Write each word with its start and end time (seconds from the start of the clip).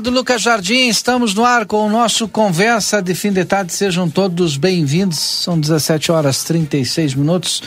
Obrigado, 0.00 0.16
Lucas 0.16 0.40
Jardim. 0.40 0.88
Estamos 0.88 1.34
no 1.34 1.44
ar 1.44 1.66
com 1.66 1.86
o 1.86 1.90
nosso 1.90 2.26
Conversa 2.26 3.02
de 3.02 3.14
Fim 3.14 3.32
de 3.32 3.44
Tarde. 3.44 3.70
Sejam 3.70 4.08
todos 4.08 4.56
bem-vindos. 4.56 5.18
São 5.18 5.60
17 5.60 6.10
horas 6.10 6.42
36 6.42 7.14
minutos. 7.14 7.62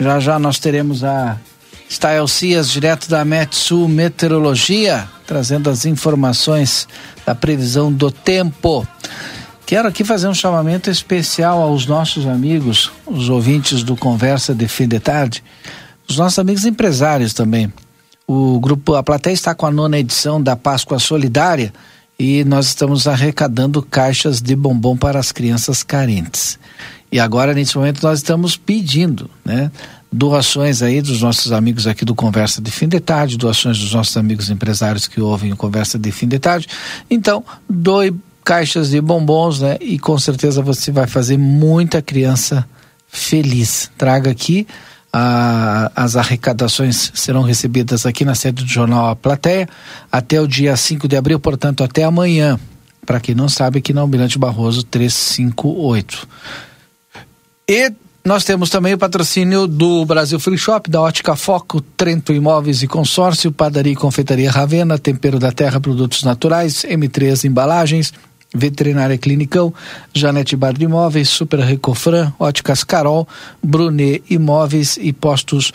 Já 0.00 0.18
já 0.18 0.38
nós 0.38 0.58
teremos 0.58 1.04
a 1.04 1.36
Stael 1.90 2.26
Cias, 2.26 2.70
direto 2.70 3.10
da 3.10 3.22
Metsu 3.22 3.86
Meteorologia, 3.86 5.06
trazendo 5.26 5.68
as 5.68 5.84
informações 5.84 6.88
da 7.26 7.34
previsão 7.34 7.92
do 7.92 8.10
tempo. 8.10 8.88
Quero 9.66 9.86
aqui 9.86 10.04
fazer 10.04 10.26
um 10.26 10.34
chamamento 10.34 10.90
especial 10.90 11.60
aos 11.60 11.84
nossos 11.84 12.26
amigos, 12.26 12.90
os 13.04 13.28
ouvintes 13.28 13.82
do 13.82 13.94
Conversa 13.94 14.54
de 14.54 14.66
Fim 14.68 14.88
de 14.88 15.00
Tarde, 15.00 15.44
os 16.08 16.16
nossos 16.16 16.38
amigos 16.38 16.64
empresários 16.64 17.34
também. 17.34 17.70
O 18.26 18.58
grupo 18.58 18.94
A 18.94 19.02
Plateia 19.02 19.34
está 19.34 19.54
com 19.54 19.66
a 19.66 19.70
nona 19.70 19.98
edição 19.98 20.42
da 20.42 20.56
Páscoa 20.56 20.98
Solidária 20.98 21.72
e 22.18 22.42
nós 22.44 22.66
estamos 22.66 23.06
arrecadando 23.06 23.82
caixas 23.82 24.40
de 24.40 24.56
bombom 24.56 24.96
para 24.96 25.18
as 25.18 25.30
crianças 25.30 25.82
carentes. 25.82 26.58
E 27.12 27.20
agora, 27.20 27.52
nesse 27.52 27.76
momento, 27.76 28.02
nós 28.02 28.20
estamos 28.20 28.56
pedindo, 28.56 29.30
né? 29.44 29.70
Doações 30.10 30.80
aí 30.80 31.02
dos 31.02 31.20
nossos 31.20 31.52
amigos 31.52 31.86
aqui 31.86 32.04
do 32.04 32.14
Conversa 32.14 32.62
de 32.62 32.70
Fim 32.70 32.88
de 32.88 32.98
Tarde, 32.98 33.36
doações 33.36 33.78
dos 33.78 33.92
nossos 33.92 34.16
amigos 34.16 34.48
empresários 34.48 35.06
que 35.06 35.20
ouvem 35.20 35.52
o 35.52 35.56
Conversa 35.56 35.98
de 35.98 36.10
Fim 36.10 36.28
de 36.28 36.38
Tarde. 36.38 36.68
Então, 37.10 37.44
doe 37.68 38.14
caixas 38.42 38.90
de 38.90 39.00
bombons, 39.00 39.60
né? 39.60 39.76
E 39.80 39.98
com 39.98 40.18
certeza 40.18 40.62
você 40.62 40.90
vai 40.90 41.06
fazer 41.06 41.36
muita 41.36 42.00
criança 42.00 42.66
feliz. 43.06 43.90
Traga 43.98 44.30
aqui 44.30 44.66
as 45.16 46.16
arrecadações 46.16 47.12
serão 47.14 47.42
recebidas 47.42 48.04
aqui 48.04 48.24
na 48.24 48.34
sede 48.34 48.64
do 48.64 48.68
jornal 48.68 49.10
A 49.10 49.14
Plateia 49.14 49.68
até 50.10 50.40
o 50.40 50.48
dia 50.48 50.76
5 50.76 51.06
de 51.06 51.16
abril, 51.16 51.38
portanto, 51.38 51.84
até 51.84 52.02
amanhã. 52.02 52.58
Para 53.06 53.20
quem 53.20 53.34
não 53.34 53.48
sabe, 53.48 53.78
aqui 53.78 53.92
na 53.92 54.00
Almirante 54.00 54.38
Barroso 54.38 54.82
358. 54.82 56.26
E 57.68 57.92
nós 58.24 58.42
temos 58.42 58.70
também 58.70 58.94
o 58.94 58.98
patrocínio 58.98 59.68
do 59.68 60.04
Brasil 60.04 60.40
Free 60.40 60.58
Shop, 60.58 60.90
da 60.90 61.00
Ótica 61.00 61.36
Foco, 61.36 61.80
Trento 61.80 62.32
Imóveis 62.32 62.82
e 62.82 62.88
Consórcio, 62.88 63.52
Padaria 63.52 63.92
e 63.92 63.96
Confeitaria 63.96 64.50
Ravena, 64.50 64.98
Tempero 64.98 65.38
da 65.38 65.52
Terra, 65.52 65.78
Produtos 65.78 66.24
Naturais, 66.24 66.84
M3 66.88 67.44
Embalagens, 67.44 68.12
Veterinária 68.54 69.18
Clinicão, 69.18 69.74
Janete 70.14 70.56
de 70.56 70.84
Imóveis, 70.84 71.28
Super 71.28 71.58
Recofran, 71.58 72.32
Óticas 72.38 72.84
Carol, 72.84 73.26
Brunet 73.60 74.22
Imóveis 74.30 74.96
e 75.00 75.12
Postos 75.12 75.72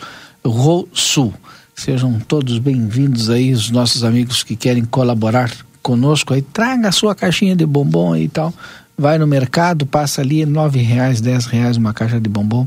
Sul. 0.94 1.34
Sejam 1.74 2.18
todos 2.18 2.58
bem-vindos 2.58 3.28
aí, 3.28 3.52
os 3.52 3.70
nossos 3.70 4.02
amigos 4.02 4.42
que 4.42 4.56
querem 4.56 4.84
colaborar 4.84 5.50
conosco 5.82 6.32
aí, 6.32 6.42
traga 6.42 6.88
a 6.88 6.92
sua 6.92 7.14
caixinha 7.14 7.54
de 7.54 7.66
bombom 7.66 8.16
e 8.16 8.28
tal. 8.28 8.52
Vai 8.96 9.18
no 9.18 9.26
mercado, 9.26 9.86
passa 9.86 10.20
ali 10.20 10.44
nove 10.46 10.80
reais, 10.80 11.20
dez 11.20 11.46
reais 11.46 11.76
uma 11.76 11.92
caixa 11.92 12.20
de 12.20 12.28
bombom 12.28 12.66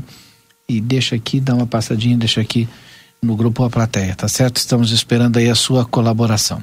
e 0.68 0.80
deixa 0.80 1.16
aqui, 1.16 1.40
dá 1.40 1.54
uma 1.54 1.66
passadinha, 1.66 2.16
deixa 2.16 2.40
aqui 2.40 2.68
no 3.22 3.36
grupo 3.36 3.64
A 3.64 3.70
Plateia, 3.70 4.14
tá 4.14 4.28
certo? 4.28 4.58
Estamos 4.58 4.90
esperando 4.90 5.38
aí 5.38 5.48
a 5.48 5.54
sua 5.54 5.84
colaboração. 5.84 6.60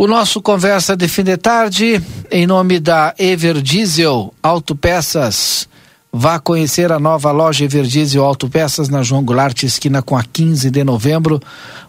O 0.00 0.06
nosso 0.06 0.40
conversa 0.40 0.96
de 0.96 1.08
fim 1.08 1.24
de 1.24 1.36
tarde, 1.36 2.00
em 2.30 2.46
nome 2.46 2.78
da 2.78 3.12
Everdiesel 3.18 4.32
Autopeças. 4.40 5.68
Vá 6.12 6.38
conhecer 6.38 6.92
a 6.92 7.00
nova 7.00 7.32
loja 7.32 7.64
Everdiesel 7.64 8.24
Autopeças 8.24 8.88
na 8.88 9.02
João 9.02 9.24
Goulart, 9.24 9.60
esquina 9.64 10.00
com 10.00 10.16
a 10.16 10.22
15 10.22 10.70
de 10.70 10.84
novembro. 10.84 11.40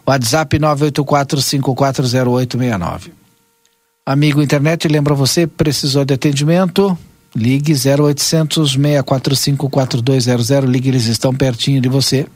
WhatsApp 0.04 0.58
984540869. 0.58 3.12
Amigo 4.04 4.42
internet, 4.42 4.88
lembra 4.88 5.14
você, 5.14 5.46
precisou 5.46 6.04
de 6.04 6.12
atendimento? 6.12 6.98
Ligue 7.32 7.74
0800 7.74 8.72
645 8.72 9.70
4200. 9.70 10.68
Ligue, 10.68 10.88
eles 10.88 11.06
estão 11.06 11.32
pertinho 11.32 11.80
de 11.80 11.88
você. 11.88 12.26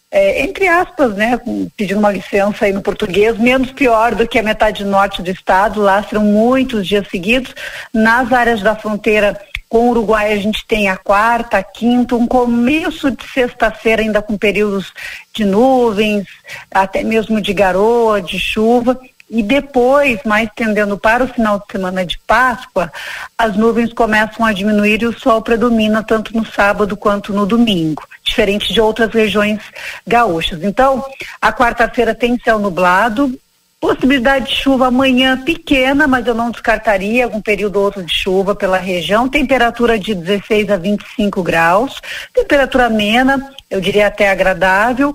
é, 0.08 0.42
entre 0.42 0.68
aspas, 0.68 1.14
né, 1.14 1.38
pedindo 1.76 1.98
uma 1.98 2.12
licença 2.12 2.64
aí 2.64 2.72
no 2.72 2.80
português, 2.80 3.36
menos 3.36 3.72
pior 3.72 4.14
do 4.14 4.26
que 4.26 4.38
a 4.38 4.42
metade 4.42 4.84
norte 4.84 5.20
do 5.20 5.30
estado, 5.30 5.80
lá 5.80 6.02
serão 6.02 6.22
muitos 6.22 6.86
dias 6.86 7.06
seguidos. 7.08 7.54
Nas 7.92 8.32
áreas 8.32 8.62
da 8.62 8.76
fronteira 8.76 9.38
com 9.68 9.88
o 9.88 9.90
Uruguai 9.90 10.32
a 10.32 10.36
gente 10.36 10.64
tem 10.66 10.88
a 10.88 10.96
quarta, 10.96 11.58
a 11.58 11.62
quinta, 11.62 12.14
um 12.14 12.26
começo 12.26 13.10
de 13.10 13.28
sexta-feira 13.28 14.00
ainda 14.00 14.22
com 14.22 14.38
períodos 14.38 14.92
de 15.34 15.44
nuvens, 15.44 16.26
até 16.70 17.02
mesmo 17.02 17.40
de 17.40 17.52
garoa, 17.52 18.22
de 18.22 18.38
chuva. 18.38 18.98
E 19.28 19.42
depois, 19.42 20.20
mais 20.24 20.48
tendendo 20.54 20.96
para 20.96 21.24
o 21.24 21.28
final 21.28 21.58
de 21.58 21.64
semana 21.70 22.06
de 22.06 22.18
Páscoa, 22.26 22.92
as 23.36 23.56
nuvens 23.56 23.92
começam 23.92 24.46
a 24.46 24.52
diminuir 24.52 25.02
e 25.02 25.06
o 25.06 25.18
sol 25.18 25.42
predomina 25.42 26.02
tanto 26.02 26.36
no 26.36 26.46
sábado 26.46 26.96
quanto 26.96 27.32
no 27.32 27.44
domingo, 27.44 28.06
diferente 28.22 28.72
de 28.72 28.80
outras 28.80 29.12
regiões 29.12 29.60
gaúchas. 30.06 30.62
Então, 30.62 31.04
a 31.40 31.52
quarta-feira 31.52 32.14
tem 32.14 32.38
céu 32.38 32.58
nublado, 32.58 33.36
Possibilidade 33.78 34.46
de 34.46 34.56
chuva 34.56 34.86
amanhã 34.86 35.36
pequena, 35.44 36.08
mas 36.08 36.26
eu 36.26 36.34
não 36.34 36.50
descartaria 36.50 37.24
algum 37.24 37.42
período 37.42 37.76
ou 37.76 37.84
outro 37.84 38.02
de 38.02 38.12
chuva 38.12 38.54
pela 38.54 38.78
região. 38.78 39.28
Temperatura 39.28 39.98
de 39.98 40.14
16 40.14 40.70
a 40.70 40.76
25 40.78 41.42
graus. 41.42 42.00
Temperatura 42.32 42.86
amena, 42.86 43.52
eu 43.70 43.78
diria 43.78 44.06
até 44.06 44.30
agradável. 44.30 45.14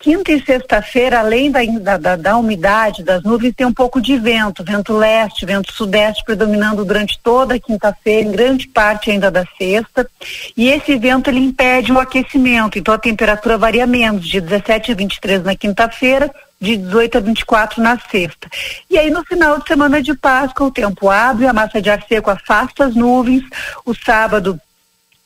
Quinta 0.00 0.32
e 0.32 0.42
sexta-feira, 0.42 1.18
além 1.18 1.52
da, 1.52 1.98
da, 1.98 2.16
da, 2.16 2.36
umidade 2.38 3.02
das 3.02 3.22
nuvens, 3.22 3.54
tem 3.54 3.66
um 3.66 3.72
pouco 3.72 4.00
de 4.00 4.16
vento, 4.16 4.64
vento 4.64 4.96
leste, 4.96 5.44
vento 5.44 5.70
sudeste 5.74 6.24
predominando 6.24 6.86
durante 6.86 7.20
toda 7.22 7.56
a 7.56 7.60
quinta-feira, 7.60 8.26
em 8.26 8.32
grande 8.32 8.66
parte 8.66 9.10
ainda 9.10 9.30
da 9.30 9.44
sexta. 9.58 10.08
E 10.56 10.70
esse 10.70 10.96
vento 10.96 11.28
ele 11.28 11.40
impede 11.40 11.92
o 11.92 12.00
aquecimento, 12.00 12.78
então 12.78 12.94
a 12.94 12.98
temperatura 12.98 13.58
varia 13.58 13.86
menos, 13.86 14.26
de 14.26 14.40
17 14.40 14.92
a 14.92 14.94
23 14.94 15.44
na 15.44 15.54
quinta-feira 15.54 16.34
de 16.58 16.78
18 16.78 17.18
a 17.18 17.20
24 17.20 17.82
na 17.82 17.98
sexta. 17.98 18.48
E 18.88 18.96
aí 18.96 19.10
no 19.10 19.22
final 19.26 19.58
de 19.58 19.68
semana 19.68 20.02
de 20.02 20.14
Páscoa 20.14 20.68
o 20.68 20.72
tempo 20.72 21.10
abre, 21.10 21.46
a 21.46 21.52
massa 21.52 21.80
de 21.80 21.90
ar 21.90 22.02
seco 22.08 22.30
afasta 22.30 22.86
as 22.86 22.94
nuvens, 22.94 23.42
o 23.84 23.94
sábado 23.94 24.58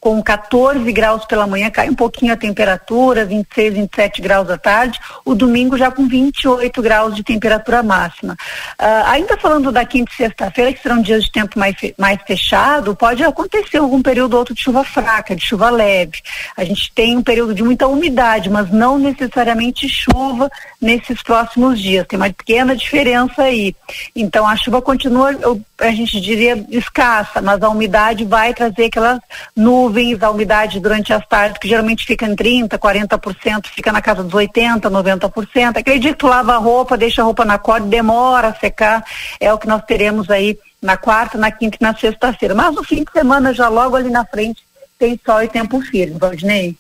com 0.05 0.23
14 0.23 0.93
graus 0.93 1.25
pela 1.25 1.47
manhã, 1.47 1.71
cai 1.71 1.89
um 1.89 1.95
pouquinho 1.95 2.35
a 2.35 2.37
temperatura, 2.37 3.25
26, 3.25 3.73
27 3.73 4.21
graus 4.21 4.51
à 4.51 4.59
tarde, 4.59 5.01
o 5.25 5.35
domingo 5.35 5.79
já 5.79 5.91
com 5.91 6.07
28 6.07 6.83
graus 6.83 7.17
de 7.17 7.25
temperatura 7.25 7.83
máxima. 7.83 8.35
Uh, 8.79 9.07
ainda 9.07 9.35
falando 9.39 9.73
da 9.73 9.83
quinta 9.87 10.13
e 10.13 10.17
sexta-feira, 10.17 10.75
que 10.75 10.83
serão 10.83 11.01
dias 11.01 11.25
de 11.25 11.33
tempo 11.33 11.59
mais, 11.59 11.75
mais 11.97 12.21
fechado, 12.27 12.95
pode 12.95 13.25
acontecer 13.25 13.79
algum 13.79 14.03
período 14.03 14.35
ou 14.35 14.41
outro 14.41 14.55
de 14.55 14.61
chuva 14.61 14.85
fraca, 14.85 15.35
de 15.35 15.43
chuva 15.43 15.71
leve. 15.71 16.21
A 16.55 16.65
gente 16.65 16.93
tem 16.93 17.17
um 17.17 17.23
período 17.23 17.55
de 17.55 17.63
muita 17.63 17.89
umidade, 17.89 18.51
mas 18.51 18.71
não 18.71 18.99
necessariamente 18.99 19.89
chuva 19.89 20.51
nesses 20.83 21.23
próximos 21.23 21.81
dias. 21.81 22.07
Tem 22.07 22.19
uma 22.19 22.31
pequena 22.31 22.77
diferença 22.77 23.45
aí. 23.45 23.75
Então 24.15 24.47
a 24.47 24.55
chuva 24.55 24.83
continua, 24.83 25.31
a 25.79 25.91
gente 25.91 26.21
diria, 26.21 26.65
escassa, 26.71 27.43
mas 27.43 27.63
a 27.63 27.69
umidade 27.69 28.25
vai 28.25 28.55
trazer 28.55 28.87
aquelas 28.87 29.19
nuvens 29.57 30.23
a 30.23 30.31
umidade 30.31 30.79
durante 30.79 31.13
as 31.13 31.27
tardes, 31.27 31.59
que 31.59 31.69
geralmente 31.69 32.07
fica 32.07 32.25
em 32.27 32.37
30%, 32.37 32.79
40%, 32.79 33.67
fica 33.67 33.93
na 33.93 34.01
casa 34.01 34.23
dos 34.23 34.33
80%, 34.33 34.83
90%. 34.83 35.77
Acredito, 35.77 36.27
lava 36.27 36.55
a 36.55 36.59
roupa, 36.59 36.97
deixa 36.97 37.23
a 37.23 37.25
roupa 37.25 37.45
na 37.45 37.59
corda, 37.59 37.87
demora 37.87 38.49
a 38.49 38.55
secar, 38.55 39.05
é 39.41 39.53
o 39.53 39.59
que 39.59 39.67
nós 39.67 39.83
teremos 39.85 40.31
aí 40.31 40.59
na 40.81 40.97
quarta, 40.97 41.37
na 41.39 41.51
quinta 41.51 41.77
e 41.81 41.83
na 41.83 41.95
sexta-feira. 41.95 42.55
Mas 42.55 42.75
no 42.75 42.85
fim 42.85 43.03
de 43.03 43.11
semana, 43.13 43.53
já 43.53 43.69
logo 43.69 43.97
ali 43.97 44.11
na 44.11 44.25
frente, 44.25 44.63
tem 44.99 45.19
sol 45.25 45.43
e 45.43 45.49
tempo 45.49 45.81
firme, 45.81 46.19
Valdinei. 46.19 46.77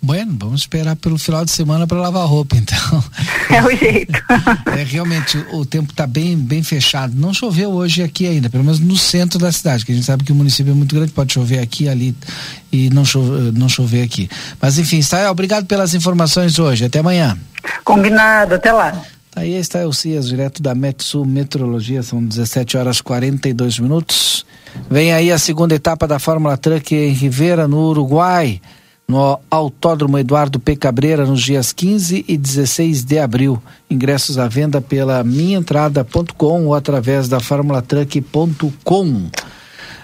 Bueno, 0.00 0.36
vamos 0.38 0.60
esperar 0.60 0.94
pelo 0.94 1.18
final 1.18 1.44
de 1.44 1.50
semana 1.50 1.84
para 1.86 1.98
lavar 1.98 2.26
roupa, 2.26 2.56
então. 2.56 2.78
É 3.50 3.62
o 3.62 3.74
jeito. 3.74 4.12
é, 4.76 4.82
realmente, 4.82 5.38
o 5.52 5.64
tempo 5.64 5.90
está 5.90 6.06
bem, 6.06 6.36
bem 6.36 6.62
fechado. 6.62 7.14
Não 7.16 7.32
choveu 7.32 7.70
hoje 7.70 8.02
aqui 8.02 8.26
ainda, 8.26 8.50
pelo 8.50 8.62
menos 8.62 8.78
no 8.78 8.94
centro 8.94 9.38
da 9.38 9.50
cidade, 9.50 9.86
que 9.86 9.92
a 9.92 9.94
gente 9.94 10.04
sabe 10.04 10.22
que 10.22 10.30
o 10.30 10.34
município 10.34 10.70
é 10.70 10.74
muito 10.74 10.94
grande, 10.94 11.12
pode 11.12 11.32
chover 11.32 11.58
aqui, 11.58 11.88
ali 11.88 12.14
e 12.70 12.90
não 12.90 13.06
chover, 13.06 13.52
não 13.54 13.66
chover 13.66 14.02
aqui. 14.02 14.28
Mas 14.60 14.78
enfim, 14.78 14.98
Stael, 14.98 15.30
obrigado 15.30 15.64
pelas 15.64 15.94
informações 15.94 16.58
hoje. 16.58 16.84
Até 16.84 16.98
amanhã. 16.98 17.38
Combinado, 17.82 18.54
até 18.54 18.70
lá. 18.70 18.92
Tá 19.30 19.40
aí 19.40 19.54
está 19.54 19.86
o 19.86 19.92
Cias, 19.94 20.28
direto 20.28 20.62
da 20.62 20.74
Metsul 20.74 21.24
Metrologia, 21.24 22.02
são 22.02 22.22
17 22.22 22.76
horas 22.76 23.00
42 23.00 23.78
minutos. 23.78 24.44
Vem 24.90 25.12
aí 25.14 25.32
a 25.32 25.38
segunda 25.38 25.74
etapa 25.74 26.06
da 26.06 26.18
Fórmula 26.18 26.58
Truck 26.58 26.94
em 26.94 27.12
Rivera, 27.12 27.66
no 27.66 27.78
Uruguai 27.88 28.60
no 29.10 29.40
Autódromo 29.50 30.18
Eduardo 30.18 30.60
P. 30.60 30.76
Cabreira 30.76 31.24
nos 31.24 31.40
dias 31.40 31.72
15 31.72 32.26
e 32.28 32.36
16 32.36 33.04
de 33.04 33.18
abril. 33.18 33.60
Ingressos 33.90 34.36
à 34.38 34.46
venda 34.46 34.82
pela 34.82 35.24
minhaentrada.com 35.24 36.66
ou 36.66 36.74
através 36.74 37.26
da 37.26 37.40
formulatruck.com. 37.40 39.30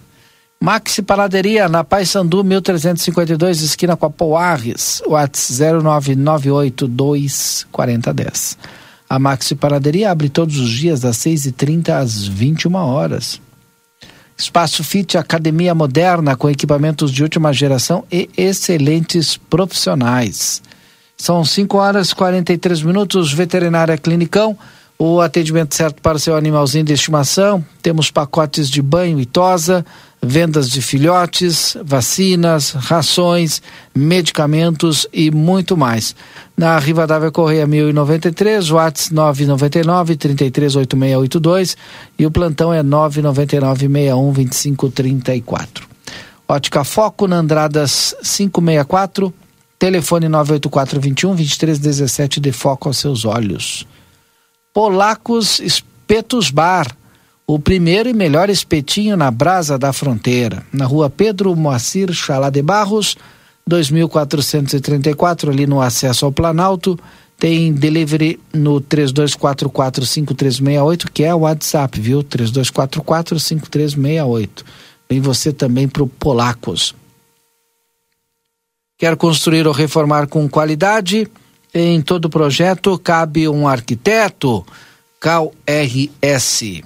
Maxi 0.61 1.03
Paladeria, 1.03 1.69
na 1.69 1.85
Paysandu, 1.85 2.43
1352, 2.43 3.61
esquina 3.61 3.95
com 3.95 4.07
a 4.07 4.11
Poarres, 4.11 5.03
WhatsApp 5.07 5.85
09982410. 5.85 8.57
A 9.09 9.19
Maxi 9.19 9.55
Paladeria 9.55 10.11
abre 10.11 10.29
todos 10.29 10.59
os 10.59 10.71
dias 10.71 11.01
das 11.01 11.17
6h30 11.19 11.91
às 11.91 12.27
21 12.27 12.75
horas. 12.75 13.41
Espaço 14.37 14.83
Fit 14.83 15.17
Academia 15.17 15.75
Moderna 15.75 16.37
com 16.37 16.51
equipamentos 16.51 17.13
de 17.13 17.23
última 17.23 17.53
geração 17.53 18.05
e 18.11 18.29
excelentes 18.37 19.37
profissionais. 19.37 20.61
São 21.17 21.45
5 21.45 21.79
horas 21.79 22.11
e 22.11 22.15
43 22.15 22.83
minutos. 22.83 23.33
Veterinária 23.33 23.97
Clinicão, 23.97 24.59
o 24.99 25.21
atendimento 25.21 25.75
certo 25.75 26.03
para 26.03 26.19
seu 26.19 26.37
animalzinho 26.37 26.85
de 26.85 26.93
estimação. 26.93 27.65
Temos 27.81 28.11
pacotes 28.11 28.69
de 28.69 28.83
banho 28.83 29.21
e 29.21 29.25
tosa 29.25 29.87
vendas 30.23 30.69
de 30.69 30.83
filhotes, 30.83 31.77
vacinas, 31.85 32.71
rações, 32.73 33.63
medicamentos 33.95 35.07
e 35.13 35.31
muito 35.31 35.77
mais. 35.77 36.15
Na 36.57 36.79
Rivadavia 36.79 37.31
Correia 37.31 37.67
1093, 37.67 38.71
Whats 38.71 39.11
999 39.11 40.17
338682 40.17 41.77
e 42.19 42.27
o 42.27 42.31
plantão 42.31 42.73
é 42.73 42.83
999 42.83 43.87
61 43.87 44.33
2534. 44.33 45.87
Ótica 46.49 46.85
Foco 46.85 47.27
na 47.27 47.37
Andradas 47.37 48.15
564, 48.23 49.35
telefone 49.79 50.29
984 50.29 51.01
21 51.01 51.35
2317 51.35 52.41
de 52.41 52.53
foco 52.53 52.89
aos 52.89 52.99
seus 52.99 53.25
olhos. 53.25 53.87
Polacos 54.73 55.59
Espetos 55.61 56.51
Bar 56.51 56.87
o 57.47 57.59
primeiro 57.59 58.09
e 58.09 58.13
melhor 58.13 58.51
espetinho 58.51 59.17
na 59.17 59.31
Brasa 59.31 59.79
da 59.79 59.93
Fronteira, 59.93 60.67
na 60.73 60.85
rua 60.85 61.09
Pedro 61.09 61.55
Moacir 61.55 62.13
Chalá 62.13 62.51
de 62.51 62.61
Barros, 62.61 63.17
2434, 63.67 65.51
ali 65.51 65.67
no 65.67 65.81
acesso 65.81 66.25
ao 66.25 66.33
Planalto. 66.33 66.99
Tem 67.39 67.71
delivery 67.73 68.41
no 68.53 68.81
32445368, 68.81 71.09
que 71.13 71.23
é 71.23 71.33
o 71.35 71.41
WhatsApp, 71.41 72.01
viu? 72.01 72.25
32445368. 72.25 74.65
Vem 75.09 75.21
você 75.21 75.53
também 75.53 75.87
para 75.87 76.03
o 76.03 76.09
Polacos. 76.09 76.95
Quer 78.99 79.15
construir 79.17 79.67
ou 79.67 79.75
reformar 79.75 80.27
com 80.27 80.49
qualidade? 80.49 81.29
Em 81.75 82.01
todo 82.01 82.31
projeto 82.31 82.99
cabe 82.99 83.47
um 83.47 83.69
arquiteto. 83.69 84.65
Cal 85.21 85.53
RS. 85.67 86.83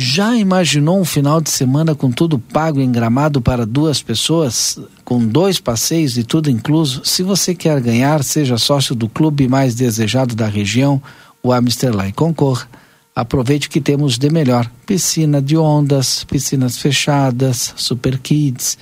Já 0.00 0.36
imaginou 0.36 1.00
um 1.00 1.04
final 1.04 1.40
de 1.40 1.50
semana 1.50 1.92
com 1.92 2.08
tudo 2.08 2.38
pago 2.38 2.80
em 2.80 2.92
gramado 2.92 3.42
para 3.42 3.66
duas 3.66 4.00
pessoas, 4.00 4.78
com 5.04 5.26
dois 5.26 5.58
passeios 5.58 6.16
e 6.16 6.22
tudo 6.22 6.48
incluso? 6.48 7.04
Se 7.04 7.20
você 7.20 7.52
quer 7.52 7.80
ganhar, 7.80 8.22
seja 8.22 8.56
sócio 8.58 8.94
do 8.94 9.08
clube 9.08 9.48
mais 9.48 9.74
desejado 9.74 10.36
da 10.36 10.46
região, 10.46 11.02
o 11.42 11.52
Amsterlai 11.52 12.12
Concorra. 12.12 12.68
Aproveite 13.12 13.68
que 13.68 13.80
temos 13.80 14.16
de 14.18 14.30
melhor: 14.30 14.70
piscina 14.86 15.42
de 15.42 15.56
ondas, 15.56 16.22
piscinas 16.22 16.78
fechadas, 16.78 17.74
super 17.76 18.20
kids, 18.20 18.78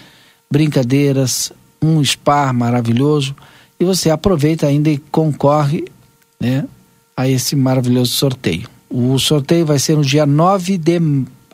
brincadeiras, 0.50 1.50
um 1.80 2.04
spa 2.04 2.52
maravilhoso. 2.52 3.34
E 3.80 3.86
você 3.86 4.10
aproveita 4.10 4.66
ainda 4.66 4.90
e 4.90 4.98
concorre 4.98 5.86
né, 6.38 6.66
a 7.16 7.26
esse 7.26 7.56
maravilhoso 7.56 8.10
sorteio. 8.10 8.75
O 8.88 9.18
sorteio 9.18 9.66
vai 9.66 9.78
ser 9.78 9.96
no 9.96 10.04
dia 10.04 10.24
9 10.24 10.78
de 10.78 11.00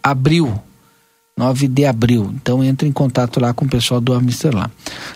abril. 0.02 0.60
9 1.36 1.68
de 1.68 1.84
abril. 1.86 2.32
Então 2.34 2.62
entre 2.62 2.88
em 2.88 2.92
contato 2.92 3.40
lá 3.40 3.54
com 3.54 3.64
o 3.64 3.68
pessoal 3.68 4.00
do 4.00 4.12
Amsterdã. 4.12 4.66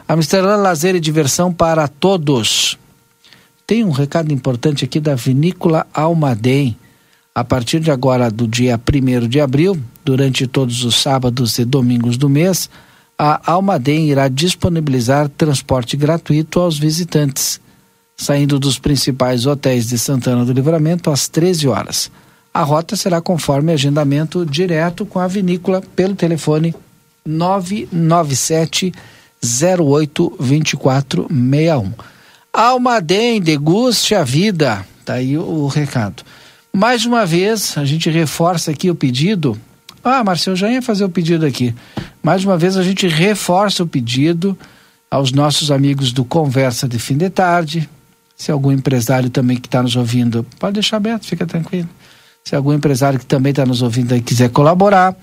Amsterdã 0.08 0.56
Lazer 0.56 0.94
e 0.94 1.00
Diversão 1.00 1.52
para 1.52 1.86
todos. 1.88 2.78
Tem 3.66 3.84
um 3.84 3.90
recado 3.90 4.32
importante 4.32 4.84
aqui 4.84 5.00
da 5.00 5.14
Vinícola 5.14 5.86
Almaden. 5.92 6.76
A 7.34 7.44
partir 7.44 7.80
de 7.80 7.90
agora, 7.90 8.30
do 8.30 8.48
dia 8.48 8.80
1 8.80 9.28
de 9.28 9.40
abril, 9.40 9.76
durante 10.02 10.46
todos 10.46 10.84
os 10.84 10.94
sábados 10.96 11.58
e 11.58 11.66
domingos 11.66 12.16
do 12.16 12.30
mês, 12.30 12.70
a 13.18 13.52
Almaden 13.52 14.08
irá 14.08 14.28
disponibilizar 14.28 15.28
transporte 15.28 15.98
gratuito 15.98 16.60
aos 16.60 16.78
visitantes 16.78 17.60
saindo 18.16 18.58
dos 18.58 18.78
principais 18.78 19.46
hotéis 19.46 19.88
de 19.88 19.98
Santana 19.98 20.44
do 20.44 20.52
Livramento 20.52 21.10
às 21.10 21.28
13 21.28 21.68
horas. 21.68 22.10
A 22.52 22.62
rota 22.62 22.96
será 22.96 23.20
conforme 23.20 23.72
agendamento 23.72 24.46
direto 24.46 25.04
com 25.04 25.18
a 25.18 25.28
vinícola 25.28 25.82
pelo 25.94 26.14
telefone 26.14 26.74
997 27.26 28.92
08 29.78 30.36
2461. 30.38 31.92
Almaden, 32.52 33.42
deguste 33.42 34.14
a 34.14 34.24
vida. 34.24 34.86
Tá 35.04 35.14
aí 35.14 35.36
o, 35.36 35.66
recado. 35.66 36.22
Mais 36.72 37.04
uma 37.04 37.26
vez, 37.26 37.76
a 37.76 37.84
gente 37.84 38.08
reforça 38.08 38.70
aqui 38.70 38.90
o 38.90 38.94
pedido. 38.94 39.60
Ah, 40.02 40.24
Marcelo, 40.24 40.56
já 40.56 40.70
ia 40.70 40.80
fazer 40.80 41.04
o 41.04 41.10
pedido 41.10 41.44
aqui. 41.44 41.74
Mais 42.22 42.44
uma 42.44 42.56
vez, 42.56 42.76
a 42.76 42.82
gente 42.82 43.06
reforça 43.06 43.82
o 43.82 43.86
pedido 43.86 44.56
aos 45.10 45.32
nossos 45.32 45.70
amigos 45.70 46.12
do 46.12 46.24
Conversa 46.24 46.88
de 46.88 46.98
Fim 46.98 47.16
de 47.16 47.28
Tarde, 47.28 47.88
se 48.36 48.52
algum 48.52 48.70
empresário 48.70 49.30
também 49.30 49.56
que 49.56 49.66
está 49.66 49.82
nos 49.82 49.96
ouvindo, 49.96 50.44
pode 50.58 50.74
deixar 50.74 50.98
aberto, 50.98 51.24
fica 51.24 51.46
tranquilo. 51.46 51.88
Se 52.44 52.54
algum 52.54 52.72
empresário 52.72 53.18
que 53.18 53.26
também 53.26 53.50
está 53.50 53.64
nos 53.64 53.82
ouvindo 53.82 54.12
aí 54.12 54.20
quiser 54.20 54.50
colaborar, 54.50 55.16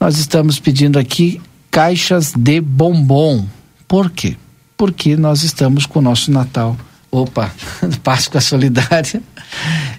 nós 0.00 0.16
estamos 0.16 0.58
pedindo 0.58 0.98
aqui 0.98 1.40
caixas 1.70 2.32
de 2.36 2.60
bombom. 2.60 3.44
Por 3.88 4.10
quê? 4.10 4.36
Porque 4.76 5.16
nós 5.16 5.42
estamos 5.42 5.86
com 5.86 5.98
o 5.98 6.02
nosso 6.02 6.30
Natal. 6.30 6.76
Opa, 7.10 7.52
Páscoa 8.02 8.40
Solidária. 8.40 9.22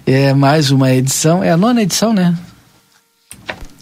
É 0.06 0.32
mais 0.32 0.70
uma 0.70 0.90
edição. 0.92 1.44
É 1.44 1.50
a 1.50 1.56
nona 1.56 1.82
edição, 1.82 2.12
né? 2.12 2.36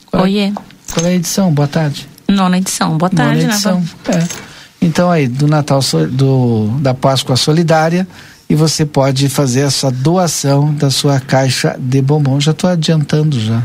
Qual, 0.06 0.24
é? 0.24 0.26
Oiê. 0.26 0.52
Qual 0.92 1.06
é 1.06 1.10
a 1.10 1.14
edição? 1.14 1.52
Boa 1.52 1.68
tarde. 1.68 2.06
Nona 2.28 2.58
edição. 2.58 2.98
Boa 2.98 3.08
tarde, 3.08 3.42
Nona 3.42 3.54
edição. 3.54 3.82
É. 4.08 4.52
Então 4.82 5.10
aí, 5.10 5.28
do 5.28 5.46
Natal 5.46 5.80
do, 6.10 6.66
da 6.80 6.92
Páscoa 6.92 7.36
Solidária 7.36 8.06
e 8.52 8.54
você 8.54 8.84
pode 8.84 9.30
fazer 9.30 9.60
essa 9.60 9.90
doação 9.90 10.74
da 10.74 10.90
sua 10.90 11.18
caixa 11.18 11.74
de 11.80 12.02
bombom. 12.02 12.38
Já 12.38 12.50
estou 12.50 12.68
adiantando 12.68 13.40
já. 13.40 13.62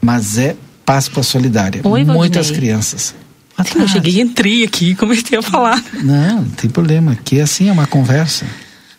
Mas 0.00 0.38
é 0.38 0.54
Páscoa 0.86 1.24
Solidária. 1.24 1.80
Oi, 1.82 2.04
Muitas 2.04 2.52
crianças. 2.52 3.16
Eu 3.74 3.88
cheguei, 3.88 4.20
entrei 4.20 4.62
aqui, 4.62 4.94
comecei 4.94 5.38
a 5.38 5.42
falar. 5.42 5.82
Não, 6.04 6.42
não 6.42 6.50
tem 6.50 6.70
problema. 6.70 7.12
Aqui 7.12 7.40
assim 7.40 7.68
é 7.68 7.72
uma 7.72 7.84
conversa. 7.84 8.46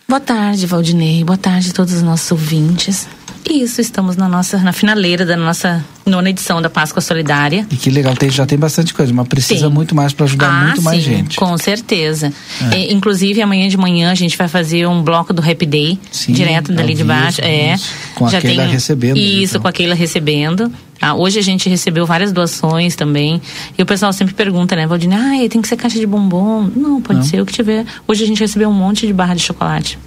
Boa 0.06 0.20
tarde, 0.20 0.66
Valdinei. 0.66 1.24
Boa 1.24 1.38
tarde 1.38 1.70
a 1.70 1.72
todos 1.72 1.94
os 1.94 2.02
nossos 2.02 2.30
ouvintes. 2.30 3.08
Isso, 3.48 3.80
estamos 3.80 4.16
na 4.16 4.28
nossa 4.28 4.58
na 4.58 4.72
finaleira 4.72 5.24
da 5.24 5.36
nossa 5.36 5.84
nona 6.04 6.30
edição 6.30 6.60
da 6.60 6.68
Páscoa 6.68 7.00
Solidária. 7.00 7.66
E 7.70 7.76
que 7.76 7.90
legal, 7.90 8.14
tem, 8.16 8.28
já 8.28 8.44
tem 8.44 8.58
bastante 8.58 8.92
coisa, 8.92 9.12
mas 9.12 9.28
precisa 9.28 9.66
tem. 9.66 9.74
muito 9.74 9.94
mais 9.94 10.12
para 10.12 10.24
ajudar 10.24 10.48
ah, 10.48 10.64
muito 10.66 10.82
mais 10.82 11.02
gente. 11.02 11.36
Com 11.36 11.56
certeza. 11.56 12.32
É. 12.72 12.76
É, 12.76 12.92
inclusive, 12.92 13.40
amanhã 13.40 13.68
de 13.68 13.76
manhã 13.76 14.10
a 14.10 14.14
gente 14.14 14.36
vai 14.36 14.48
fazer 14.48 14.86
um 14.86 15.02
bloco 15.02 15.32
do 15.32 15.40
Happy 15.40 15.64
Day, 15.64 15.98
sim, 16.10 16.32
direto 16.32 16.72
dali 16.72 16.94
de 16.94 17.04
baixo. 17.04 17.40
é. 17.40 17.74
Isso. 17.74 17.92
Com 18.16 18.28
já 18.28 18.38
a 18.38 18.40
Keila 18.40 18.62
tem, 18.64 18.72
recebendo. 18.72 19.16
Isso, 19.16 19.52
então. 19.52 19.62
com 19.62 19.68
a 19.68 19.72
Keila 19.72 19.94
recebendo. 19.94 20.72
Ah, 21.00 21.14
hoje 21.14 21.38
a 21.38 21.42
gente 21.42 21.68
recebeu 21.68 22.04
várias 22.04 22.32
doações 22.32 22.96
também. 22.96 23.40
E 23.78 23.82
o 23.82 23.86
pessoal 23.86 24.12
sempre 24.12 24.34
pergunta, 24.34 24.74
né, 24.74 24.86
Valdine, 24.86 25.14
ah, 25.14 25.48
tem 25.48 25.60
que 25.62 25.68
ser 25.68 25.76
caixa 25.76 25.98
de 25.98 26.06
bombom. 26.06 26.68
Não, 26.74 27.00
pode 27.00 27.20
Não. 27.20 27.26
ser 27.26 27.40
o 27.40 27.46
que 27.46 27.52
tiver. 27.52 27.84
Hoje 28.08 28.24
a 28.24 28.26
gente 28.26 28.40
recebeu 28.40 28.68
um 28.68 28.74
monte 28.74 29.06
de 29.06 29.12
barra 29.12 29.34
de 29.34 29.42
chocolate. 29.42 29.98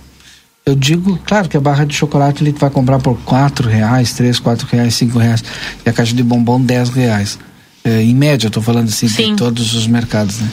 Eu 0.70 0.76
digo, 0.76 1.18
claro 1.26 1.50
que 1.50 1.58
a 1.58 1.60
barra 1.60 1.84
de 1.84 1.96
chocolate 1.96 2.44
ele 2.44 2.52
vai 2.52 2.70
comprar 2.70 3.00
por 3.00 3.18
quatro 3.22 3.68
reais, 3.68 4.14
três, 4.14 4.38
quatro 4.38 4.68
reais, 4.68 4.94
cinco 4.94 5.18
reais 5.18 5.44
e 5.84 5.90
a 5.90 5.92
caixa 5.92 6.14
de 6.14 6.22
bombom 6.22 6.62
dez 6.62 6.90
reais. 6.90 7.40
É, 7.84 8.04
em 8.04 8.14
média, 8.14 8.46
eu 8.46 8.52
tô 8.52 8.62
falando 8.62 8.88
assim 8.88 9.08
Sim. 9.08 9.32
de 9.32 9.36
todos 9.36 9.74
os 9.74 9.88
mercados, 9.88 10.40
né? 10.40 10.48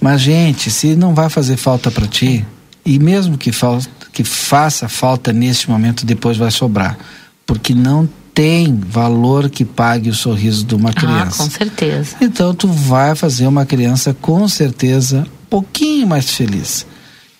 Mas 0.00 0.22
gente, 0.22 0.72
se 0.72 0.96
não 0.96 1.14
vai 1.14 1.28
fazer 1.28 1.56
falta 1.56 1.88
para 1.88 2.04
ti 2.08 2.44
e 2.84 2.98
mesmo 2.98 3.38
que, 3.38 3.52
falta, 3.52 3.88
que 4.12 4.24
faça 4.24 4.88
falta 4.88 5.32
nesse 5.32 5.70
momento, 5.70 6.04
depois 6.04 6.36
vai 6.36 6.50
sobrar, 6.50 6.98
porque 7.46 7.72
não 7.72 8.08
tem 8.34 8.74
valor 8.74 9.48
que 9.48 9.64
pague 9.64 10.10
o 10.10 10.14
sorriso 10.14 10.64
de 10.64 10.74
uma 10.74 10.92
criança. 10.92 11.44
Ah, 11.44 11.46
com 11.46 11.50
certeza. 11.50 12.16
Então 12.20 12.52
tu 12.52 12.66
vai 12.66 13.14
fazer 13.14 13.46
uma 13.46 13.64
criança 13.64 14.16
com 14.20 14.48
certeza 14.48 15.20
um 15.20 15.48
pouquinho 15.48 16.08
mais 16.08 16.28
feliz 16.28 16.86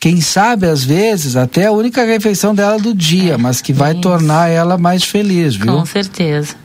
quem 0.00 0.22
sabe 0.22 0.66
às 0.66 0.82
vezes 0.82 1.36
até 1.36 1.66
a 1.66 1.72
única 1.72 2.02
refeição 2.06 2.54
dela 2.54 2.78
do 2.78 2.94
dia, 2.94 3.36
mas 3.36 3.60
que 3.60 3.70
vai 3.70 3.92
Isso. 3.92 4.00
tornar 4.00 4.48
ela 4.48 4.78
mais 4.78 5.04
feliz, 5.04 5.54
viu? 5.54 5.66
Com 5.66 5.84
certeza. 5.84 6.56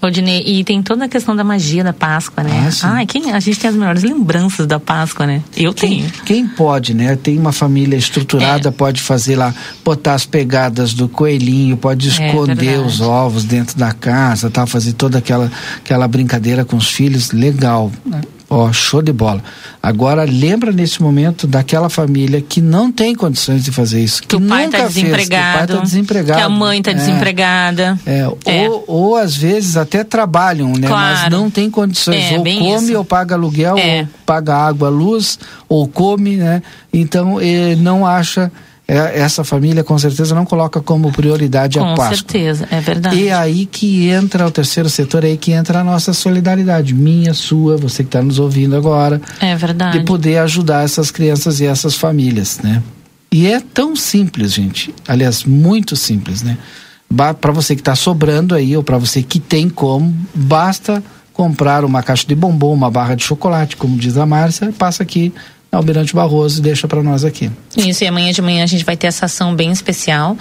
Odinei, 0.00 0.42
e 0.46 0.64
tem 0.64 0.82
toda 0.82 1.04
a 1.04 1.08
questão 1.08 1.36
da 1.36 1.44
magia 1.44 1.84
da 1.84 1.92
Páscoa, 1.92 2.42
né? 2.42 2.70
Ah, 2.82 3.04
quem, 3.04 3.30
a 3.30 3.40
gente 3.40 3.58
tem 3.58 3.68
as 3.68 3.76
melhores 3.76 4.02
lembranças 4.02 4.66
da 4.66 4.80
Páscoa, 4.80 5.26
né? 5.26 5.42
Eu 5.54 5.74
quem, 5.74 5.90
tenho. 5.90 6.10
Quem 6.24 6.46
pode, 6.46 6.94
né? 6.94 7.14
Tem 7.16 7.38
uma 7.38 7.52
família 7.52 7.96
estruturada, 7.96 8.68
é. 8.68 8.72
pode 8.72 9.02
fazer 9.02 9.36
lá, 9.36 9.54
botar 9.84 10.14
as 10.14 10.24
pegadas 10.24 10.94
do 10.94 11.08
coelhinho, 11.08 11.76
pode 11.76 12.08
é 12.08 12.10
esconder 12.10 12.76
é 12.76 12.78
os 12.78 13.02
ovos 13.02 13.44
dentro 13.44 13.76
da 13.76 13.92
casa, 13.92 14.48
tal, 14.48 14.66
fazer 14.66 14.94
toda 14.94 15.18
aquela, 15.18 15.52
aquela 15.76 16.08
brincadeira 16.08 16.64
com 16.64 16.76
os 16.76 16.90
filhos, 16.90 17.32
legal. 17.32 17.92
Né? 18.06 18.22
Ó, 18.52 18.66
oh, 18.66 18.72
show 18.72 19.00
de 19.00 19.12
bola. 19.12 19.40
Agora 19.80 20.24
lembra 20.24 20.72
nesse 20.72 21.00
momento 21.00 21.46
daquela 21.46 21.88
família 21.88 22.42
que 22.42 22.60
não 22.60 22.90
tem 22.90 23.14
condições 23.14 23.62
de 23.62 23.70
fazer 23.70 24.02
isso. 24.02 24.22
Que, 24.22 24.26
que 24.26 24.36
o 24.36 24.40
pai 24.40 24.64
está 24.64 24.88
desempregado. 24.88 25.16
Fez, 25.16 25.28
que 25.28 25.34
o 25.34 25.58
pai 25.58 25.66
tá 25.68 25.82
desempregado. 25.84 26.40
Que 26.40 26.44
a 26.44 26.48
mãe 26.48 26.78
está 26.78 26.90
é, 26.90 26.94
desempregada. 26.94 27.98
É, 28.04 28.28
é. 28.46 28.68
Ou, 28.68 28.84
ou 28.88 29.16
às 29.16 29.36
vezes 29.36 29.76
até 29.76 30.02
trabalham, 30.02 30.72
né? 30.72 30.88
Claro. 30.88 31.20
Mas 31.22 31.30
não 31.30 31.48
tem 31.48 31.70
condições. 31.70 32.32
É, 32.32 32.32
ou 32.32 32.38
come 32.38 32.74
isso. 32.74 32.98
ou 32.98 33.04
paga 33.04 33.36
aluguel, 33.36 33.78
é. 33.78 34.00
ou 34.00 34.08
paga 34.26 34.56
água, 34.56 34.88
luz, 34.88 35.38
ou 35.68 35.86
come, 35.86 36.36
né? 36.36 36.60
Então 36.92 37.40
ele 37.40 37.80
não 37.80 38.04
acha 38.04 38.50
essa 38.90 39.44
família 39.44 39.84
com 39.84 39.96
certeza 39.96 40.34
não 40.34 40.44
coloca 40.44 40.80
como 40.80 41.12
prioridade 41.12 41.78
com 41.78 41.84
a 41.84 41.94
Páscoa. 41.94 42.08
Com 42.08 42.14
certeza, 42.16 42.68
é 42.70 42.80
verdade. 42.80 43.16
E 43.16 43.30
aí 43.30 43.64
que 43.66 44.08
entra 44.08 44.46
o 44.46 44.50
terceiro 44.50 44.88
setor, 44.90 45.22
é 45.22 45.28
aí 45.28 45.36
que 45.36 45.52
entra 45.52 45.80
a 45.80 45.84
nossa 45.84 46.12
solidariedade, 46.12 46.92
minha, 46.92 47.32
sua, 47.32 47.76
você 47.76 48.02
que 48.02 48.08
está 48.08 48.20
nos 48.20 48.40
ouvindo 48.40 48.76
agora. 48.76 49.20
É 49.40 49.54
verdade. 49.54 49.98
De 49.98 50.04
poder 50.04 50.38
ajudar 50.38 50.84
essas 50.84 51.10
crianças 51.10 51.60
e 51.60 51.66
essas 51.66 51.94
famílias, 51.94 52.58
né? 52.62 52.82
E 53.30 53.46
é 53.46 53.60
tão 53.60 53.94
simples, 53.94 54.52
gente. 54.52 54.92
Aliás, 55.06 55.44
muito 55.44 55.94
simples, 55.94 56.42
né? 56.42 56.58
Para 57.40 57.52
você 57.52 57.76
que 57.76 57.80
está 57.80 57.94
sobrando 57.94 58.54
aí, 58.54 58.76
ou 58.76 58.82
para 58.82 58.98
você 58.98 59.22
que 59.22 59.38
tem 59.38 59.68
como, 59.68 60.12
basta 60.34 61.02
comprar 61.32 61.84
uma 61.84 62.02
caixa 62.02 62.26
de 62.26 62.34
bombom, 62.34 62.74
uma 62.74 62.90
barra 62.90 63.14
de 63.14 63.22
chocolate, 63.22 63.76
como 63.76 63.96
diz 63.96 64.16
a 64.16 64.26
Márcia, 64.26 64.72
passa 64.76 65.02
aqui 65.04 65.32
Almirante 65.72 66.14
Barroso 66.14 66.60
deixa 66.60 66.88
para 66.88 67.02
nós 67.02 67.24
aqui. 67.24 67.50
Isso, 67.76 68.02
e 68.02 68.06
amanhã 68.06 68.32
de 68.32 68.42
manhã 68.42 68.64
a 68.64 68.66
gente 68.66 68.84
vai 68.84 68.96
ter 68.96 69.06
essa 69.06 69.26
ação 69.26 69.54
bem 69.54 69.70
especial. 69.70 70.36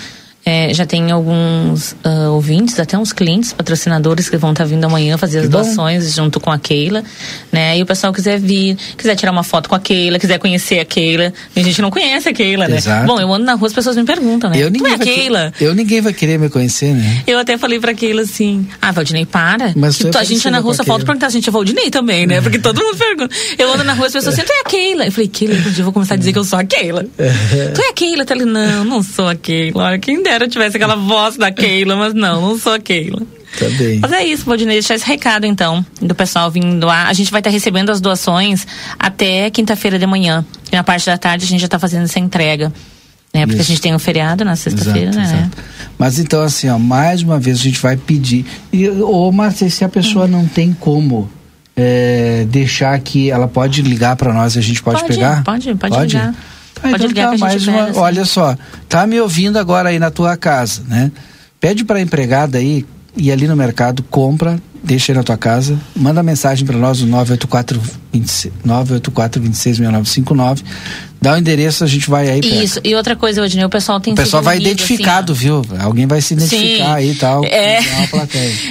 É, 0.52 0.74
já 0.74 0.84
tem 0.84 1.12
alguns 1.12 1.92
uh, 2.04 2.32
ouvintes, 2.32 2.80
até 2.80 2.98
uns 2.98 3.14
clientes, 3.14 3.54
patrocinadores 3.54 4.28
que 4.28 4.36
vão 4.36 4.50
estar 4.50 4.64
tá 4.64 4.68
vindo 4.68 4.84
amanhã 4.84 5.16
fazer 5.16 5.42
que 5.42 5.44
as 5.46 5.50
doações 5.52 6.08
bom. 6.08 6.24
junto 6.24 6.40
com 6.40 6.50
a 6.50 6.58
Keila, 6.58 7.04
né? 7.52 7.78
E 7.78 7.84
o 7.84 7.86
pessoal 7.86 8.12
quiser 8.12 8.40
vir, 8.40 8.76
quiser 8.98 9.16
tirar 9.16 9.32
uma 9.32 9.44
foto 9.44 9.70
com 9.70 9.76
a 9.76 9.80
Keila, 9.80 10.18
quiser 10.18 10.40
conhecer 10.40 10.80
a 10.80 10.86
Keila. 10.86 11.32
A 11.56 11.60
gente 11.60 11.80
não 11.84 11.92
conhece 11.92 12.30
a 12.30 12.34
Keila, 12.34 12.68
né? 12.68 12.78
Exato. 12.78 13.06
Bom, 13.06 13.22
eu 13.22 13.32
ando 13.32 13.46
na 13.46 13.54
rua, 13.54 13.68
as 13.68 13.74
pessoas 13.74 13.96
me 13.96 14.04
perguntam, 14.06 14.50
né? 14.50 14.58
Eu 14.58 14.72
ninguém 14.72 14.88
tu 14.88 14.92
é 14.92 14.96
a 14.96 14.98
Keila? 14.98 15.54
Que... 15.56 15.64
Eu 15.66 15.76
ninguém 15.76 16.02
vai 16.02 16.14
querer 16.14 16.40
me 16.40 16.50
conhecer, 16.50 16.96
né? 16.96 17.22
Eu 17.28 17.38
até 17.38 17.56
falei 17.56 17.80
pra 17.80 17.94
Keila 17.94 18.24
assim, 18.24 18.68
ah, 18.82 18.92
Valdinei, 18.92 19.28
para. 19.28 19.72
Mas 19.76 20.00
tu, 20.00 20.10
a 20.18 20.24
gente 20.24 20.48
é 20.48 20.50
na 20.50 20.58
rua, 20.58 20.74
só 20.74 20.84
falta 20.84 21.06
perguntar, 21.06 21.28
a 21.28 21.30
gente 21.30 21.48
é 21.48 21.52
Valdinei 21.52 21.92
também, 21.92 22.26
né? 22.26 22.42
Porque 22.42 22.58
todo 22.58 22.84
mundo 22.84 22.98
pergunta. 22.98 23.36
Eu 23.56 23.72
ando 23.72 23.84
na 23.84 23.94
rua, 23.94 24.08
as 24.08 24.14
pessoas 24.14 24.34
assim, 24.34 24.48
tu 24.48 24.52
é 24.52 24.62
a 24.62 24.64
Keila? 24.64 25.06
Eu 25.06 25.12
falei, 25.12 25.28
Keila, 25.28 25.54
eu 25.78 25.84
vou 25.84 25.94
começar 25.94 26.16
a 26.16 26.18
dizer 26.18 26.34
que 26.34 26.40
eu 26.40 26.44
sou 26.44 26.58
a 26.58 26.64
Keila. 26.64 27.06
tu 27.14 27.82
é 27.82 27.90
a 27.90 27.94
Keila? 27.94 28.26
Eu 28.28 28.46
não, 28.48 28.84
não 28.84 29.04
sou 29.04 29.28
a 29.28 29.36
Keila. 29.36 29.84
Olha, 29.84 30.00
quem 30.00 30.24
dera 30.24 30.39
eu 30.44 30.50
tivesse 30.50 30.78
aquela 30.78 30.96
voz 30.96 31.38
da 31.38 31.52
Keila, 31.52 31.96
mas 31.96 32.14
não, 32.14 32.42
não 32.42 32.58
sou 32.58 32.74
a 32.74 32.80
Keila. 32.80 33.22
Tá 33.58 33.68
bem. 33.78 34.00
Mas 34.00 34.12
é 34.12 34.24
isso, 34.24 34.46
Valdinei, 34.46 34.76
deixar 34.76 34.96
esse 34.96 35.06
recado 35.06 35.46
então, 35.46 35.84
do 36.02 36.14
pessoal 36.14 36.52
vindo 36.52 36.86
lá. 36.86 37.08
A 37.08 37.14
gente 37.14 37.32
vai 37.32 37.40
estar 37.40 37.50
recebendo 37.50 37.90
as 37.90 38.00
doações 38.00 38.66
até 38.98 39.50
quinta-feira 39.50 39.98
de 39.98 40.06
manhã. 40.06 40.46
E 40.72 40.76
na 40.76 40.84
parte 40.84 41.06
da 41.06 41.18
tarde 41.18 41.46
a 41.46 41.48
gente 41.48 41.60
já 41.60 41.66
está 41.66 41.80
fazendo 41.80 42.04
essa 42.04 42.20
entrega. 42.20 42.72
Né? 43.34 43.46
Porque 43.46 43.62
Isso. 43.62 43.72
a 43.72 43.74
gente 43.74 43.82
tem 43.82 43.94
um 43.94 44.00
feriado 44.00 44.44
na 44.44 44.56
sexta-feira, 44.56 45.12
né? 45.12 45.24
Exato. 45.24 45.58
Mas 45.98 46.18
então, 46.18 46.42
assim, 46.42 46.70
ó, 46.70 46.80
mais 46.80 47.22
uma 47.22 47.40
vez 47.40 47.60
a 47.60 47.64
gente 47.64 47.80
vai 47.80 47.96
pedir. 47.96 48.46
E, 48.72 48.90
ô, 48.90 49.32
Márcia, 49.32 49.70
se 49.70 49.84
a 49.84 49.90
pessoa 49.90 50.28
não 50.28 50.48
tem 50.48 50.74
como 50.74 51.30
é, 51.76 52.46
deixar 52.50 52.98
que 53.00 53.30
ela 53.30 53.48
pode 53.48 53.82
ligar 53.82 54.16
para 54.16 54.34
nós 54.34 54.56
e 54.56 54.60
a 54.60 54.62
gente 54.62 54.82
pode, 54.82 55.02
pode 55.02 55.14
pegar? 55.14 55.44
Pode, 55.44 55.76
pode, 55.76 55.94
pode 55.94 56.18
ligar. 56.18 56.34
Ah, 56.82 56.90
pode 56.90 56.96
então 56.96 57.08
ligar 57.08 57.32
tá, 57.32 57.38
mais 57.38 57.68
uma, 57.68 57.84
assim. 57.86 58.00
olha 58.00 58.26
só, 58.26 58.58
tá 58.88 59.06
me 59.06 59.20
ouvindo 59.20 59.58
agora 59.58 59.90
aí 59.90 60.00
na 60.00 60.10
tua 60.10 60.38
casa, 60.38 60.82
né? 60.88 61.12
Pede 61.60 61.84
para 61.84 61.98
a 62.00 62.02
empregada 62.02 62.58
aí 62.58 62.86
ir 63.18 63.32
ali 63.32 63.48
no 63.48 63.56
mercado, 63.56 64.02
compra, 64.04 64.60
deixa 64.84 65.12
aí 65.12 65.18
na 65.18 65.24
tua 65.24 65.38
casa, 65.38 65.78
manda 65.96 66.24
mensagem 66.24 66.66
para 66.66 66.78
nós 66.78 67.02
no 67.02 67.08
984 67.08 67.82
984 68.64 69.42
266959 69.42 70.64
Dá 71.22 71.34
o 71.34 71.38
endereço, 71.38 71.84
a 71.84 71.88
gente 71.88 72.10
vai 72.10 72.30
aí. 72.30 72.40
Isso, 72.40 72.80
e 72.84 72.96
outra 72.96 73.16
coisa, 73.16 73.42
Odinei, 73.42 73.66
o 73.66 73.70
pessoal 73.70 74.00
tem 74.00 74.14
O 74.14 74.16
pessoal 74.16 74.42
vai 74.42 74.58
identificado, 74.58 75.34
assim, 75.34 75.42
viu? 75.42 75.62
Alguém 75.80 76.08
vai 76.08 76.22
se 76.22 76.34
identificar 76.34 76.86
Sim. 76.86 76.92
aí 76.94 77.12
e 77.12 77.16
tal. 77.16 77.44
É. 77.44 77.80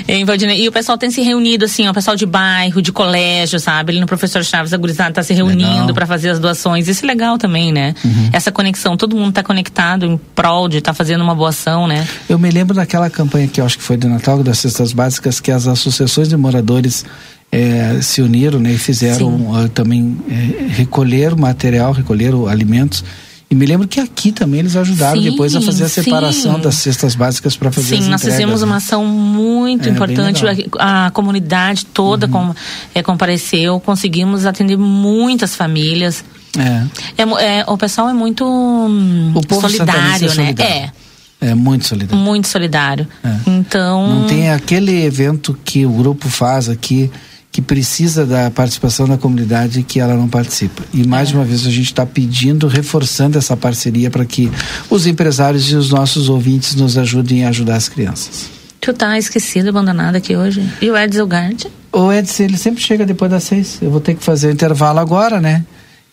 e 0.57 0.69
o 0.69 0.73
pessoal 0.73 0.97
tem 0.97 1.11
se 1.11 1.21
reunido, 1.21 1.67
assim, 1.67 1.87
ó, 1.87 1.90
o 1.90 1.95
pessoal 1.95 2.17
de 2.17 2.25
bairro, 2.25 2.81
de 2.81 2.90
colégio, 2.90 3.61
sabe? 3.61 3.93
Ali 3.93 4.00
no 4.00 4.07
professor 4.07 4.43
Chaves, 4.43 4.73
a 4.73 4.78
gurizada 4.78 5.12
tá 5.12 5.23
se 5.23 5.35
reunindo 5.35 5.93
para 5.93 6.07
fazer 6.07 6.31
as 6.31 6.38
doações. 6.38 6.88
Isso 6.88 7.05
é 7.05 7.07
legal 7.07 7.37
também, 7.37 7.71
né? 7.71 7.95
Uhum. 8.02 8.31
Essa 8.33 8.50
conexão, 8.50 8.97
todo 8.97 9.14
mundo 9.14 9.33
tá 9.33 9.43
conectado 9.43 10.07
em 10.07 10.17
prol 10.35 10.69
de 10.69 10.81
tá 10.81 10.95
fazendo 10.95 11.23
uma 11.23 11.35
boa 11.35 11.50
ação, 11.50 11.87
né? 11.87 12.07
Eu 12.28 12.38
me 12.38 12.50
lembro 12.50 12.75
daquela 12.75 13.11
campanha 13.11 13.47
que 13.47 13.61
eu 13.61 13.67
acho 13.67 13.76
que 13.76 13.85
foi 13.85 13.97
do 13.97 14.09
Natal 14.09 14.43
das 14.43 14.59
Cestas 14.59 14.93
Básicas, 14.93 15.38
que 15.38 15.50
as 15.50 15.67
associações 15.67 16.28
de 16.28 16.37
moradores 16.37 17.05
é, 17.50 18.00
se 18.02 18.21
uniram 18.21 18.59
né, 18.59 18.73
e 18.73 18.78
fizeram 18.78 19.50
uh, 19.50 19.69
também 19.69 20.19
é, 20.28 20.67
recolher 20.69 21.35
material, 21.35 21.93
recolher 21.93 22.33
alimentos. 22.49 23.05
E 23.50 23.55
me 23.55 23.64
lembro 23.64 23.88
que 23.88 23.99
aqui 23.99 24.31
também 24.31 24.61
eles 24.61 24.76
ajudaram 24.76 25.23
sim, 25.23 25.31
depois 25.31 25.57
a 25.57 25.62
fazer 25.62 25.85
a 25.85 25.88
separação 25.88 26.57
sim. 26.57 26.61
das 26.61 26.75
cestas 26.75 27.14
básicas 27.14 27.57
para 27.57 27.73
fazer 27.73 27.97
Sim, 27.97 28.11
nós 28.11 28.23
fizemos 28.23 28.61
né? 28.61 28.67
uma 28.67 28.76
ação 28.76 29.07
muito 29.07 29.88
é, 29.88 29.93
importante. 29.93 30.45
A, 30.78 31.07
a, 31.07 31.11
comunidade 31.11 31.87
toda 31.87 32.26
uhum. 32.26 32.33
com, 32.33 32.55
é, 32.95 33.02
compareceu, 33.02 33.81
conseguimos 33.81 34.45
atender 34.45 34.76
muitas 34.76 35.57
famílias. 35.57 36.23
É. 36.59 37.23
é, 37.23 37.61
é 37.61 37.64
o 37.67 37.78
pessoal 37.78 38.11
é 38.11 38.12
muito 38.12 38.45
o 38.45 39.40
povo 39.47 39.62
solidário, 39.62 40.28
né? 40.28 40.35
Solidário. 40.35 40.62
É. 40.62 40.93
É 41.40 41.55
muito 41.55 41.87
solidário. 41.87 42.23
Muito 42.23 42.49
solidário. 42.49 43.09
É. 43.25 43.37
Então. 43.47 44.23
Não 44.23 44.26
tem 44.26 44.50
aquele 44.50 45.05
evento 45.05 45.59
que 45.64 45.87
o 45.87 45.90
grupo 45.90 46.28
faz 46.28 46.69
aqui 46.69 47.11
que 47.59 47.62
precisa 47.62 48.25
da 48.25 48.53
participação 48.53 49.09
da 49.09 49.19
comunidade 49.19 49.83
que 49.83 49.99
ela 49.99 50.15
não 50.15 50.29
participa. 50.29 50.85
E 50.95 51.05
mais 51.05 51.33
é. 51.33 51.35
uma 51.35 51.45
vez 51.45 51.67
a 51.67 51.71
gente 51.71 51.87
está 51.87 52.07
pedindo, 52.07 52.69
reforçando 52.69 53.37
essa 53.37 53.57
parceria 53.57 54.12
para 54.12 54.25
que 54.25 54.49
os 54.88 55.09
empresários 55.09 55.69
e 55.73 55.75
os 55.75 55.91
nossos 55.91 56.29
ouvintes 56.29 56.77
nos 56.77 56.97
ajudem 56.97 57.45
a 57.45 57.49
ajudar 57.49 57.75
as 57.75 57.88
crianças. 57.88 58.49
Tu 58.81 58.95
tá 58.95 59.19
esquecido, 59.19 59.71
abandonado 59.71 60.15
aqui 60.15 60.37
hoje. 60.37 60.62
E 60.81 60.88
o 60.88 60.97
Edson 60.97 61.27
Gard? 61.27 61.67
O 61.91 62.12
Edson, 62.12 62.45
ele 62.45 62.57
sempre 62.57 62.81
chega 62.81 63.05
depois 63.05 63.29
das 63.29 63.43
seis. 63.43 63.79
Eu 63.83 63.91
vou 63.91 64.00
ter 64.00 64.15
que 64.15 64.23
fazer 64.23 64.47
o 64.47 64.53
intervalo 64.53 65.00
agora, 65.00 65.41
né? 65.41 65.65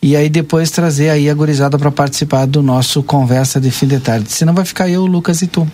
E 0.01 0.15
aí 0.15 0.29
depois 0.29 0.71
trazer 0.71 1.11
aí 1.11 1.29
a 1.29 1.33
gurizada 1.35 1.77
para 1.77 1.91
participar 1.91 2.47
do 2.47 2.63
nosso 2.63 3.03
conversa 3.03 3.61
de 3.61 3.69
fim 3.69 3.85
de 3.85 3.99
tarde. 3.99 4.31
Senão 4.31 4.55
vai 4.55 4.65
ficar 4.65 4.89
eu, 4.89 5.05
Lucas 5.05 5.43
e 5.43 5.47
tu. 5.47 5.67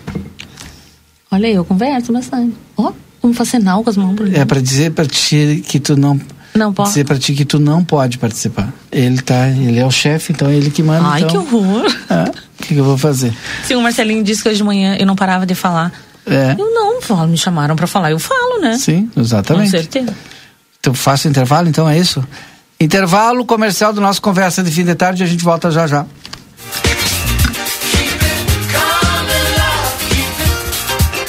Olha, 1.32 1.48
eu 1.48 1.64
converso 1.64 2.12
bastante. 2.12 2.58
Ó. 2.76 2.90
Oh. 2.90 3.11
Como 3.22 3.34
fazer 3.34 3.52
sinal 3.52 3.84
com 3.84 3.90
as 3.90 3.98
mãos, 3.98 4.16
É 4.34 4.44
para 4.46 4.60
dizer 4.62 4.92
para 4.92 5.06
ti 5.06 5.64
que 5.68 5.80
tu 5.80 5.96
não 5.96 6.20
não 6.56 6.74
pode. 6.74 6.90
Dizer 6.90 7.06
para 7.06 7.18
ti 7.18 7.34
que 7.34 7.46
tu 7.46 7.60
não 7.60 7.84
pode 7.84 8.18
participar. 8.18 8.74
Ele 8.92 9.22
tá, 9.22 9.48
ele 9.48 9.80
é 9.80 9.86
o 9.86 9.92
chefe, 9.92 10.34
então 10.34 10.50
é 10.50 10.56
ele 10.56 10.70
que 10.70 10.84
manda. 10.84 11.08
Ai, 11.08 11.22
então, 11.22 11.46
que 11.46 11.56
horror. 11.56 11.86
É, 12.10 12.24
o 12.24 12.64
que, 12.64 12.74
que, 12.74 12.78
eu 12.78 12.84
vou 12.84 12.98
fazer? 12.98 13.34
Sim, 13.64 13.76
o 13.76 13.82
Marcelinho 13.82 14.24
disse 14.24 14.44
que 14.44 14.50
hoje 14.50 14.58
de 14.58 14.64
manhã 14.64 14.98
eu 15.00 15.06
não 15.06 15.16
parava 15.16 15.46
de 15.46 15.56
falar. 15.56 15.92
É. 16.26 16.56
Eu 16.58 16.74
não 16.74 17.02
falo, 17.02 17.28
me 17.28 17.38
chamaram 17.38 17.76
para 17.76 17.88
falar, 17.88 18.12
eu 18.12 18.20
falo, 18.20 18.60
né? 18.60 18.78
Sim, 18.78 19.10
exatamente. 19.16 19.72
Com 19.72 19.78
certeza. 19.78 20.16
Então 20.80 20.94
faço 20.94 21.28
intervalo, 21.28 21.70
então 21.70 21.88
é 21.88 21.98
isso? 21.98 22.24
Intervalo 22.80 23.46
comercial 23.46 23.94
do 23.94 24.02
nosso 24.02 24.22
Conversa 24.22 24.62
de 24.64 24.72
Fim 24.72 24.84
de 24.84 24.96
Tarde 24.96 25.24
e 25.24 25.26
a 25.26 25.28
gente 25.28 25.44
volta 25.44 25.72
já 25.72 25.88
já. 25.88 26.06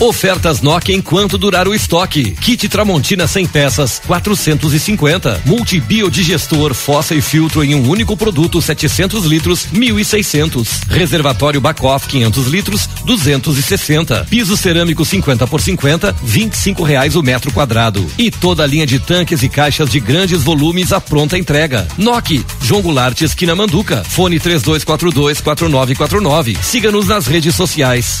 Ofertas 0.00 0.60
Nokia 0.60 0.94
enquanto 0.94 1.38
durar 1.38 1.68
o 1.68 1.74
estoque. 1.74 2.32
Kit 2.32 2.68
Tramontina 2.68 3.26
100 3.26 3.46
peças, 3.46 4.02
450. 4.06 5.42
Multibiodigestor, 5.44 6.74
fossa 6.74 7.14
e 7.14 7.20
filtro 7.20 7.62
em 7.62 7.74
um 7.74 7.88
único 7.88 8.16
produto, 8.16 8.60
700 8.60 9.24
litros, 9.24 9.68
1.600. 9.72 10.66
Reservatório 10.88 11.60
Bacoff 11.60 12.08
500 12.08 12.46
litros, 12.48 12.88
260. 13.04 14.26
Piso 14.28 14.56
cerâmico 14.56 15.04
50 15.04 15.46
por 15.46 15.60
50, 15.60 16.14
25 16.22 16.82
reais 16.82 17.14
o 17.14 17.22
metro 17.22 17.52
quadrado. 17.52 18.04
E 18.18 18.30
toda 18.30 18.64
a 18.64 18.66
linha 18.66 18.86
de 18.86 18.98
tanques 18.98 19.42
e 19.42 19.48
caixas 19.48 19.88
de 19.88 20.00
grandes 20.00 20.42
volumes 20.42 20.92
à 20.92 21.00
pronta 21.00 21.38
entrega. 21.38 21.86
Nokia, 21.96 22.42
João 22.60 22.82
Goulart, 22.82 23.20
esquina 23.22 23.54
Manduca. 23.54 24.02
Fone 24.04 24.40
3242 24.40 25.40
4949. 25.40 26.58
Siga-nos 26.62 27.06
nas 27.06 27.26
redes 27.26 27.54
sociais. 27.54 28.20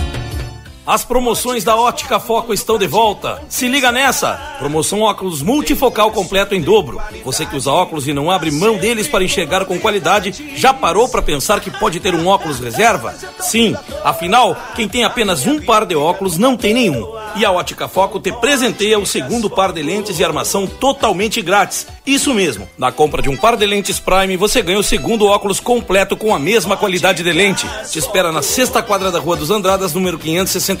As 0.91 1.05
promoções 1.05 1.63
da 1.63 1.73
Ótica 1.73 2.19
Foco 2.19 2.53
estão 2.53 2.77
de 2.77 2.85
volta. 2.85 3.41
Se 3.47 3.65
liga 3.65 3.93
nessa! 3.93 4.33
Promoção 4.59 4.99
óculos 4.99 5.41
multifocal 5.41 6.11
completo 6.11 6.53
em 6.53 6.59
dobro. 6.59 7.01
Você 7.23 7.45
que 7.45 7.55
usa 7.55 7.71
óculos 7.71 8.09
e 8.09 8.13
não 8.13 8.29
abre 8.29 8.51
mão 8.51 8.75
deles 8.75 9.07
para 9.07 9.23
enxergar 9.23 9.63
com 9.63 9.79
qualidade, 9.79 10.51
já 10.53 10.73
parou 10.73 11.07
para 11.07 11.21
pensar 11.21 11.61
que 11.61 11.71
pode 11.71 12.01
ter 12.01 12.13
um 12.13 12.27
óculos 12.27 12.59
reserva? 12.59 13.15
Sim, 13.39 13.73
afinal, 14.03 14.53
quem 14.75 14.85
tem 14.85 15.05
apenas 15.05 15.47
um 15.47 15.61
par 15.61 15.85
de 15.85 15.95
óculos 15.95 16.37
não 16.37 16.57
tem 16.57 16.73
nenhum. 16.73 17.09
E 17.37 17.45
a 17.45 17.51
Ótica 17.53 17.87
Foco 17.87 18.19
te 18.19 18.33
presenteia 18.33 18.99
o 18.99 19.05
segundo 19.05 19.49
par 19.49 19.71
de 19.71 19.81
lentes 19.81 20.19
e 20.19 20.23
armação 20.25 20.67
totalmente 20.67 21.41
grátis. 21.41 21.87
Isso 22.05 22.33
mesmo, 22.33 22.67
na 22.77 22.91
compra 22.91 23.21
de 23.21 23.29
um 23.29 23.37
par 23.37 23.55
de 23.55 23.65
lentes 23.65 23.97
Prime, 23.97 24.35
você 24.35 24.61
ganha 24.61 24.79
o 24.79 24.83
segundo 24.83 25.27
óculos 25.27 25.61
completo 25.61 26.17
com 26.17 26.35
a 26.35 26.39
mesma 26.39 26.75
qualidade 26.75 27.23
de 27.23 27.31
lente. 27.31 27.65
Te 27.89 27.97
espera 27.97 28.33
na 28.33 28.41
sexta 28.41 28.83
quadra 28.83 29.09
da 29.09 29.19
Rua 29.19 29.37
dos 29.37 29.49
Andradas, 29.49 29.93
número 29.93 30.19
560 30.19 30.80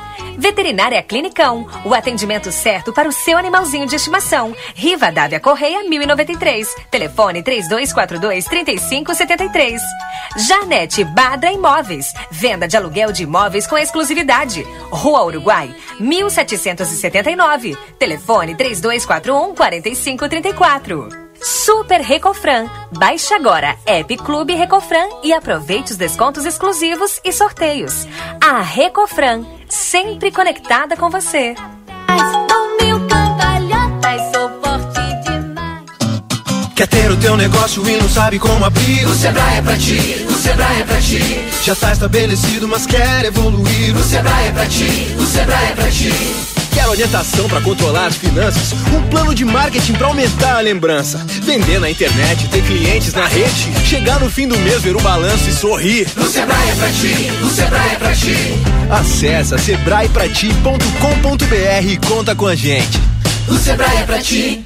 Veterinária 0.37 1.01
Clinicão, 1.03 1.67
o 1.85 1.93
atendimento 1.93 2.51
certo 2.51 2.93
para 2.93 3.07
o 3.07 3.11
seu 3.11 3.37
animalzinho 3.37 3.85
de 3.85 3.95
estimação. 3.95 4.55
Riva 4.75 5.11
Dávia 5.11 5.39
Correia, 5.39 5.83
1093. 5.87 6.75
Telefone 6.89 7.43
3242 7.43 8.45
3573. 8.45 9.81
Janete 10.47 11.03
Badra 11.03 11.51
Imóveis, 11.51 12.13
venda 12.31 12.67
de 12.67 12.77
aluguel 12.77 13.11
de 13.11 13.23
imóveis 13.23 13.67
com 13.67 13.77
exclusividade. 13.77 14.63
Rua 14.89 15.23
Uruguai, 15.23 15.75
1779. 15.99 17.77
Telefone 17.97 18.55
3241 18.55 19.55
4534. 19.55 21.30
Super 21.41 22.01
Recofran. 22.01 22.67
Baixe 22.91 23.33
agora 23.33 23.75
App 23.85 24.15
Clube 24.17 24.53
Recofran 24.53 25.07
e 25.23 25.33
aproveite 25.33 25.91
os 25.91 25.97
descontos 25.97 26.45
exclusivos 26.45 27.19
e 27.23 27.31
sorteios. 27.31 28.07
A 28.39 28.61
Recofran, 28.61 29.43
sempre 29.67 30.31
conectada 30.31 30.95
com 30.95 31.09
você. 31.09 31.55
Quer 36.75 36.87
ter 36.87 37.11
o 37.11 37.17
teu 37.17 37.37
negócio 37.37 37.87
e 37.87 37.97
não 37.97 38.09
sabe 38.09 38.39
como 38.39 38.65
abrir? 38.65 39.05
O 39.05 39.13
Sebrae 39.13 39.57
é 39.57 39.61
pra 39.61 39.77
ti, 39.77 40.25
o 40.27 40.33
Sebrae 40.33 40.81
é 40.81 40.83
pra 40.83 41.01
ti. 41.01 41.47
Já 41.63 41.75
tá 41.75 41.91
estabelecido, 41.91 42.67
mas 42.67 42.85
quer 42.85 43.25
evoluir? 43.25 43.95
O 43.95 44.03
Sebrae 44.03 44.47
é 44.47 44.51
pra 44.51 44.65
ti, 44.65 45.15
o 45.19 45.25
Sebrae 45.25 45.71
é 45.71 45.75
pra 45.75 45.91
ti. 45.91 46.60
Quer 46.73 46.87
orientação 46.87 47.47
para 47.49 47.61
controlar 47.61 48.07
as 48.07 48.15
finanças? 48.15 48.71
Um 48.93 49.01
plano 49.09 49.33
de 49.35 49.43
marketing 49.45 49.93
para 49.93 50.07
aumentar 50.07 50.57
a 50.57 50.61
lembrança? 50.61 51.17
Vender 51.43 51.79
na 51.79 51.89
internet, 51.89 52.47
ter 52.47 52.63
clientes 52.63 53.13
na 53.13 53.27
rede? 53.27 53.71
Chegar 53.85 54.19
no 54.19 54.29
fim 54.29 54.47
do 54.47 54.57
mês, 54.59 54.81
ver 54.81 54.95
o 54.95 55.01
balanço 55.01 55.49
e 55.49 55.53
sorrir? 55.53 56.07
O 56.17 56.23
Sebrae 56.23 56.69
é 56.69 56.75
pra 56.75 56.89
ti, 56.89 57.31
o 57.43 57.49
Sebrae 57.49 57.91
é 57.91 57.95
pra 57.95 58.13
ti. 58.13 58.35
Acesse 58.89 59.57
sebraeprati.com.br 59.59 61.85
e 61.85 61.97
conta 61.97 62.33
com 62.35 62.47
a 62.47 62.55
gente. 62.55 62.99
O 63.47 63.57
Sebrae 63.57 63.97
é 63.97 64.03
pra 64.03 64.19
ti. 64.19 64.65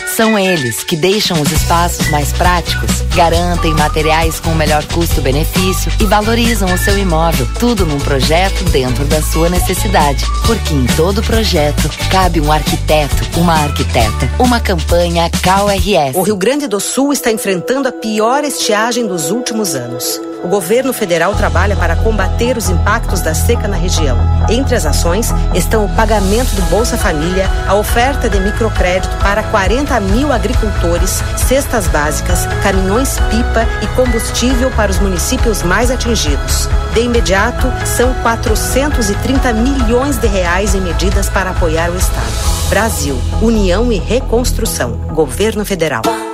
São 0.15 0.37
eles 0.37 0.83
que 0.83 0.97
deixam 0.97 1.41
os 1.41 1.49
espaços 1.51 2.09
mais 2.09 2.33
práticos, 2.33 3.01
garantem 3.15 3.73
materiais 3.73 4.41
com 4.41 4.49
o 4.49 4.55
melhor 4.55 4.85
custo-benefício 4.87 5.89
e 6.01 6.05
valorizam 6.05 6.71
o 6.73 6.77
seu 6.77 6.97
imóvel. 6.97 7.47
Tudo 7.57 7.85
num 7.85 7.97
projeto 7.97 8.61
dentro 8.65 9.05
da 9.05 9.21
sua 9.21 9.49
necessidade. 9.49 10.25
Porque 10.45 10.73
em 10.73 10.85
todo 10.97 11.23
projeto 11.23 11.89
cabe 12.09 12.41
um 12.41 12.51
arquiteto, 12.51 13.39
uma 13.39 13.53
arquiteta. 13.53 14.29
Uma 14.37 14.59
campanha 14.59 15.29
CalRS. 15.41 16.15
O 16.15 16.23
Rio 16.23 16.35
Grande 16.35 16.67
do 16.67 16.81
Sul 16.81 17.13
está 17.13 17.31
enfrentando 17.31 17.87
a 17.87 17.91
pior 17.91 18.43
estiagem 18.43 19.07
dos 19.07 19.31
últimos 19.31 19.75
anos. 19.75 20.19
O 20.43 20.47
governo 20.47 20.91
federal 20.91 21.35
trabalha 21.35 21.75
para 21.75 21.95
combater 21.95 22.57
os 22.57 22.67
impactos 22.67 23.21
da 23.21 23.33
seca 23.33 23.67
na 23.67 23.77
região. 23.77 24.17
Entre 24.49 24.75
as 24.75 24.87
ações 24.87 25.29
estão 25.53 25.85
o 25.85 25.95
pagamento 25.95 26.55
do 26.55 26.63
Bolsa 26.63 26.97
Família, 26.97 27.47
a 27.67 27.75
oferta 27.75 28.27
de 28.27 28.39
microcrédito 28.39 29.15
para 29.17 29.43
40 29.43 29.99
mil 30.01 30.31
agricultores, 30.31 31.21
cestas 31.37 31.87
básicas, 31.87 32.45
caminhões-pipa 32.63 33.65
e 33.81 33.87
combustível 33.95 34.71
para 34.71 34.91
os 34.91 34.99
municípios 34.99 35.63
mais 35.63 35.91
atingidos. 35.91 36.67
De 36.93 37.01
imediato, 37.01 37.67
são 37.85 38.13
430 38.15 39.53
milhões 39.53 40.17
de 40.17 40.27
reais 40.27 40.75
em 40.75 40.81
medidas 40.81 41.29
para 41.29 41.51
apoiar 41.51 41.89
o 41.89 41.97
Estado. 41.97 42.31
Brasil, 42.69 43.17
União 43.41 43.91
e 43.91 43.97
Reconstrução. 43.97 44.91
Governo 45.13 45.65
Federal. 45.65 46.30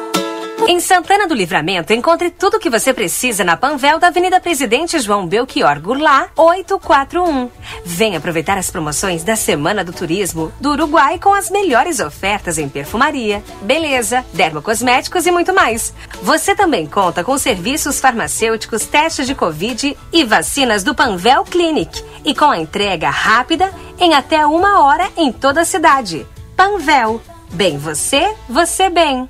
Em 0.65 0.79
Santana 0.79 1.27
do 1.27 1.35
Livramento, 1.35 1.93
encontre 1.93 2.31
tudo 2.31 2.57
o 2.57 2.59
que 2.59 2.69
você 2.69 2.93
precisa 2.93 3.43
na 3.43 3.55
Panvel 3.55 3.99
da 3.99 4.07
Avenida 4.07 4.39
Presidente 4.39 4.99
João 4.99 5.27
Belchior 5.27 5.79
Goulart, 5.79 6.31
841. 6.35 7.49
Venha 7.85 8.17
aproveitar 8.17 8.57
as 8.57 8.69
promoções 8.69 9.23
da 9.23 9.35
Semana 9.35 9.83
do 9.83 9.93
Turismo 9.93 10.51
do 10.59 10.71
Uruguai 10.71 11.19
com 11.19 11.33
as 11.33 11.49
melhores 11.49 11.99
ofertas 11.99 12.57
em 12.57 12.67
perfumaria, 12.67 13.41
beleza, 13.61 14.25
dermocosméticos 14.33 15.25
e 15.25 15.31
muito 15.31 15.53
mais. 15.53 15.93
Você 16.21 16.55
também 16.55 16.85
conta 16.87 17.23
com 17.23 17.37
serviços 17.37 17.99
farmacêuticos, 17.99 18.85
testes 18.85 19.27
de 19.27 19.35
Covid 19.35 19.95
e 20.11 20.23
vacinas 20.25 20.83
do 20.83 20.95
Panvel 20.95 21.43
Clinic. 21.45 22.03
E 22.25 22.33
com 22.33 22.45
a 22.45 22.59
entrega 22.59 23.09
rápida 23.09 23.71
em 23.99 24.13
até 24.13 24.45
uma 24.45 24.83
hora 24.83 25.09
em 25.15 25.31
toda 25.31 25.61
a 25.61 25.65
cidade. 25.65 26.25
Panvel. 26.57 27.21
Bem 27.53 27.77
você, 27.77 28.35
você 28.49 28.89
bem. 28.89 29.29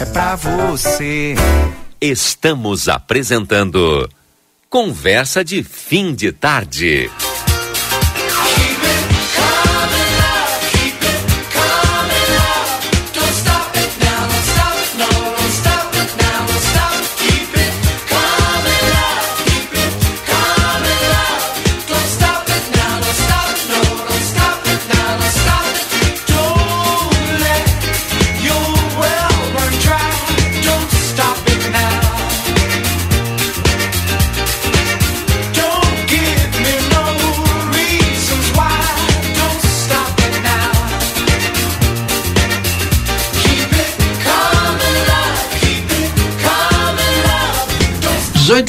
é 0.00 0.06
pra 0.06 0.34
você. 0.34 1.34
Estamos 2.00 2.88
apresentando 2.88 4.08
Conversa 4.68 5.44
de 5.44 5.62
Fim 5.62 6.14
de 6.14 6.32
Tarde. 6.32 7.10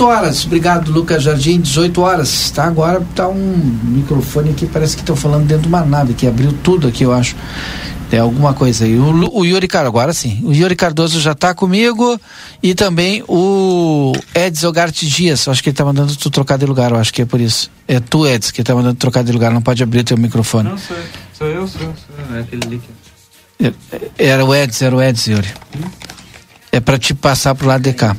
Dezoito 0.01 0.17
horas, 0.17 0.45
obrigado 0.45 0.91
Lucas 0.91 1.21
Jardim, 1.21 1.61
18 1.61 2.01
horas, 2.01 2.49
tá? 2.49 2.63
Agora 2.65 3.05
tá 3.13 3.27
um 3.27 3.77
microfone 3.83 4.49
aqui, 4.49 4.65
parece 4.65 4.95
que 4.95 5.03
estão 5.03 5.15
falando 5.15 5.45
dentro 5.45 5.61
de 5.63 5.67
uma 5.67 5.85
nave, 5.85 6.15
que 6.15 6.25
abriu 6.25 6.51
tudo 6.63 6.87
aqui, 6.87 7.03
eu 7.03 7.13
acho. 7.13 7.35
É 8.11 8.17
alguma 8.17 8.51
coisa 8.51 8.85
aí. 8.85 8.97
O, 8.97 9.29
o 9.31 9.45
Yuri 9.45 9.67
Cardoso, 9.67 9.89
agora 9.89 10.11
sim. 10.11 10.41
O 10.43 10.51
Yuri 10.51 10.75
Cardoso 10.75 11.21
já 11.21 11.35
tá 11.35 11.53
comigo 11.53 12.19
e 12.63 12.73
também 12.73 13.23
o 13.27 14.11
Edson 14.33 14.69
Ogarte 14.69 15.05
Dias. 15.07 15.47
Acho 15.47 15.61
que 15.61 15.69
ele 15.69 15.77
tá 15.77 15.85
mandando 15.85 16.15
tu 16.15 16.31
trocar 16.31 16.57
de 16.57 16.65
lugar, 16.65 16.89
eu 16.91 16.97
acho 16.97 17.13
que 17.13 17.21
é 17.21 17.25
por 17.25 17.39
isso. 17.39 17.69
É 17.87 17.99
tu, 17.99 18.25
Edson, 18.25 18.51
que 18.53 18.63
tá 18.63 18.73
mandando 18.73 18.95
trocar 18.95 19.23
de 19.23 19.31
lugar, 19.31 19.51
não 19.53 19.61
pode 19.61 19.83
abrir 19.83 19.99
o 19.99 20.03
teu 20.03 20.17
microfone. 20.17 20.69
Não, 20.69 20.77
sou 20.79 20.97
eu. 20.97 21.03
Sou 21.37 21.47
eu, 21.47 21.67
sou. 21.67 21.81
Sou. 21.81 22.35
É 22.35 22.39
aquele 22.39 22.61
ali 22.65 22.81
que... 23.59 23.67
É- 24.17 24.29
Era 24.31 24.43
o 24.43 24.53
Edson, 24.55 24.85
era 24.85 24.95
o 24.95 25.01
Edson, 25.01 25.31
Yuri. 25.33 25.49
É 26.71 26.79
pra 26.79 26.97
te 26.97 27.13
passar 27.13 27.53
pro 27.53 27.67
lado 27.67 27.83
de 27.83 27.93
cá. 27.93 28.17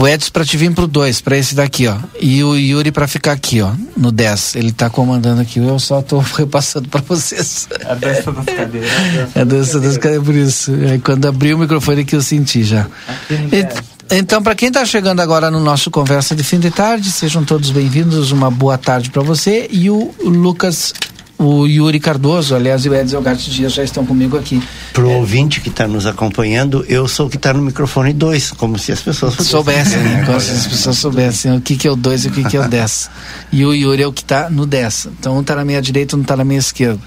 O 0.00 0.06
Edson 0.06 0.30
pra 0.32 0.44
te 0.44 0.56
vir 0.56 0.72
pro 0.72 0.86
2, 0.86 1.20
pra 1.22 1.36
esse 1.36 1.56
daqui, 1.56 1.88
ó. 1.88 1.96
E 2.20 2.42
o 2.44 2.54
Yuri 2.56 2.92
pra 2.92 3.08
ficar 3.08 3.32
aqui, 3.32 3.60
ó, 3.60 3.72
no 3.96 4.12
10. 4.12 4.54
Ele 4.54 4.70
tá 4.70 4.88
comandando 4.88 5.40
aqui, 5.40 5.58
eu 5.58 5.78
só 5.80 6.00
tô 6.00 6.18
repassando 6.36 6.88
pra 6.88 7.00
vocês. 7.00 7.68
A 7.84 7.94
dança 7.94 8.30
das 8.30 8.44
cadeiras. 8.44 8.90
É 9.34 9.40
a 9.40 9.44
dança 9.44 9.80
das 9.80 9.96
cadeiras, 9.96 10.24
por 10.24 10.34
isso. 10.36 10.72
Aí 10.88 10.98
quando 11.00 11.26
abri 11.26 11.52
o 11.52 11.58
microfone 11.58 12.02
aqui 12.02 12.14
eu 12.14 12.22
senti 12.22 12.62
já. 12.62 12.86
E- 13.30 13.98
então, 14.10 14.42
para 14.42 14.54
quem 14.54 14.68
está 14.68 14.86
chegando 14.86 15.20
agora 15.20 15.50
no 15.50 15.60
nosso 15.60 15.90
Conversa 15.90 16.34
de 16.34 16.42
Fim 16.42 16.58
de 16.58 16.70
Tarde, 16.70 17.10
sejam 17.10 17.44
todos 17.44 17.70
bem-vindos, 17.70 18.30
uma 18.32 18.50
boa 18.50 18.78
tarde 18.78 19.10
para 19.10 19.20
você. 19.22 19.68
E 19.70 19.90
o 19.90 20.14
Lucas, 20.24 20.94
o 21.38 21.66
Yuri 21.66 22.00
Cardoso, 22.00 22.56
aliás, 22.56 22.84
e 22.84 22.88
o 22.88 22.94
Edson 22.94 23.22
Gatti 23.22 23.50
Dias 23.50 23.72
já 23.72 23.84
estão 23.84 24.04
comigo 24.04 24.36
aqui. 24.36 24.60
Pro 24.92 25.08
ouvinte 25.10 25.60
que 25.60 25.68
está 25.68 25.86
nos 25.86 26.04
acompanhando, 26.04 26.84
eu 26.88 27.06
sou 27.06 27.26
o 27.26 27.30
que 27.30 27.36
está 27.36 27.52
no 27.52 27.62
microfone 27.62 28.12
2, 28.12 28.50
como 28.52 28.76
se 28.76 28.90
as 28.90 29.00
pessoas 29.00 29.34
Soubessem, 29.34 30.00
né? 30.00 30.24
Como 30.26 30.40
se 30.40 30.50
as 30.50 30.66
pessoas 30.66 30.98
soubessem 30.98 31.56
o 31.56 31.60
que, 31.60 31.76
que 31.76 31.86
é 31.86 31.90
o 31.90 31.96
2 31.96 32.24
e 32.24 32.28
o 32.28 32.30
que, 32.32 32.44
que 32.44 32.56
é 32.56 32.60
o 32.60 32.66
10. 32.68 33.10
E 33.52 33.64
o 33.64 33.72
Yuri 33.72 34.02
é 34.02 34.06
o 34.06 34.12
que 34.12 34.22
está 34.22 34.50
no 34.50 34.66
10. 34.66 35.08
Então, 35.18 35.36
um 35.36 35.40
está 35.40 35.54
na 35.54 35.64
minha 35.64 35.80
direita, 35.80 36.16
um 36.16 36.22
está 36.22 36.36
na 36.36 36.44
minha 36.44 36.58
esquerda. 36.58 37.00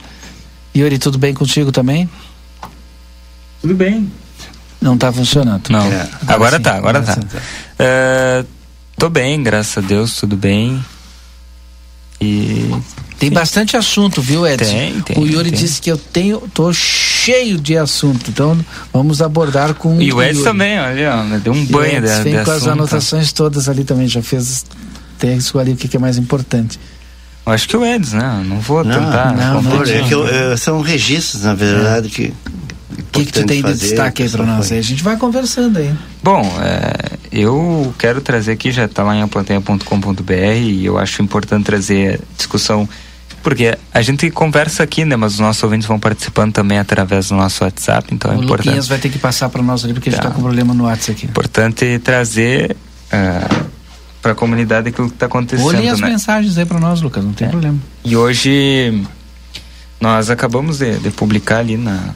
Yuri, 0.74 0.98
tudo 0.98 1.17
bem 1.17 1.34
contigo 1.34 1.72
também? 1.72 2.10
Tudo 3.62 3.76
bem. 3.76 4.10
Não 4.80 4.96
está 4.96 5.12
funcionando. 5.12 5.70
Não. 5.70 5.86
Agora 6.26 6.56
sim, 6.56 6.63
tá, 6.63 6.76
agora 6.76 7.02
tá. 7.02 7.13
sim. 7.13 7.22
É, 7.78 8.46
tô 8.98 9.10
bem, 9.10 9.44
graças 9.44 9.84
a 9.84 9.86
Deus, 9.86 10.15
tudo 10.15 10.38
bem. 10.38 10.84
E. 12.21 12.69
Tem 13.19 13.29
bastante 13.29 13.77
assunto, 13.77 14.19
viu, 14.21 14.47
Edson? 14.47 14.71
Tem, 14.71 15.01
tem, 15.01 15.17
o 15.23 15.27
Yuri 15.27 15.51
tem. 15.51 15.60
disse 15.60 15.79
que 15.79 15.91
eu 15.91 15.97
tenho, 15.97 16.39
tô 16.53 16.73
cheio 16.73 17.60
de 17.60 17.77
assunto, 17.77 18.29
então 18.31 18.57
vamos 18.91 19.21
abordar 19.21 19.75
com 19.75 20.01
E 20.01 20.12
o 20.12 20.19
Edson 20.21 20.39
Yuri. 20.39 20.43
também, 20.51 20.79
olha, 20.79 21.15
ó, 21.17 21.38
deu 21.38 21.53
um 21.53 21.62
E 21.62 21.65
banho 21.67 21.97
Edson 21.99 22.17
de, 22.17 22.23
vem 22.23 22.36
de 22.39 22.43
com 22.43 22.49
as 22.51 22.57
assunto. 22.57 22.71
anotações 22.71 23.31
todas 23.31 23.69
ali 23.69 23.84
também, 23.84 24.07
já 24.07 24.23
fez, 24.23 24.65
tem 25.19 25.34
que 25.34 25.38
escolher 25.43 25.71
o 25.73 25.75
que, 25.75 25.88
que 25.88 25.97
é 25.97 25.99
mais 25.99 26.17
importante. 26.17 26.79
Eu 27.45 27.53
acho 27.53 27.67
que 27.69 27.77
o 27.77 27.86
Edson, 27.86 28.17
né? 28.17 28.43
Não 28.43 28.60
vou 28.60 28.84
Não, 28.84 28.91
tentar. 28.91 29.34
não, 29.36 29.62
não, 29.62 29.84
é 29.84 30.01
que 30.07 30.13
eu- 30.13 30.27
é, 30.27 30.57
são 30.57 30.81
registros, 30.81 31.43
na 31.43 31.53
verdade, 31.53 32.10
que. 32.10 32.34
O 32.97 33.04
que, 33.12 33.25
que 33.25 33.32
tu 33.34 33.45
tem 33.45 33.63
de 33.63 33.73
destaque 33.73 34.23
aí 34.23 34.30
para 34.30 34.45
nós? 34.45 34.71
Aí 34.71 34.80
a 34.80 34.82
gente 34.82 35.04
vai 35.04 35.17
conversando 35.17 35.77
aí. 35.77 35.93
Bom, 36.23 36.41
é, 36.62 37.17
eu 37.32 37.93
quero 37.97 38.21
trazer 38.21 38.54
aqui, 38.54 38.71
já 38.71 38.86
está 38.86 39.04
lá 39.04 39.15
em 39.15 39.21
aplateia.com.br 39.21 40.34
e 40.62 40.86
eu 40.86 40.97
acho 40.97 41.21
importante 41.21 41.65
trazer 41.65 42.19
discussão, 42.38 42.88
porque 43.43 43.77
a 43.93 44.01
gente 44.01 44.30
conversa 44.30 44.84
aqui, 44.84 45.04
né? 45.06 45.15
Mas 45.15 45.34
os 45.34 45.39
nossos 45.39 45.62
ouvintes 45.63 45.88
vão 45.88 45.99
participando 45.99 46.54
também 46.54 46.77
através 46.77 47.30
do 47.30 47.36
nosso 47.36 47.63
WhatsApp, 47.63 48.13
então 48.13 48.32
o 48.32 48.34
é 48.34 48.38
importante. 48.38 48.67
Luquinhas 48.67 48.88
vai 48.88 48.97
ter 48.99 49.10
que 49.10 49.17
passar 49.19 49.49
para 49.49 49.63
nós 49.63 49.84
ali, 49.84 49.93
porque 49.93 50.10
a 50.10 50.12
gente 50.12 50.21
Tá. 50.21 50.30
tá 50.30 50.36
com 50.36 50.41
problema 50.41 50.73
no 50.73 50.84
WhatsApp 50.86 51.12
aqui. 51.13 51.25
Importante 51.25 51.99
trazer 51.99 52.75
para 54.21 54.34
a 54.34 54.36
comunidade 54.36 54.89
aquilo 54.89 55.08
que 55.08 55.15
está 55.15 55.25
acontecendo, 55.25 55.67
Olhem 55.67 55.89
as 55.89 55.99
né? 55.99 56.10
mensagens 56.10 56.58
aí 56.58 56.65
para 56.65 56.80
nós, 56.80 57.01
Lucas, 57.01 57.23
não 57.23 57.34
tem 57.34 57.49
problema. 57.49 57.77
E 58.06 58.15
hoje 58.15 59.04
nós 59.99 60.30
acabamos 60.30 60.77
de, 60.80 60.97
de 60.99 61.10
publicar 61.10 61.58
ali 61.58 61.75
na, 61.77 62.13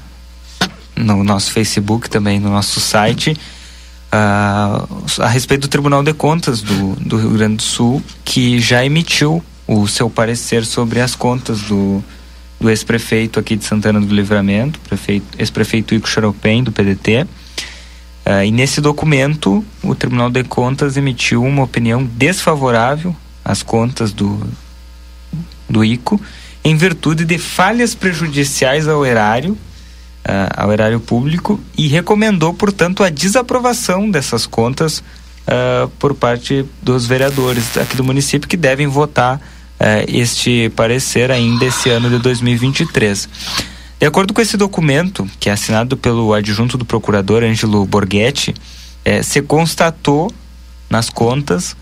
no 0.95 1.23
nosso 1.23 1.51
Facebook 1.51 2.09
também, 2.09 2.39
no 2.39 2.49
nosso 2.49 2.79
site, 2.79 3.35
ah, 4.11 4.87
a 5.19 5.27
respeito 5.27 5.61
do 5.63 5.67
Tribunal 5.67 6.03
de 6.03 6.13
Contas 6.13 6.61
do, 6.61 6.95
do 6.95 7.17
Rio 7.17 7.31
Grande 7.31 7.57
do 7.57 7.63
Sul, 7.63 8.01
que 8.23 8.59
já 8.59 8.85
emitiu 8.85 9.43
o 9.67 9.87
seu 9.87 10.09
parecer 10.09 10.63
sobre 10.65 11.01
as 11.01 11.15
contas 11.15 11.61
do, 11.61 12.03
do 12.59 12.69
ex-prefeito 12.69 13.39
aqui 13.39 13.55
de 13.55 13.65
Santana 13.65 13.99
do 13.99 14.13
Livramento, 14.13 14.79
prefeito, 14.79 15.25
ex-prefeito 15.37 15.95
Ico 15.95 16.07
Charopem, 16.07 16.63
do 16.63 16.71
PDT. 16.71 17.27
Ah, 18.25 18.45
e 18.45 18.51
nesse 18.51 18.79
documento, 18.79 19.65
o 19.83 19.93
Tribunal 19.93 20.29
de 20.29 20.43
Contas 20.43 20.97
emitiu 20.97 21.43
uma 21.43 21.63
opinião 21.63 22.03
desfavorável 22.03 23.15
às 23.43 23.61
contas 23.61 24.11
do, 24.11 24.39
do 25.69 25.83
ICO, 25.83 26.19
em 26.63 26.75
virtude 26.75 27.25
de 27.25 27.37
falhas 27.37 27.93
prejudiciais 27.93 28.87
ao 28.87 29.05
erário, 29.05 29.57
ao 30.55 30.71
erário 30.73 30.99
público, 30.99 31.59
e 31.77 31.87
recomendou, 31.87 32.53
portanto, 32.53 33.03
a 33.03 33.09
desaprovação 33.09 34.09
dessas 34.09 34.45
contas 34.45 35.03
ah, 35.47 35.87
por 35.99 36.15
parte 36.15 36.65
dos 36.81 37.05
vereadores 37.05 37.77
aqui 37.77 37.95
do 37.95 38.03
município 38.03 38.49
que 38.49 38.57
devem 38.57 38.87
votar 38.87 39.39
ah, 39.79 40.03
este 40.07 40.69
parecer 40.75 41.31
ainda 41.31 41.65
esse 41.65 41.89
ano 41.89 42.09
de 42.09 42.17
2023. 42.19 43.29
De 43.99 44.05
acordo 44.05 44.33
com 44.33 44.41
esse 44.41 44.57
documento, 44.57 45.29
que 45.39 45.49
é 45.49 45.53
assinado 45.53 45.95
pelo 45.95 46.33
adjunto 46.33 46.77
do 46.77 46.85
procurador 46.85 47.43
Ângelo 47.43 47.85
Borghetti, 47.85 48.53
eh, 49.05 49.23
se 49.23 49.41
constatou 49.41 50.31
nas 50.89 51.09
contas 51.09 51.75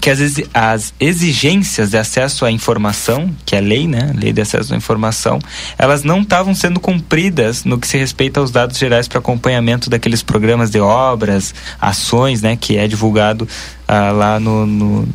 que 0.00 0.10
as, 0.10 0.20
as 0.54 0.94
exigências 0.98 1.90
de 1.90 1.98
acesso 1.98 2.44
à 2.44 2.50
informação, 2.50 3.30
que 3.44 3.54
é 3.54 3.58
a 3.58 3.60
lei, 3.60 3.86
né, 3.86 4.12
lei 4.14 4.32
de 4.32 4.40
acesso 4.40 4.72
à 4.72 4.76
informação, 4.76 5.38
elas 5.76 6.02
não 6.02 6.22
estavam 6.22 6.54
sendo 6.54 6.80
cumpridas 6.80 7.64
no 7.64 7.78
que 7.78 7.86
se 7.86 7.98
respeita 7.98 8.40
aos 8.40 8.50
dados 8.50 8.78
gerais 8.78 9.06
para 9.06 9.18
acompanhamento 9.18 9.90
daqueles 9.90 10.22
programas 10.22 10.70
de 10.70 10.80
obras, 10.80 11.54
ações, 11.80 12.40
né, 12.40 12.56
que 12.56 12.76
é 12.76 12.88
divulgado 12.88 13.46
ah, 13.86 14.10
lá 14.10 14.40
no, 14.40 14.66
no 14.66 15.08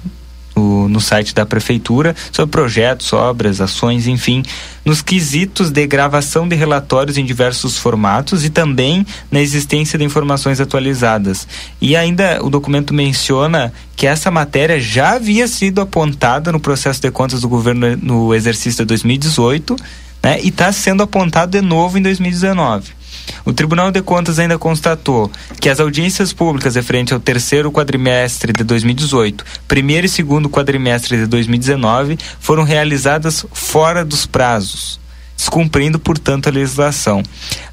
no, 0.55 0.87
no 0.87 1.01
site 1.01 1.33
da 1.33 1.45
prefeitura 1.45 2.15
sobre 2.31 2.51
projetos, 2.51 3.11
obras, 3.13 3.59
ações, 3.59 4.07
enfim, 4.07 4.43
nos 4.83 5.01
quesitos 5.01 5.69
de 5.69 5.85
gravação 5.85 6.47
de 6.47 6.55
relatórios 6.55 7.17
em 7.17 7.25
diversos 7.25 7.77
formatos 7.77 8.45
e 8.45 8.49
também 8.49 9.05
na 9.31 9.41
existência 9.41 9.97
de 9.97 10.05
informações 10.05 10.61
atualizadas. 10.61 11.47
E 11.81 11.95
ainda 11.95 12.39
o 12.43 12.49
documento 12.49 12.93
menciona 12.93 13.73
que 13.95 14.07
essa 14.07 14.29
matéria 14.29 14.79
já 14.79 15.13
havia 15.13 15.47
sido 15.47 15.81
apontada 15.81 16.51
no 16.51 16.59
processo 16.59 17.01
de 17.01 17.11
contas 17.11 17.41
do 17.41 17.49
governo 17.49 17.97
no 17.97 18.33
exercício 18.33 18.83
de 18.83 18.87
2018 18.89 19.75
né, 20.21 20.39
e 20.41 20.49
está 20.49 20.71
sendo 20.71 21.03
apontado 21.03 21.51
de 21.51 21.61
novo 21.61 21.97
em 21.97 22.01
2019. 22.01 23.04
O 23.45 23.53
Tribunal 23.53 23.91
de 23.91 24.01
Contas 24.01 24.39
ainda 24.39 24.57
constatou 24.57 25.31
que 25.59 25.69
as 25.69 25.79
audiências 25.79 26.33
públicas 26.33 26.75
referente 26.75 27.13
ao 27.13 27.19
terceiro 27.19 27.71
quadrimestre 27.71 28.51
de 28.51 28.63
2018, 28.63 29.43
primeiro 29.67 30.05
e 30.05 30.09
segundo 30.09 30.49
quadrimestre 30.49 31.17
de 31.17 31.25
2019 31.27 32.17
foram 32.39 32.63
realizadas 32.63 33.45
fora 33.53 34.03
dos 34.03 34.25
prazos 34.25 34.99
descumprindo, 35.35 35.99
portanto, 35.99 36.47
a 36.47 36.51
legislação. 36.51 37.21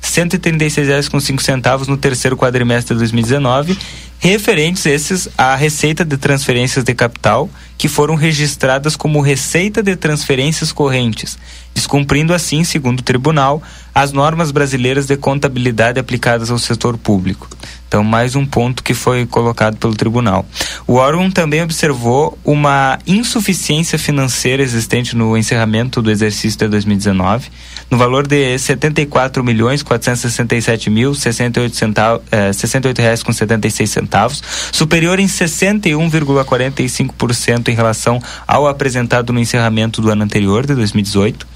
28.136,05 0.06 1.88
no 1.88 1.98
terceiro 1.98 2.38
quadrimestre 2.38 2.94
de 2.94 3.00
2019, 3.00 3.78
referentes 4.20 4.86
esses 4.86 5.28
à 5.38 5.56
receita 5.56 6.06
de 6.06 6.18
transferências 6.18 6.84
de 6.84 6.94
capital, 6.94 7.50
que 7.78 7.88
foram 7.88 8.16
registradas 8.16 8.96
como 8.96 9.20
receita 9.20 9.84
de 9.84 9.96
transferências 9.96 10.72
correntes, 10.72 11.38
descumprindo 11.74 12.34
assim, 12.34 12.64
segundo 12.64 13.00
o 13.00 13.04
tribunal, 13.04 13.62
as 13.94 14.12
normas 14.12 14.52
brasileiras 14.52 15.08
de 15.08 15.18
contabilidade 15.18 16.00
aplicadas 16.00 16.50
ao 16.50 16.58
setor 16.58 16.98
público. 16.98 17.50
Então, 17.88 18.04
mais 18.04 18.36
um 18.36 18.46
ponto 18.46 18.84
que 18.84 18.94
foi 18.94 19.26
colocado 19.26 19.78
pelo 19.78 19.96
tribunal. 19.96 20.46
O 20.88 20.96
órgão 20.96 21.30
também 21.30 21.62
observou 21.62 22.38
uma 22.44 23.00
insuficiência 23.06 23.98
financeira 23.98 24.64
existente 24.64 25.16
no 25.16 25.38
encerramento 25.38 26.02
do 26.02 26.12
exercício 26.12 26.60
de 26.60 26.68
2019, 26.68 27.50
no 27.90 27.98
valor 27.98 28.28
de 28.28 28.52
R$ 28.54 28.58
74 28.58 29.44
milhões 29.44 29.84
467 29.84 30.90
mil 30.90 31.14
68 31.14 31.76
centavos, 31.76 32.24
eh, 32.32 32.52
68 32.52 33.00
reais 33.00 33.22
com 33.24 33.32
76 33.32 33.90
centavos, 33.90 34.44
superior 34.72 35.20
em 35.20 35.28
61,45% 35.28 37.70
em 37.70 37.76
relação 37.76 38.20
ao 38.48 38.68
apresentado 38.68 39.32
no 39.32 39.40
encerramento 39.40 40.02
do 40.02 40.10
ano 40.10 40.24
anterior, 40.24 40.66
de 40.66 40.74
2018. 40.76 41.48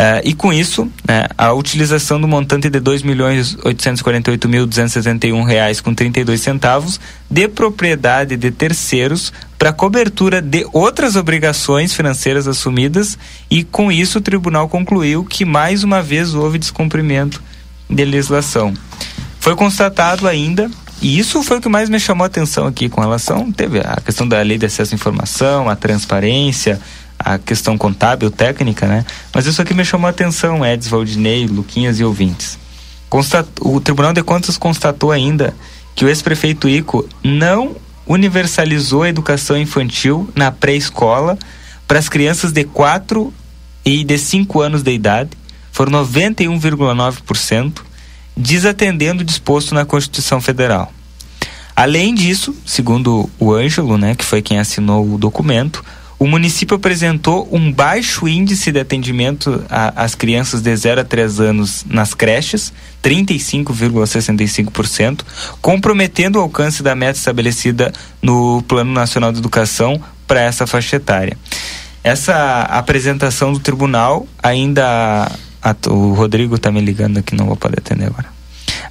Uh, 0.00 0.24
e 0.24 0.32
com 0.32 0.50
isso, 0.50 0.90
né, 1.06 1.26
a 1.36 1.52
utilização 1.52 2.18
do 2.18 2.26
montante 2.26 2.70
de 2.70 2.80
2.848.271 2.80 5.44
reais 5.44 5.82
com 5.82 5.94
32 5.94 6.40
centavos 6.40 6.98
de 7.28 7.46
propriedade 7.46 8.34
de 8.34 8.50
terceiros 8.50 9.30
para 9.58 9.74
cobertura 9.74 10.40
de 10.40 10.66
outras 10.72 11.16
obrigações 11.16 11.92
financeiras 11.92 12.48
assumidas 12.48 13.18
e 13.50 13.62
com 13.62 13.92
isso 13.92 14.16
o 14.16 14.22
tribunal 14.22 14.70
concluiu 14.70 15.22
que 15.22 15.44
mais 15.44 15.84
uma 15.84 16.00
vez 16.00 16.32
houve 16.32 16.58
descumprimento 16.58 17.42
de 17.86 18.02
legislação. 18.02 18.72
Foi 19.38 19.54
constatado 19.54 20.26
ainda 20.26 20.70
e 21.02 21.18
isso 21.18 21.42
foi 21.42 21.58
o 21.58 21.60
que 21.60 21.68
mais 21.68 21.90
me 21.90 22.00
chamou 22.00 22.24
a 22.24 22.26
atenção 22.26 22.66
aqui 22.66 22.88
com 22.88 23.02
relação 23.02 23.52
teve 23.52 23.80
a 23.80 24.00
questão 24.02 24.26
da 24.26 24.40
lei 24.40 24.56
de 24.56 24.64
acesso 24.64 24.94
à 24.94 24.96
informação, 24.96 25.68
a 25.68 25.76
transparência, 25.76 26.80
a 27.22 27.38
questão 27.38 27.76
contábil, 27.76 28.30
técnica, 28.30 28.86
né? 28.86 29.04
Mas 29.32 29.46
isso 29.46 29.60
aqui 29.60 29.74
me 29.74 29.84
chamou 29.84 30.06
a 30.06 30.10
atenção, 30.10 30.64
Eds, 30.64 30.88
Valdinei, 30.88 31.46
Luquinhas 31.46 32.00
e 32.00 32.04
ouvintes. 32.04 32.58
O 33.60 33.80
Tribunal 33.80 34.12
de 34.12 34.22
Contas 34.22 34.56
constatou 34.56 35.12
ainda 35.12 35.54
que 35.94 36.04
o 36.04 36.08
ex-prefeito 36.08 36.68
Ico 36.68 37.06
não 37.22 37.76
universalizou 38.06 39.02
a 39.02 39.08
educação 39.08 39.56
infantil 39.56 40.28
na 40.34 40.50
pré-escola 40.50 41.38
para 41.86 41.98
as 41.98 42.08
crianças 42.08 42.52
de 42.52 42.64
4 42.64 43.32
e 43.84 44.02
de 44.04 44.16
5 44.16 44.60
anos 44.60 44.82
de 44.82 44.92
idade, 44.92 45.30
foram 45.72 45.92
91,9%, 46.04 47.82
desatendendo 48.36 49.22
o 49.22 49.24
disposto 49.24 49.74
na 49.74 49.84
Constituição 49.84 50.40
Federal. 50.40 50.92
Além 51.74 52.14
disso, 52.14 52.54
segundo 52.64 53.28
o 53.38 53.52
Ângelo, 53.52 53.98
né, 53.98 54.14
que 54.14 54.24
foi 54.24 54.40
quem 54.42 54.58
assinou 54.58 55.14
o 55.14 55.18
documento, 55.18 55.84
o 56.20 56.26
município 56.26 56.76
apresentou 56.76 57.48
um 57.50 57.72
baixo 57.72 58.28
índice 58.28 58.70
de 58.70 58.78
atendimento 58.78 59.64
às 59.70 60.14
crianças 60.14 60.60
de 60.60 60.76
0 60.76 61.00
a 61.00 61.04
3 61.04 61.40
anos 61.40 61.86
nas 61.88 62.12
creches, 62.12 62.74
35,65%, 63.02 65.22
comprometendo 65.62 66.36
o 66.36 66.42
alcance 66.42 66.82
da 66.82 66.94
meta 66.94 67.18
estabelecida 67.18 67.90
no 68.20 68.62
Plano 68.68 68.92
Nacional 68.92 69.32
de 69.32 69.38
Educação 69.38 69.98
para 70.26 70.42
essa 70.42 70.66
faixa 70.66 70.96
etária. 70.96 71.38
Essa 72.04 72.64
apresentação 72.64 73.54
do 73.54 73.58
tribunal 73.58 74.28
ainda. 74.42 75.32
O 75.88 76.12
Rodrigo 76.12 76.56
está 76.56 76.70
me 76.70 76.82
ligando 76.82 77.16
aqui, 77.16 77.34
não 77.34 77.46
vou 77.46 77.56
poder 77.56 77.78
atender 77.78 78.08
agora. 78.08 78.26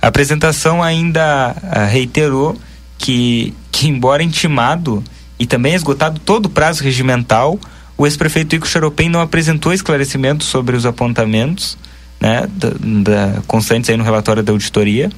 A 0.01 0.07
apresentação 0.07 0.81
ainda 0.81 1.55
a, 1.61 1.85
reiterou 1.85 2.57
que, 2.97 3.53
que, 3.71 3.87
embora 3.87 4.23
intimado 4.23 5.03
e 5.39 5.47
também 5.47 5.73
esgotado 5.73 6.19
todo 6.19 6.47
o 6.47 6.49
prazo 6.49 6.83
regimental, 6.83 7.57
o 7.97 8.05
ex-prefeito 8.05 8.55
Ico 8.55 8.67
Xaropem 8.67 9.09
não 9.09 9.21
apresentou 9.21 9.73
esclarecimentos 9.73 10.47
sobre 10.47 10.75
os 10.75 10.85
apontamentos 10.85 11.77
né, 12.19 12.47
da, 12.51 12.69
da, 12.69 13.41
constantes 13.47 13.89
aí 13.89 13.97
no 13.97 14.03
relatório 14.03 14.43
da 14.43 14.51
auditoria. 14.51 15.09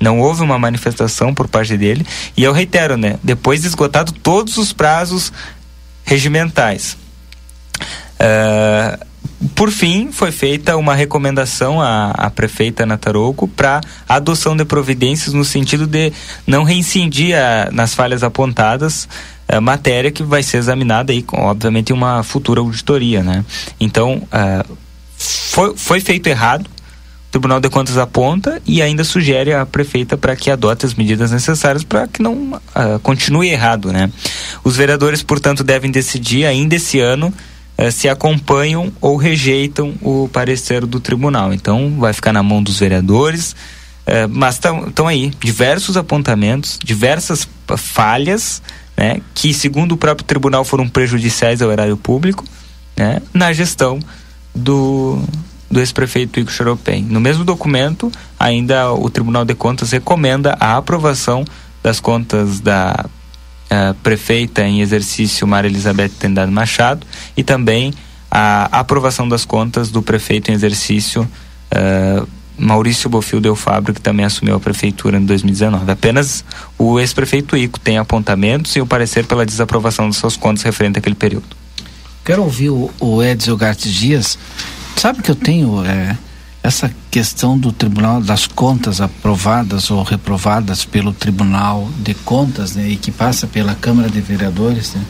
Não 0.00 0.20
houve 0.20 0.42
uma 0.42 0.58
manifestação 0.58 1.34
por 1.34 1.48
parte 1.48 1.76
dele. 1.76 2.06
E 2.36 2.42
eu 2.44 2.52
reitero, 2.52 2.96
né? 2.96 3.18
Depois 3.22 3.62
de 3.62 3.66
esgotado 3.68 4.12
todos 4.12 4.56
os 4.56 4.72
prazos 4.72 5.32
regimentais. 6.04 6.96
Uh, 8.20 9.06
por 9.54 9.70
fim, 9.70 10.10
foi 10.10 10.32
feita 10.32 10.76
uma 10.76 10.94
recomendação 10.94 11.80
à, 11.80 12.10
à 12.10 12.30
prefeita 12.30 12.86
Nataroco 12.86 13.46
para 13.46 13.80
adoção 14.08 14.56
de 14.56 14.64
providências 14.64 15.34
no 15.34 15.44
sentido 15.44 15.86
de 15.86 16.12
não 16.46 16.64
reincidir 16.64 17.36
a, 17.36 17.68
nas 17.70 17.94
falhas 17.94 18.22
apontadas 18.22 19.08
é, 19.48 19.58
matéria 19.58 20.10
que 20.10 20.22
vai 20.22 20.42
ser 20.42 20.58
examinada 20.58 21.10
aí, 21.10 21.22
com, 21.22 21.40
obviamente, 21.40 21.90
uma 21.90 22.22
futura 22.22 22.60
auditoria, 22.60 23.22
né? 23.22 23.42
Então, 23.80 24.22
é, 24.30 24.62
foi, 25.16 25.74
foi 25.74 26.00
feito 26.00 26.26
errado, 26.26 26.66
o 26.66 27.30
Tribunal 27.30 27.58
de 27.58 27.68
Contas 27.70 27.96
aponta 27.96 28.60
e 28.66 28.82
ainda 28.82 29.04
sugere 29.04 29.54
à 29.54 29.64
prefeita 29.64 30.16
para 30.18 30.36
que 30.36 30.50
adote 30.50 30.84
as 30.84 30.94
medidas 30.94 31.30
necessárias 31.30 31.82
para 31.82 32.06
que 32.06 32.22
não 32.22 32.54
uh, 32.54 32.98
continue 33.02 33.48
errado, 33.48 33.92
né? 33.92 34.10
Os 34.64 34.76
vereadores, 34.76 35.22
portanto, 35.22 35.64
devem 35.64 35.90
decidir 35.90 36.46
ainda 36.46 36.76
esse 36.76 37.00
ano 37.00 37.32
se 37.92 38.08
acompanham 38.08 38.90
ou 39.00 39.16
rejeitam 39.16 39.94
o 40.02 40.28
parecer 40.32 40.84
do 40.84 40.98
tribunal. 40.98 41.54
Então, 41.54 41.94
vai 41.96 42.12
ficar 42.12 42.32
na 42.32 42.42
mão 42.42 42.60
dos 42.60 42.80
vereadores, 42.80 43.54
mas 44.30 44.56
estão 44.56 45.06
aí 45.06 45.30
diversos 45.38 45.96
apontamentos, 45.96 46.76
diversas 46.82 47.46
falhas 47.76 48.60
né, 48.98 49.20
que, 49.32 49.54
segundo 49.54 49.92
o 49.92 49.96
próprio 49.96 50.26
tribunal, 50.26 50.64
foram 50.64 50.88
prejudiciais 50.88 51.62
ao 51.62 51.70
erário 51.70 51.96
público, 51.96 52.44
né, 52.96 53.22
na 53.32 53.52
gestão 53.52 54.00
do, 54.52 55.22
do 55.70 55.78
ex-prefeito 55.78 56.40
Igor 56.40 56.52
Xaropem. 56.52 57.04
No 57.04 57.20
mesmo 57.20 57.44
documento, 57.44 58.10
ainda 58.36 58.92
o 58.92 59.08
Tribunal 59.08 59.44
de 59.44 59.54
Contas 59.54 59.92
recomenda 59.92 60.56
a 60.58 60.76
aprovação 60.76 61.44
das 61.80 62.00
contas 62.00 62.58
da 62.58 63.06
uh, 63.06 63.94
prefeita 64.02 64.62
em 64.62 64.80
exercício 64.80 65.46
Maria 65.46 65.70
Elizabeth 65.70 66.10
Tendado 66.18 66.50
Machado 66.50 67.06
e 67.36 67.44
também 67.44 67.94
a 68.28 68.80
aprovação 68.80 69.28
das 69.28 69.44
contas 69.44 69.92
do 69.92 70.02
prefeito 70.02 70.50
em 70.50 70.54
exercício 70.54 71.22
uh, 71.22 72.28
Maurício 72.58 73.08
Bofil 73.08 73.40
Del 73.40 73.54
Fabro, 73.54 73.94
que 73.94 74.00
também 74.00 74.26
assumiu 74.26 74.56
a 74.56 74.60
prefeitura 74.60 75.16
em 75.16 75.24
2019. 75.24 75.90
Apenas 75.90 76.44
o 76.76 76.98
ex-prefeito 76.98 77.56
Ico 77.56 77.78
tem 77.78 77.98
apontamentos 77.98 78.74
e 78.76 78.80
o 78.80 78.86
parecer 78.86 79.24
pela 79.24 79.46
desaprovação 79.46 80.08
dos 80.08 80.18
seus 80.18 80.36
contas 80.36 80.62
referente 80.62 80.98
àquele 80.98 81.14
período. 81.14 81.46
Quero 82.24 82.42
ouvir 82.42 82.70
o, 82.70 82.90
o 83.00 83.22
Edson 83.22 83.56
Gartes 83.56 83.92
Dias. 83.92 84.38
Sabe 84.96 85.22
que 85.22 85.30
eu 85.30 85.36
tenho 85.36 85.84
é, 85.84 86.16
essa 86.62 86.92
questão 87.10 87.56
do 87.56 87.72
Tribunal 87.72 88.20
das 88.20 88.46
Contas 88.46 89.00
aprovadas 89.00 89.90
ou 89.90 90.02
reprovadas 90.02 90.84
pelo 90.84 91.12
Tribunal 91.12 91.88
de 91.98 92.14
Contas, 92.14 92.74
né, 92.74 92.88
e 92.88 92.96
que 92.96 93.10
passa 93.10 93.46
pela 93.46 93.74
Câmara 93.74 94.10
de 94.10 94.20
Vereadores, 94.20 94.94
né, 94.94 95.02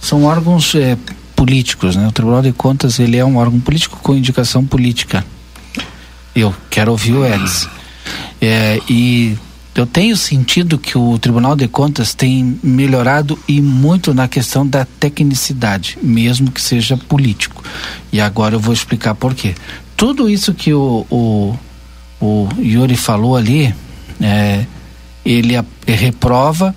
são 0.00 0.24
órgãos 0.24 0.74
é, 0.74 0.96
políticos, 1.34 1.94
né? 1.96 2.08
O 2.08 2.12
Tribunal 2.12 2.42
de 2.42 2.52
Contas 2.52 2.98
ele 2.98 3.16
é 3.16 3.24
um 3.24 3.36
órgão 3.36 3.60
político 3.60 3.98
com 4.02 4.14
indicação 4.14 4.64
política. 4.64 5.24
Eu 6.36 6.54
quero 6.68 6.90
ouvir 6.90 7.14
o 7.14 7.24
Edson. 7.24 7.70
É, 8.40 8.78
e 8.88 9.36
eu 9.74 9.86
tenho 9.86 10.16
sentido 10.16 10.78
que 10.78 10.96
o 10.98 11.18
Tribunal 11.18 11.56
de 11.56 11.66
Contas 11.66 12.14
tem 12.14 12.58
melhorado 12.62 13.38
e 13.48 13.60
muito 13.60 14.12
na 14.12 14.28
questão 14.28 14.66
da 14.66 14.84
tecnicidade, 14.84 15.98
mesmo 16.02 16.50
que 16.50 16.60
seja 16.60 16.96
político. 16.96 17.64
E 18.12 18.20
agora 18.20 18.54
eu 18.54 18.60
vou 18.60 18.74
explicar 18.74 19.14
por 19.14 19.34
quê. 19.34 19.54
Tudo 19.96 20.28
isso 20.28 20.52
que 20.52 20.74
o, 20.74 21.06
o, 21.10 21.58
o 22.20 22.48
Yuri 22.58 22.96
falou 22.96 23.34
ali, 23.34 23.74
é, 24.20 24.66
ele 25.24 25.56
a, 25.56 25.64
reprova, 25.86 26.74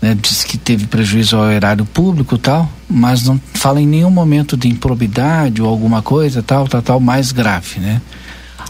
né, 0.00 0.16
diz 0.20 0.42
que 0.42 0.56
teve 0.56 0.86
prejuízo 0.86 1.36
ao 1.36 1.50
erário 1.50 1.84
público 1.84 2.38
tal, 2.38 2.70
mas 2.88 3.24
não 3.24 3.40
fala 3.54 3.80
em 3.80 3.86
nenhum 3.86 4.10
momento 4.10 4.56
de 4.56 4.68
improbidade 4.68 5.62
ou 5.62 5.68
alguma 5.68 6.02
coisa 6.02 6.42
tal, 6.42 6.66
tal, 6.66 6.82
tal, 6.82 6.98
mais 6.98 7.30
grave, 7.30 7.78
né? 7.78 8.00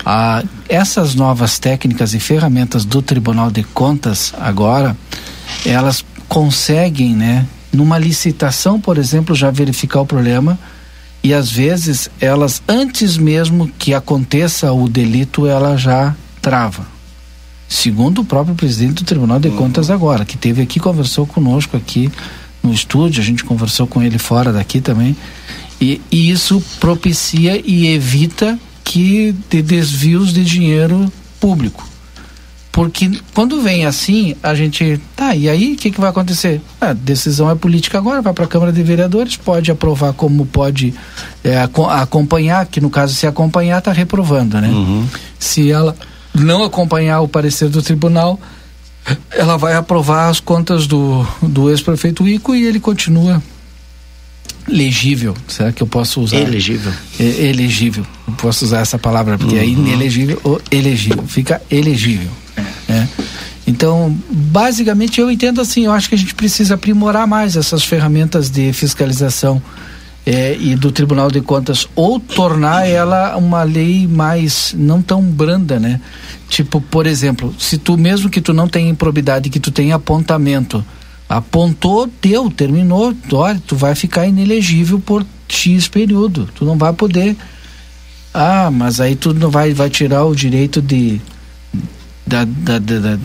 Ah, 0.05 0.43
essas 0.69 1.15
novas 1.15 1.59
técnicas 1.59 2.15
e 2.15 2.21
ferramentas 2.21 2.85
do 2.85 3.01
Tribunal 3.01 3.51
de 3.51 3.63
Contas 3.63 4.35
agora, 4.41 4.97
elas 5.65 6.05
conseguem, 6.29 7.15
né, 7.15 7.47
numa 7.73 7.99
licitação, 7.99 8.81
por 8.81 8.99
exemplo, 8.99 9.35
já 9.35 9.51
verificar 9.51 10.01
o 10.01 10.07
problema 10.07 10.59
e 11.23 11.33
às 11.33 11.51
vezes 11.51 12.11
elas 12.21 12.63
antes 12.67 13.17
mesmo 13.17 13.71
que 13.79 13.95
aconteça 13.95 14.73
o 14.73 14.89
delito, 14.89 15.47
ela 15.47 15.77
já 15.77 16.15
trava. 16.41 16.85
Segundo 17.69 18.21
o 18.21 18.25
próprio 18.25 18.55
presidente 18.55 18.95
do 18.95 19.05
Tribunal 19.05 19.39
de 19.39 19.51
Contas 19.51 19.89
agora, 19.89 20.25
que 20.25 20.37
teve 20.37 20.61
aqui 20.63 20.81
conversou 20.81 21.27
conosco 21.27 21.77
aqui 21.77 22.11
no 22.63 22.73
estúdio, 22.73 23.23
a 23.23 23.25
gente 23.25 23.45
conversou 23.45 23.87
com 23.87 24.03
ele 24.03 24.19
fora 24.19 24.53
daqui 24.53 24.81
também. 24.81 25.17
E, 25.81 26.01
e 26.11 26.31
isso 26.31 26.63
propicia 26.79 27.61
e 27.65 27.87
evita 27.87 28.59
que 28.85 29.35
de 29.49 29.63
desvios 29.63 30.33
de 30.33 30.45
dinheiro 30.45 31.11
público. 31.41 31.93
Porque 32.73 33.21
quando 33.35 33.61
vem 33.61 33.85
assim, 33.85 34.35
a 34.43 34.55
gente. 34.55 34.99
Tá, 35.15 35.37
e 35.37 35.47
aí 35.47 35.75
o 35.75 35.77
que, 35.77 35.91
que 35.91 36.01
vai 36.01 36.09
acontecer? 36.09 36.59
A 36.81 36.95
decisão 36.95 37.51
é 37.51 37.55
política 37.55 37.99
agora, 37.99 38.23
vai 38.23 38.33
para 38.33 38.47
a 38.47 38.49
Câmara 38.49 38.73
de 38.73 38.83
Vereadores, 38.83 39.37
pode 39.37 39.71
aprovar 39.71 40.15
como 40.15 40.47
pode 40.47 40.95
é, 41.45 41.61
acompanhar, 41.61 42.65
que 42.65 42.81
no 42.81 42.89
caso, 42.89 43.15
se 43.15 43.27
acompanhar, 43.27 43.79
está 43.79 43.93
reprovando, 43.93 44.59
né? 44.59 44.69
Uhum. 44.69 45.07
Se 45.39 45.71
ela 45.71 45.95
não 46.35 46.65
acompanhar 46.65 47.21
o 47.21 47.29
parecer 47.29 47.69
do 47.69 47.83
tribunal, 47.83 48.41
ela 49.31 49.59
vai 49.59 49.75
aprovar 49.75 50.31
as 50.31 50.41
contas 50.41 50.87
do, 50.87 51.27
do 51.43 51.69
ex-prefeito 51.69 52.27
Ico 52.27 52.55
e 52.55 52.65
ele 52.65 52.81
continua 52.81 53.43
legível. 54.69 55.35
Será 55.49 55.73
que 55.73 55.83
eu 55.83 55.87
posso 55.87 56.21
usar? 56.21 56.39
Elegível. 56.39 56.93
É, 57.19 57.25
elegível. 57.25 58.07
Eu 58.27 58.35
posso 58.35 58.65
usar 58.65 58.81
essa 58.81 58.99
palavra, 58.99 59.37
porque 59.37 59.57
é 59.57 59.59
uhum. 59.59 59.65
é 59.65 59.69
inelegível 59.69 60.41
ou 60.45 60.61
elegível. 60.71 61.25
Fica 61.27 61.61
elegível. 61.71 62.31
É. 62.89 63.07
Então, 63.67 64.17
basicamente, 64.31 65.21
eu 65.21 65.31
entendo 65.31 65.61
assim, 65.61 65.85
eu 65.85 65.93
acho 65.93 66.09
que 66.09 66.15
a 66.15 66.19
gente 66.19 66.35
precisa 66.35 66.75
aprimorar 66.75 67.27
mais 67.27 67.57
essas 67.57 67.85
ferramentas 67.85 68.51
de 68.51 68.73
fiscalização 68.73 69.63
é, 70.27 70.57
e 70.59 70.75
do 70.75 70.91
Tribunal 70.93 71.31
de 71.31 71.41
Contas, 71.41 71.89
ou 71.95 72.19
tornar 72.19 72.87
ela 72.87 73.37
uma 73.37 73.63
lei 73.63 74.07
mais, 74.07 74.75
não 74.77 75.03
tão 75.03 75.23
branda, 75.23 75.81
né? 75.81 76.01
Tipo, 76.49 76.81
por 76.81 77.07
exemplo, 77.07 77.55
se 77.59 77.79
tu, 77.79 77.97
mesmo 77.97 78.29
que 78.29 78.41
tu 78.41 78.53
não 78.53 78.69
tenha 78.69 78.91
improbidade, 78.91 79.51
que 79.51 79.61
tu 79.61 79.71
tenha 79.71 79.97
apontamento, 79.97 80.85
apontou, 81.37 82.11
deu, 82.21 82.51
terminou, 82.51 83.15
olha, 83.33 83.61
tu 83.67 83.75
vai 83.75 83.95
ficar 83.95 84.27
inelegível 84.27 85.01
por 85.01 85.25
X 85.49 85.89
período. 85.89 86.49
Tu 86.55 86.65
não 86.65 86.77
vai 86.77 86.93
poder. 86.93 87.37
Ah, 88.35 88.71
mas 88.71 89.01
aí 89.01 89.17
tu 89.17 89.33
não 89.33 89.51
vai, 89.51 89.73
vai 89.73 89.91
tirar 89.91 90.25
o 90.25 90.35
direito 90.35 90.81
de. 90.81 91.21
Da, 92.27 92.45
da, 92.45 92.79
da, 92.79 93.17
da, 93.17 93.19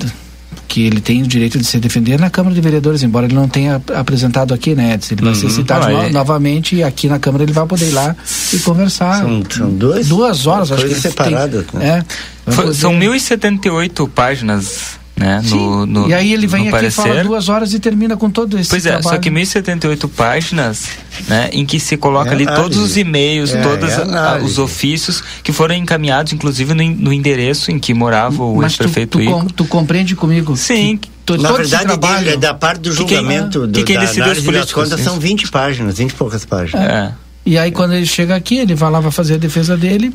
que 0.68 0.82
ele 0.82 1.00
tem 1.00 1.22
o 1.24 1.28
direito 1.28 1.58
de 1.58 1.66
se 1.66 1.80
defender 1.80 2.20
na 2.20 2.30
Câmara 2.30 2.54
de 2.54 2.60
Vereadores, 2.60 3.04
embora 3.04 3.26
ele 3.26 3.36
não 3.36 3.48
tenha 3.48 3.82
apresentado 3.96 4.54
aqui, 4.54 4.76
né, 4.76 4.94
Edson? 4.94 5.14
Ele 5.14 5.24
vai 5.24 5.36
ser 5.36 5.46
uhum. 5.46 5.52
citado 5.52 5.86
ah, 5.86 5.90
no, 5.90 6.02
é. 6.04 6.10
novamente 6.10 6.76
e 6.76 6.84
aqui 6.84 7.08
na 7.08 7.20
Câmara 7.20 7.44
ele 7.44 7.54
vai 7.54 7.66
poder 7.66 7.88
ir 7.88 7.94
lá 7.94 8.16
e 8.54 8.60
conversar. 8.60 9.22
São, 9.22 9.44
são 9.50 9.74
dois? 9.74 10.08
Duas 10.08 10.46
horas, 10.46 10.72
acho 10.72 10.88
que 10.88 10.96
separadas. 10.96 11.66
Tem, 11.68 11.80
né? 11.80 12.04
é, 12.46 12.52
Foi, 12.52 12.74
são 12.74 12.94
1.078 12.94 14.10
páginas 14.10 14.98
né? 15.18 15.42
No, 15.46 15.86
no, 15.86 16.08
e 16.08 16.14
aí 16.14 16.32
ele 16.32 16.46
vem 16.46 16.64
aqui 16.64 16.72
parecer. 16.72 17.02
fala 17.02 17.24
duas 17.24 17.50
horas 17.50 17.74
e 17.74 17.80
termina 17.80 18.16
com 18.16 18.30
todo 18.30 18.58
esse 18.60 18.70
Pois 18.70 18.86
é, 18.86 18.92
trabalho. 18.92 19.16
só 19.16 19.18
que 19.18 19.32
1078 19.32 20.08
páginas, 20.10 20.90
né? 21.28 21.50
Em 21.52 21.66
que 21.66 21.80
se 21.80 21.98
coloca 21.98 22.30
é 22.30 22.34
ali 22.34 22.44
análise. 22.44 22.64
todos 22.64 22.78
os 22.78 22.98
e-mails, 22.98 23.54
é, 23.54 23.62
todos 23.62 23.90
é 23.90 24.44
os 24.44 24.60
ofícios 24.60 25.24
que 25.44 25.52
foram 25.52 25.74
encaminhados, 25.74 26.34
inclusive 26.34 26.74
no, 26.76 26.84
no 26.84 27.12
endereço 27.12 27.72
em 27.72 27.80
que 27.80 27.94
morava 27.96 28.44
o 28.44 28.62
ex-prefeito 28.62 29.18
tu, 29.18 29.26
tu, 29.26 29.54
tu, 29.54 29.66
compreende 29.66 30.16
comigo? 30.16 30.56
Sim. 30.56 31.00
Que, 31.26 31.38
Na 31.38 31.52
verdade, 31.52 31.86
trabalho, 31.86 32.24
dele, 32.24 32.36
é 32.36 32.38
da 32.38 32.54
parte 32.54 32.82
do 32.82 32.92
julgamento 32.94 33.62
que, 33.62 33.68
do, 33.68 33.80
que, 33.80 33.84
que 33.86 33.94
da 33.94 34.10
análise 34.10 34.52
das 34.52 34.72
contas 34.72 35.02
são 35.02 35.20
20 35.20 35.50
páginas, 35.50 35.98
20 35.98 36.12
e 36.12 36.14
poucas 36.14 36.46
páginas. 36.46 36.86
É. 36.86 37.12
E 37.44 37.58
aí 37.58 37.72
quando 37.72 37.94
ele 37.94 38.06
chega 38.06 38.36
aqui, 38.36 38.58
ele 38.58 38.76
vai 38.76 38.92
lá, 38.92 39.00
vai 39.00 39.12
fazer 39.12 39.36
a 39.36 39.38
defesa 39.38 39.76
dele, 39.76 40.14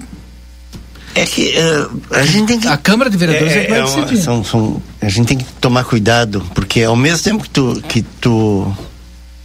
é 1.14 1.26
que 1.26 1.54
uh, 1.56 2.00
a 2.10 2.24
gente 2.24 2.46
tem 2.46 2.60
que. 2.60 2.66
A 2.66 2.76
Câmara 2.76 3.10
de 3.10 3.16
Vereadores 3.16 3.52
é, 3.52 3.66
é 3.66 3.78
é 3.78 3.84
uma, 3.84 4.16
são, 4.16 4.44
são, 4.44 4.82
A 5.00 5.08
gente 5.08 5.26
tem 5.26 5.38
que 5.38 5.44
tomar 5.60 5.84
cuidado, 5.84 6.42
porque 6.54 6.82
ao 6.82 6.96
mesmo 6.96 7.22
tempo 7.22 7.42
que 7.44 7.50
tu. 7.50 7.82
Que, 7.86 8.02
tu, 8.02 8.76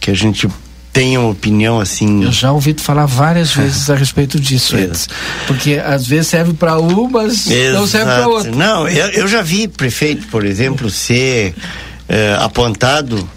que 0.00 0.10
a 0.10 0.14
gente 0.14 0.48
tem 0.92 1.18
uma 1.18 1.28
opinião 1.28 1.78
assim. 1.78 2.24
Eu 2.24 2.32
já 2.32 2.52
ouvi 2.52 2.72
tu 2.72 2.82
falar 2.82 3.06
várias 3.06 3.52
vezes 3.54 3.90
a 3.90 3.94
respeito 3.94 4.40
disso, 4.40 4.76
é. 4.76 4.82
Edson. 4.82 5.10
Porque 5.46 5.74
às 5.74 6.06
vezes 6.06 6.28
serve 6.28 6.54
para 6.54 6.78
um, 6.78 7.08
mas 7.08 7.50
Exato. 7.50 7.78
não 7.78 7.86
serve 7.86 8.12
para 8.12 8.28
outro. 8.28 8.56
Não, 8.56 8.88
eu, 8.88 9.08
eu 9.08 9.28
já 9.28 9.42
vi 9.42 9.68
prefeito, 9.68 10.26
por 10.28 10.44
exemplo, 10.44 10.88
ser 10.90 11.54
uh, 12.08 12.42
apontado 12.42 13.28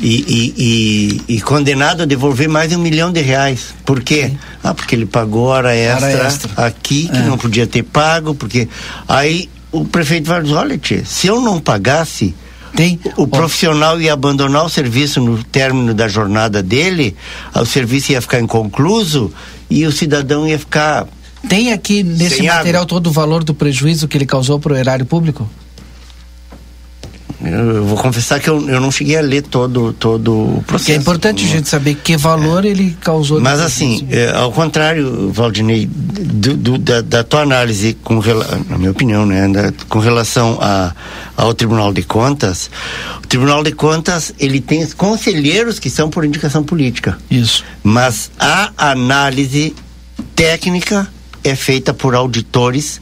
e, 0.00 1.22
e, 1.28 1.34
e, 1.34 1.40
condenado 1.40 2.02
a 2.02 2.06
devolver 2.06 2.48
mais 2.48 2.70
de 2.70 2.76
um 2.76 2.78
milhão 2.78 3.12
de 3.12 3.20
reais. 3.20 3.74
Por 3.84 4.00
quê? 4.02 4.28
Sim. 4.28 4.38
Ah, 4.62 4.72
porque 4.72 4.94
ele 4.94 5.06
pagou 5.06 5.46
hora 5.46 5.74
extra, 5.74 6.06
hora 6.06 6.26
extra. 6.26 6.66
aqui, 6.66 7.08
que 7.08 7.18
é. 7.18 7.22
não 7.22 7.36
podia 7.36 7.66
ter 7.66 7.82
pago, 7.82 8.34
porque. 8.34 8.68
Aí 9.08 9.48
o 9.72 9.84
prefeito 9.84 10.26
vai 10.26 10.42
dizer, 10.42 10.54
olha, 10.54 10.78
tia, 10.78 11.04
se 11.04 11.26
eu 11.26 11.40
não 11.40 11.60
pagasse, 11.60 12.34
tem 12.74 12.98
o 13.16 13.26
profissional 13.26 14.00
ia 14.00 14.12
abandonar 14.12 14.64
o 14.64 14.68
serviço 14.68 15.20
no 15.20 15.42
término 15.42 15.92
da 15.92 16.06
jornada 16.06 16.62
dele, 16.62 17.16
o 17.54 17.64
serviço 17.64 18.12
ia 18.12 18.20
ficar 18.20 18.40
inconcluso 18.40 19.32
e 19.68 19.84
o 19.84 19.92
cidadão 19.92 20.46
ia 20.46 20.58
ficar. 20.58 21.06
Tem 21.48 21.72
aqui 21.72 22.02
nesse 22.02 22.42
material 22.42 22.82
água. 22.82 22.86
todo 22.86 23.08
o 23.08 23.12
valor 23.12 23.44
do 23.44 23.54
prejuízo 23.54 24.08
que 24.08 24.16
ele 24.16 24.26
causou 24.26 24.58
para 24.58 24.72
o 24.72 24.76
erário 24.76 25.06
público? 25.06 25.48
Eu 27.50 27.84
vou 27.84 27.96
confessar 27.96 28.40
que 28.40 28.48
eu, 28.48 28.68
eu 28.68 28.80
não 28.80 28.90
cheguei 28.90 29.16
a 29.16 29.20
ler 29.20 29.42
todo, 29.42 29.92
todo 29.92 30.32
o 30.32 30.64
processo. 30.66 30.92
é 30.92 30.94
importante 30.94 31.44
a 31.44 31.48
gente 31.48 31.68
saber 31.68 31.94
que 31.94 32.16
valor 32.16 32.64
é. 32.64 32.68
ele 32.68 32.96
causou. 33.00 33.40
Mas 33.40 33.60
assim, 33.60 34.06
é, 34.10 34.30
ao 34.30 34.52
contrário, 34.52 35.30
Valdinei, 35.32 35.86
do, 35.86 36.56
do, 36.56 36.78
da, 36.78 37.00
da, 37.00 37.24
tua 37.24 37.42
análise, 37.42 37.96
com, 38.02 38.20
na 38.68 38.78
minha 38.78 38.90
opinião, 38.90 39.26
né, 39.26 39.48
da, 39.48 39.72
com 39.88 39.98
relação 39.98 40.58
a, 40.60 40.94
ao 41.36 41.54
Tribunal 41.54 41.92
de 41.92 42.02
Contas, 42.02 42.70
o 43.22 43.26
Tribunal 43.26 43.62
de 43.62 43.72
Contas 43.72 44.32
ele 44.38 44.60
tem 44.60 44.86
conselheiros 44.90 45.78
que 45.78 45.90
são 45.90 46.10
por 46.10 46.24
indicação 46.24 46.62
política. 46.62 47.18
Isso. 47.30 47.64
Mas 47.82 48.30
a 48.38 48.70
análise 48.76 49.74
técnica 50.34 51.08
é 51.44 51.54
feita 51.54 51.94
por 51.94 52.14
auditores 52.14 53.00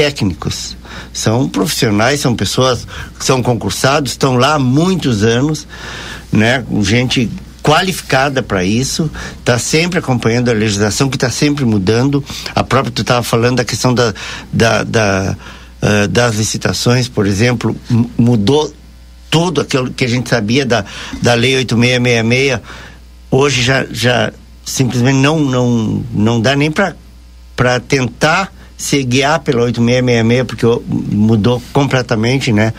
técnicos. 0.00 0.78
São 1.12 1.46
profissionais, 1.46 2.20
são 2.20 2.34
pessoas 2.34 2.86
que 3.18 3.24
são 3.24 3.42
concursados, 3.42 4.12
estão 4.12 4.36
lá 4.36 4.54
há 4.54 4.58
muitos 4.58 5.22
anos, 5.22 5.66
né? 6.32 6.64
Gente 6.80 7.30
qualificada 7.62 8.42
para 8.42 8.64
isso, 8.64 9.10
está 9.38 9.58
sempre 9.58 9.98
acompanhando 9.98 10.48
a 10.48 10.54
legislação 10.54 11.10
que 11.10 11.18
está 11.18 11.28
sempre 11.28 11.66
mudando. 11.66 12.24
A 12.54 12.64
própria 12.64 12.90
tu 12.90 13.02
estava 13.02 13.22
falando 13.22 13.58
da 13.58 13.64
questão 13.64 13.92
da, 13.92 14.14
da, 14.50 14.82
da 14.84 15.36
uh, 15.82 16.08
das 16.08 16.36
licitações, 16.36 17.06
por 17.06 17.26
exemplo, 17.26 17.76
mudou 18.16 18.72
tudo 19.30 19.60
aquilo 19.60 19.90
que 19.90 20.06
a 20.06 20.08
gente 20.08 20.30
sabia 20.30 20.64
da, 20.64 20.82
da 21.20 21.34
lei 21.34 21.56
8666. 21.56 22.60
Hoje 23.30 23.62
já, 23.62 23.84
já 23.90 24.32
simplesmente 24.64 25.18
não 25.18 25.38
não 25.38 26.04
não 26.10 26.40
dá 26.40 26.56
nem 26.56 26.70
para 26.70 26.96
para 27.54 27.78
tentar 27.78 28.50
se 28.80 29.04
guiar 29.04 29.40
pela 29.40 29.62
8666, 29.64 30.46
porque 30.46 30.66
mudou 31.14 31.62
completamente, 31.70 32.50
né? 32.50 32.72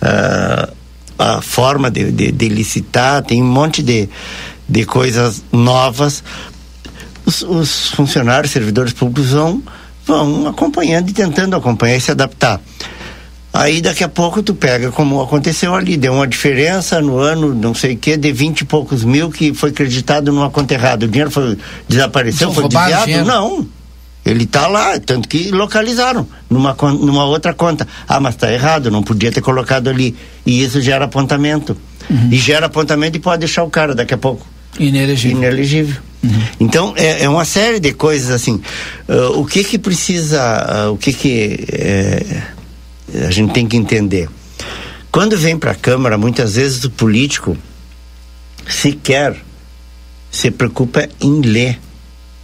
Uh, 0.00 0.72
a 1.18 1.42
forma 1.42 1.90
de, 1.90 2.12
de, 2.12 2.30
de, 2.30 2.48
licitar, 2.48 3.24
tem 3.24 3.42
um 3.42 3.46
monte 3.46 3.82
de, 3.82 4.08
de 4.68 4.84
coisas 4.84 5.42
novas. 5.50 6.22
Os, 7.26 7.42
os 7.42 7.88
funcionários, 7.88 8.52
servidores 8.52 8.92
públicos 8.92 9.32
vão, 9.32 9.60
vão 10.06 10.46
acompanhando 10.46 11.10
e 11.10 11.12
tentando 11.12 11.56
acompanhar 11.56 11.96
e 11.96 12.00
se 12.00 12.12
adaptar. 12.12 12.60
Aí 13.52 13.80
daqui 13.80 14.04
a 14.04 14.08
pouco 14.08 14.44
tu 14.44 14.54
pega 14.54 14.92
como 14.92 15.20
aconteceu 15.20 15.74
ali, 15.74 15.96
deu 15.96 16.12
uma 16.12 16.28
diferença 16.28 17.00
no 17.00 17.18
ano, 17.18 17.52
não 17.52 17.74
sei 17.74 17.94
o 17.94 17.98
que, 17.98 18.16
de 18.16 18.30
vinte 18.30 18.60
e 18.60 18.64
poucos 18.64 19.02
mil 19.02 19.28
que 19.28 19.52
foi 19.52 19.70
acreditado 19.70 20.30
numa 20.30 20.50
conta 20.50 20.74
errada. 20.74 21.04
O 21.04 21.08
dinheiro 21.08 21.32
foi 21.32 21.58
desapareceu, 21.88 22.52
foi 22.52 22.68
desviado? 22.68 23.24
Não. 23.24 23.77
Ele 24.28 24.44
está 24.44 24.66
lá, 24.66 24.98
tanto 25.00 25.28
que 25.28 25.50
localizaram 25.50 26.28
numa, 26.50 26.76
numa 26.92 27.24
outra 27.24 27.54
conta. 27.54 27.88
Ah, 28.06 28.20
mas 28.20 28.34
está 28.34 28.52
errado, 28.52 28.90
não 28.90 29.02
podia 29.02 29.32
ter 29.32 29.40
colocado 29.40 29.88
ali. 29.88 30.14
E 30.44 30.62
isso 30.62 30.80
gera 30.80 31.06
apontamento. 31.06 31.76
Uhum. 32.10 32.28
E 32.30 32.36
gera 32.36 32.66
apontamento 32.66 33.16
e 33.16 33.20
pode 33.20 33.40
deixar 33.40 33.62
o 33.64 33.70
cara 33.70 33.94
daqui 33.94 34.12
a 34.12 34.18
pouco. 34.18 34.46
Inelegível. 34.78 35.38
Inelegível. 35.38 35.96
Uhum. 36.22 36.42
Então, 36.60 36.94
é, 36.96 37.24
é, 37.24 37.28
uma 37.28 37.44
série 37.44 37.80
de 37.80 37.92
coisas 37.94 38.30
assim. 38.30 38.60
Uh, 39.08 39.40
o 39.40 39.46
que 39.46 39.64
que 39.64 39.78
precisa, 39.78 40.88
uh, 40.88 40.92
o 40.92 40.98
que 40.98 41.12
que 41.12 41.64
é, 41.72 42.42
a 43.26 43.30
gente 43.30 43.52
tem 43.52 43.66
que 43.66 43.76
entender? 43.76 44.28
Quando 45.10 45.38
vem 45.38 45.58
para 45.58 45.70
a 45.70 45.74
Câmara, 45.74 46.18
muitas 46.18 46.56
vezes 46.56 46.84
o 46.84 46.90
político 46.90 47.56
sequer 48.68 49.36
se 50.30 50.50
preocupa 50.50 51.08
em 51.18 51.40
ler 51.40 51.78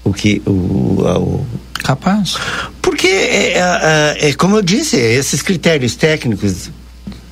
o 0.02 0.12
que 0.12 0.40
o, 0.46 0.50
o 0.50 1.46
capaz 1.84 2.36
porque 2.80 3.06
é, 3.06 3.58
é, 3.58 4.28
é, 4.30 4.32
como 4.32 4.56
eu 4.56 4.62
disse 4.62 4.96
esses 4.96 5.42
critérios 5.42 5.94
técnicos 5.94 6.70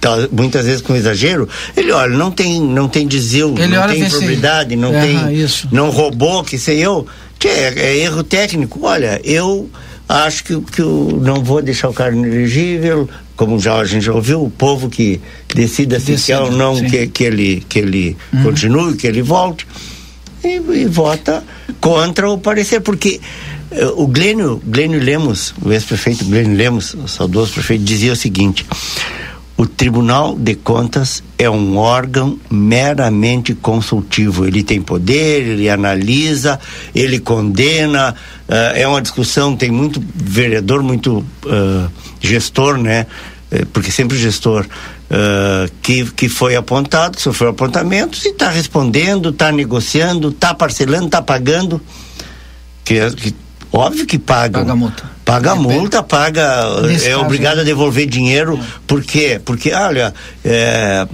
tá, 0.00 0.10
muitas 0.30 0.66
vezes 0.66 0.82
com 0.82 0.94
exagero 0.94 1.48
ele 1.74 1.90
olha 1.90 2.14
não 2.16 2.30
tem 2.30 2.60
não 2.60 2.86
tem 2.86 3.06
desvio 3.06 3.54
ele 3.56 3.74
não 3.74 3.88
tem 3.88 4.02
improbidade 4.02 4.76
não 4.76 4.92
tem 4.92 5.34
isso. 5.34 5.68
não 5.72 5.90
roubou 5.90 6.44
que 6.44 6.58
sei 6.58 6.78
eu 6.78 7.06
que 7.38 7.48
é, 7.48 7.72
é, 7.76 7.96
erro 7.98 8.22
técnico 8.22 8.80
olha 8.82 9.20
eu 9.24 9.70
acho 10.06 10.44
que, 10.44 10.60
que 10.60 10.82
eu 10.82 11.18
não 11.22 11.42
vou 11.42 11.62
deixar 11.62 11.88
o 11.88 11.94
cara 11.94 12.14
inelegível 12.14 13.08
como 13.34 13.58
já 13.58 13.76
a 13.76 13.84
gente 13.86 14.04
já 14.04 14.12
ouviu 14.12 14.44
o 14.44 14.50
povo 14.50 14.90
que 14.90 15.18
decida 15.54 15.98
se 15.98 16.14
quer 16.16 16.38
ou 16.38 16.52
não 16.52 16.78
que, 16.84 17.06
que 17.06 17.24
ele 17.24 17.64
que 17.66 17.78
ele 17.78 18.16
uhum. 18.32 18.42
continue 18.42 18.94
que 18.96 19.06
ele 19.06 19.22
volte 19.22 19.66
e, 20.44 20.56
e 20.56 20.86
vota 20.86 21.42
contra 21.80 22.28
o 22.30 22.38
parecer, 22.38 22.80
porque 22.80 23.20
o 23.96 24.06
Glênio, 24.06 24.60
Glênio 24.64 25.00
Lemos, 25.00 25.54
o 25.62 25.72
ex-prefeito 25.72 26.24
Glênio 26.24 26.56
Lemos, 26.56 26.94
o 26.94 27.08
saudoso 27.08 27.52
prefeito, 27.52 27.84
dizia 27.84 28.12
o 28.12 28.16
seguinte: 28.16 28.66
o 29.56 29.66
Tribunal 29.66 30.36
de 30.36 30.56
Contas 30.56 31.22
é 31.38 31.48
um 31.48 31.76
órgão 31.76 32.38
meramente 32.50 33.54
consultivo. 33.54 34.46
Ele 34.46 34.62
tem 34.62 34.82
poder, 34.82 35.46
ele 35.46 35.68
analisa, 35.68 36.58
ele 36.94 37.20
condena. 37.20 38.14
Uh, 38.48 38.74
é 38.74 38.88
uma 38.88 39.00
discussão, 39.00 39.54
tem 39.54 39.70
muito 39.70 40.02
vereador, 40.14 40.82
muito 40.82 41.18
uh, 41.18 41.90
gestor, 42.20 42.76
né? 42.76 43.06
Porque 43.72 43.92
sempre 43.92 44.16
gestor 44.16 44.66
uh, 44.66 45.70
que, 45.82 46.10
que 46.12 46.28
foi 46.28 46.56
apontado, 46.56 47.20
sofreu 47.20 47.50
apontamentos 47.50 48.24
e 48.24 48.30
está 48.30 48.48
respondendo, 48.48 49.28
está 49.28 49.52
negociando, 49.52 50.30
está 50.30 50.54
parcelando, 50.54 51.06
está 51.06 51.20
pagando. 51.20 51.80
Que, 52.82 53.10
que, 53.10 53.34
óbvio 53.72 54.06
que 54.06 54.18
paga. 54.18 54.60
Paga 54.60 54.76
multa. 54.76 55.04
Paga 55.24 55.54
multa, 55.54 56.02
paga. 56.02 56.82
Nesse 56.82 57.08
é 57.08 57.16
obrigado 57.16 57.60
a 57.60 57.62
devolver 57.62 58.06
dinheiro. 58.06 58.58
É. 58.58 58.66
Por 58.86 59.02
quê? 59.02 59.40
Porque, 59.44 59.72
olha, 59.72 60.12
é, 60.44 61.06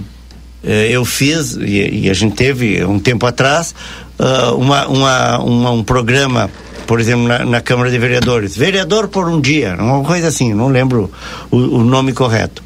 é, 0.63 0.87
eu 0.91 1.05
fiz, 1.05 1.55
e, 1.55 2.05
e, 2.05 2.09
a 2.09 2.13
gente 2.13 2.35
teve 2.35 2.83
um 2.83 2.99
tempo 2.99 3.25
atrás, 3.25 3.73
uh, 4.19 4.55
uma, 4.55 4.87
uma, 4.87 5.39
uma, 5.39 5.71
um 5.71 5.83
programa 5.83 6.49
por 6.85 6.99
exemplo, 6.99 7.27
na, 7.27 7.45
na, 7.45 7.61
Câmara 7.61 7.91
de 7.91 7.99
Vereadores. 7.99 8.57
Vereador 8.57 9.09
por 9.09 9.29
um 9.29 9.39
dia, 9.39 9.75
uma 9.79 10.03
coisa 10.03 10.27
assim, 10.27 10.55
não 10.55 10.69
lembro 10.69 11.11
o, 11.51 11.57
o 11.57 11.83
nome 11.83 12.13
correto. 12.13 12.63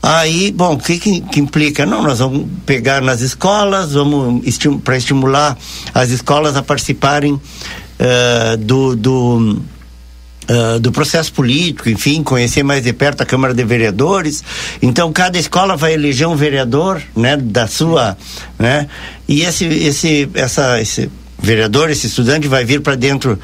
Aí, 0.00 0.52
bom, 0.52 0.74
o 0.74 0.78
que, 0.78 0.98
que, 0.98 1.20
que, 1.20 1.40
implica? 1.40 1.84
Não, 1.84 2.02
nós 2.02 2.20
vamos 2.20 2.46
pegar 2.66 3.00
nas 3.00 3.20
escolas, 3.20 3.92
vamos 3.92 4.46
estim 4.46 4.78
para 4.78 4.96
estimular 4.96 5.56
as 5.94 6.10
escolas 6.10 6.56
a 6.56 6.62
participarem 6.62 7.40
uh, 8.02 8.56
do, 8.56 8.96
do, 8.96 9.62
uh, 10.50 10.80
do 10.80 10.90
processo 10.90 11.32
político, 11.32 11.88
enfim, 11.88 12.22
conhecer 12.22 12.62
mais 12.62 12.82
de 12.82 12.92
perto 12.92 13.22
a 13.22 13.26
Câmara 13.26 13.54
de 13.54 13.64
Vereadores. 13.64 14.42
Então, 14.82 15.12
cada 15.12 15.38
escola 15.38 15.76
vai 15.76 15.94
eleger 15.94 16.26
um 16.26 16.36
vereador, 16.36 17.00
né, 17.16 17.36
da 17.36 17.66
sua, 17.66 18.16
né? 18.58 18.88
E 19.28 19.42
esse, 19.42 19.64
esse, 19.64 20.28
essa, 20.34 20.80
esse 20.80 21.10
vereador, 21.38 21.90
esse 21.90 22.06
estudante 22.06 22.48
vai 22.48 22.64
vir 22.64 22.80
para 22.80 22.94
dentro, 22.94 23.38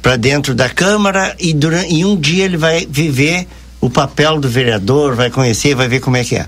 para 0.00 0.16
dentro 0.16 0.54
da 0.54 0.68
Câmara 0.68 1.34
e 1.38 1.52
durante, 1.52 1.94
e 1.94 2.04
um 2.04 2.18
dia 2.18 2.44
ele 2.44 2.56
vai 2.56 2.86
viver 2.88 3.46
o 3.82 3.90
papel 3.90 4.38
do 4.38 4.48
vereador, 4.48 5.16
vai 5.16 5.28
conhecer, 5.28 5.74
vai 5.74 5.88
ver 5.88 5.98
como 5.98 6.16
é 6.16 6.22
que 6.22 6.36
é. 6.36 6.46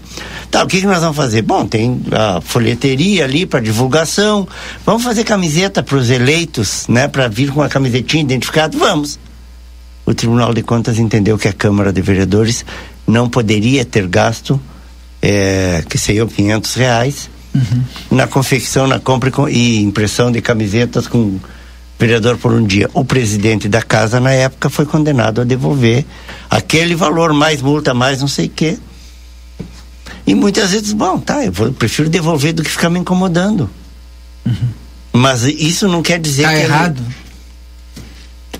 Tá, 0.52 0.62
o 0.62 0.68
que, 0.68 0.80
que 0.80 0.86
nós 0.86 1.00
vamos 1.00 1.16
fazer? 1.16 1.42
Bom, 1.42 1.66
tem 1.66 2.00
a 2.12 2.40
folheteria 2.40 3.24
ali 3.24 3.44
para 3.44 3.58
divulgação. 3.58 4.46
Vamos 4.86 5.02
fazer 5.02 5.24
camiseta 5.24 5.82
para 5.82 5.96
os 5.96 6.10
eleitos, 6.10 6.86
né? 6.86 7.08
Para 7.08 7.26
vir 7.26 7.50
com 7.50 7.60
a 7.60 7.68
camisetinha 7.68 8.22
identificada? 8.22 8.78
Vamos. 8.78 9.18
O 10.06 10.14
Tribunal 10.14 10.54
de 10.54 10.62
Contas 10.62 10.96
entendeu 10.96 11.36
que 11.36 11.48
a 11.48 11.52
Câmara 11.52 11.92
de 11.92 12.00
Vereadores 12.00 12.64
não 13.04 13.28
poderia 13.28 13.84
ter 13.84 14.06
gasto, 14.06 14.60
é, 15.20 15.82
que 15.88 15.98
sei 15.98 16.20
eu, 16.20 16.28
500 16.28 16.74
reais 16.74 17.30
uhum. 17.52 17.82
na 18.12 18.28
confecção, 18.28 18.86
na 18.86 19.00
compra 19.00 19.32
e 19.50 19.82
impressão 19.82 20.30
de 20.30 20.40
camisetas 20.40 21.08
com 21.08 21.40
vereador 22.04 22.36
por 22.36 22.52
um 22.52 22.64
dia. 22.64 22.90
O 22.92 23.04
presidente 23.04 23.66
da 23.66 23.80
casa, 23.80 24.20
na 24.20 24.30
época, 24.30 24.68
foi 24.68 24.84
condenado 24.84 25.40
a 25.40 25.44
devolver 25.44 26.04
aquele 26.50 26.94
valor, 26.94 27.32
mais 27.32 27.62
multa, 27.62 27.94
mais 27.94 28.20
não 28.20 28.28
sei 28.28 28.46
o 28.46 28.50
quê. 28.50 28.78
E 30.26 30.34
muitas 30.34 30.72
vezes, 30.72 30.92
bom, 30.92 31.18
tá, 31.18 31.44
eu, 31.44 31.50
vou, 31.50 31.68
eu 31.68 31.72
prefiro 31.72 32.08
devolver 32.08 32.52
do 32.52 32.62
que 32.62 32.70
ficar 32.70 32.90
me 32.90 32.98
incomodando. 32.98 33.70
Uhum. 34.44 34.68
Mas 35.14 35.44
isso 35.44 35.88
não 35.88 36.02
quer 36.02 36.18
dizer 36.18 36.42
tá 36.42 36.52
que. 36.52 36.60
errado. 36.60 37.02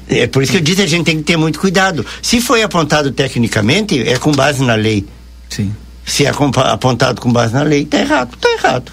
Ele... 0.09 0.21
É 0.21 0.27
por 0.27 0.43
isso 0.43 0.53
que 0.53 0.59
eu 0.59 0.63
disse 0.63 0.83
a 0.83 0.87
gente 0.87 1.05
tem 1.05 1.19
que 1.19 1.25
ter 1.25 1.37
muito 1.37 1.59
cuidado. 1.59 2.05
Se 2.23 2.41
foi 2.41 2.63
apontado 2.63 3.11
tecnicamente, 3.11 4.01
é 4.01 4.19
com 4.19 4.33
base 4.33 4.63
na 4.63 4.75
lei. 4.75 5.05
Sim. 5.51 5.75
Se 6.05 6.25
é 6.25 6.33
apontado 6.71 7.21
com 7.21 7.33
base 7.33 7.55
na 7.55 7.63
lei, 7.63 7.85
tá 7.85 7.99
errado, 7.99 8.37
tá 8.39 8.49
errado. 8.53 8.93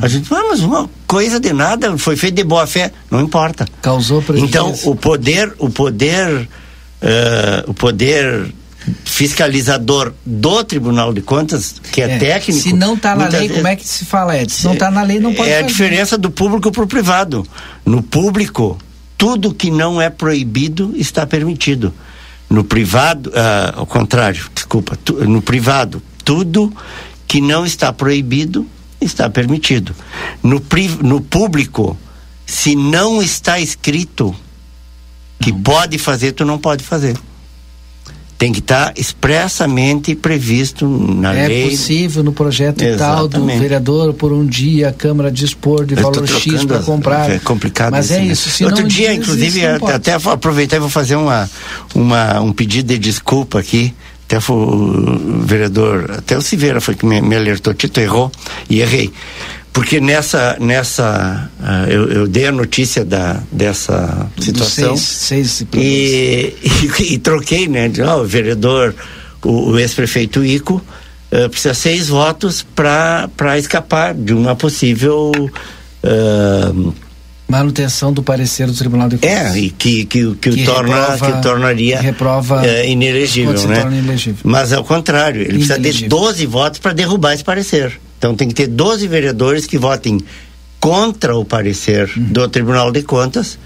A 0.00 0.08
gente, 0.08 0.32
ah, 0.32 0.42
mas 0.48 0.60
uma 0.60 0.88
coisa 1.06 1.40
de 1.40 1.52
nada, 1.52 1.96
foi 1.98 2.16
feito 2.16 2.34
de 2.34 2.44
boa 2.44 2.66
fé, 2.66 2.92
não 3.10 3.20
importa. 3.20 3.66
Causou 3.82 4.22
prejuízo. 4.22 4.46
Então, 4.48 4.74
o 4.84 4.94
poder, 4.94 5.52
o 5.58 5.68
poder, 5.70 6.48
uh, 7.02 7.70
o 7.70 7.74
poder 7.74 8.52
fiscalizador 9.04 10.12
do 10.24 10.64
Tribunal 10.64 11.12
de 11.12 11.20
Contas, 11.20 11.76
que 11.92 12.00
é, 12.00 12.12
é 12.12 12.18
técnico. 12.18 12.60
Se 12.60 12.72
não 12.72 12.94
está 12.94 13.14
na 13.14 13.28
lei, 13.28 13.40
vezes, 13.40 13.56
como 13.56 13.68
é 13.68 13.76
que 13.76 13.86
se 13.86 14.04
fala, 14.04 14.38
Ed? 14.38 14.52
Se 14.52 14.64
não 14.64 14.74
está 14.74 14.90
na 14.90 15.02
lei, 15.02 15.18
não 15.20 15.34
pode 15.34 15.50
É 15.50 15.54
fazer. 15.54 15.64
a 15.64 15.66
diferença 15.66 16.18
do 16.18 16.30
público 16.30 16.70
para 16.70 16.84
o 16.84 16.86
privado. 16.86 17.46
No 17.84 18.02
público, 18.02 18.78
tudo 19.16 19.52
que 19.52 19.70
não 19.70 20.00
é 20.00 20.08
proibido 20.08 20.92
está 20.96 21.26
permitido. 21.26 21.92
No 22.48 22.64
privado, 22.64 23.30
uh, 23.30 23.80
ao 23.80 23.86
contrário, 23.86 24.46
desculpa, 24.54 24.96
tu, 25.04 25.14
no 25.28 25.42
privado, 25.42 26.02
tudo 26.24 26.72
que 27.26 27.40
não 27.40 27.66
está 27.66 27.92
proibido 27.92 28.66
está 29.00 29.28
permitido. 29.30 29.94
No, 30.42 30.62
no 31.02 31.20
público, 31.20 31.96
se 32.46 32.74
não 32.74 33.22
está 33.22 33.60
escrito 33.60 34.34
que 35.40 35.52
pode 35.52 35.98
fazer, 35.98 36.32
tu 36.32 36.44
não 36.44 36.58
pode 36.58 36.82
fazer. 36.82 37.16
Tem 38.36 38.52
que 38.52 38.60
estar 38.60 38.86
tá 38.86 38.92
expressamente 38.96 40.14
previsto 40.14 40.86
na 40.86 41.34
é 41.34 41.48
lei. 41.48 41.66
É 41.66 41.70
possível 41.70 42.22
no 42.22 42.32
projeto 42.32 42.82
Exatamente. 42.82 42.98
tal 42.98 43.28
do 43.28 43.46
vereador 43.46 44.14
por 44.14 44.32
um 44.32 44.46
dia 44.46 44.90
a 44.90 44.92
Câmara 44.92 45.30
dispor 45.30 45.84
de 45.84 45.96
valor 45.96 46.26
X 46.26 46.64
para 46.64 46.78
comprar. 46.80 47.30
É 47.30 47.38
complicado. 47.40 47.90
Mas 47.90 48.12
é 48.12 48.24
isso. 48.24 48.48
Se 48.48 48.64
Outro 48.64 48.86
dia, 48.86 49.12
inclusive, 49.12 49.66
até 49.66 50.12
aproveitar 50.12 50.76
e 50.76 50.80
vou 50.80 50.88
fazer 50.88 51.16
uma, 51.16 51.50
uma, 51.94 52.40
um 52.40 52.52
pedido 52.52 52.86
de 52.86 52.98
desculpa 52.98 53.58
aqui 53.58 53.92
até 54.28 54.40
foi 54.40 54.56
o 54.56 55.40
vereador, 55.40 56.10
até 56.18 56.36
o 56.36 56.42
Silveira 56.42 56.82
foi 56.82 56.94
que 56.94 57.06
me, 57.06 57.18
me 57.22 57.34
alertou, 57.34 57.72
Tito 57.72 57.98
errou 57.98 58.30
e 58.68 58.82
errei. 58.82 59.10
Porque 59.72 60.00
nessa, 60.00 60.58
nessa 60.60 61.50
uh, 61.58 61.90
eu, 61.90 62.08
eu, 62.10 62.28
dei 62.28 62.46
a 62.46 62.52
notícia 62.52 63.06
da, 63.06 63.40
dessa 63.50 64.30
situação 64.38 64.98
seis, 64.98 65.60
seis 65.60 65.66
e, 65.72 66.52
e, 67.00 67.14
e, 67.14 67.18
troquei, 67.18 67.68
né? 67.68 67.88
De, 67.88 68.02
oh, 68.02 68.20
o 68.20 68.26
vereador, 68.26 68.94
o, 69.42 69.70
o 69.70 69.78
ex-prefeito 69.78 70.44
Ico, 70.44 70.82
uh, 71.32 71.48
precisa 71.48 71.72
seis 71.72 72.08
votos 72.08 72.66
para 72.74 73.56
escapar 73.56 74.12
de 74.12 74.34
uma 74.34 74.54
possível 74.54 75.32
uh, 75.32 76.94
Manutenção 77.48 78.12
do 78.12 78.22
parecer 78.22 78.66
do 78.66 78.74
Tribunal 78.74 79.08
de 79.08 79.16
Contas. 79.16 79.54
É, 79.54 79.58
e 79.58 79.70
que, 79.70 80.04
que, 80.04 80.34
que, 80.34 80.50
que 80.50 80.64
torna, 80.64 81.12
reprova, 81.12 81.32
que 81.32 81.42
tornaria 81.42 81.96
que 81.96 82.04
reprova, 82.04 82.66
é, 82.66 82.86
inelegível, 82.90 83.68
né? 83.68 83.80
Inelegível. 83.80 84.40
Mas 84.44 84.70
ao 84.70 84.84
contrário, 84.84 85.40
ele 85.40 85.54
inelegível. 85.54 85.80
precisa 85.80 86.02
ter 86.02 86.08
12 86.08 86.46
votos 86.46 86.78
para 86.78 86.92
derrubar 86.92 87.32
esse 87.32 87.42
parecer. 87.42 87.98
Então 88.18 88.34
tem 88.34 88.48
que 88.48 88.54
ter 88.54 88.66
12 88.66 89.08
vereadores 89.08 89.64
que 89.64 89.78
votem 89.78 90.20
contra 90.78 91.34
o 91.36 91.44
parecer 91.44 92.10
uhum. 92.14 92.24
do 92.24 92.48
Tribunal 92.48 92.92
de 92.92 93.02
Contas. 93.02 93.58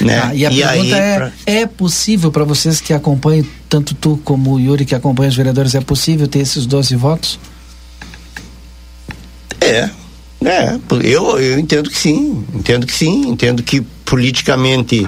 Né? 0.00 0.20
Ah, 0.22 0.34
e 0.34 0.46
a 0.46 0.52
e 0.52 0.62
pergunta 0.62 0.96
aí, 0.96 1.02
é: 1.02 1.16
pra... 1.16 1.32
é 1.44 1.66
possível 1.66 2.30
para 2.30 2.44
vocês 2.44 2.80
que 2.80 2.92
acompanham, 2.92 3.44
tanto 3.68 3.94
tu 3.94 4.20
como 4.24 4.52
o 4.52 4.60
Yuri 4.60 4.84
que 4.84 4.94
acompanham 4.94 5.28
os 5.30 5.36
vereadores, 5.36 5.74
é 5.74 5.80
possível 5.80 6.26
ter 6.26 6.38
esses 6.38 6.66
12 6.66 6.96
votos? 6.96 7.38
É, 9.60 9.90
é, 10.44 10.78
eu, 11.02 11.38
eu 11.40 11.58
entendo 11.58 11.90
que 11.90 11.98
sim, 11.98 12.44
entendo 12.54 12.86
que 12.86 12.92
sim, 12.92 13.28
entendo 13.28 13.62
que 13.62 13.80
politicamente 14.04 15.06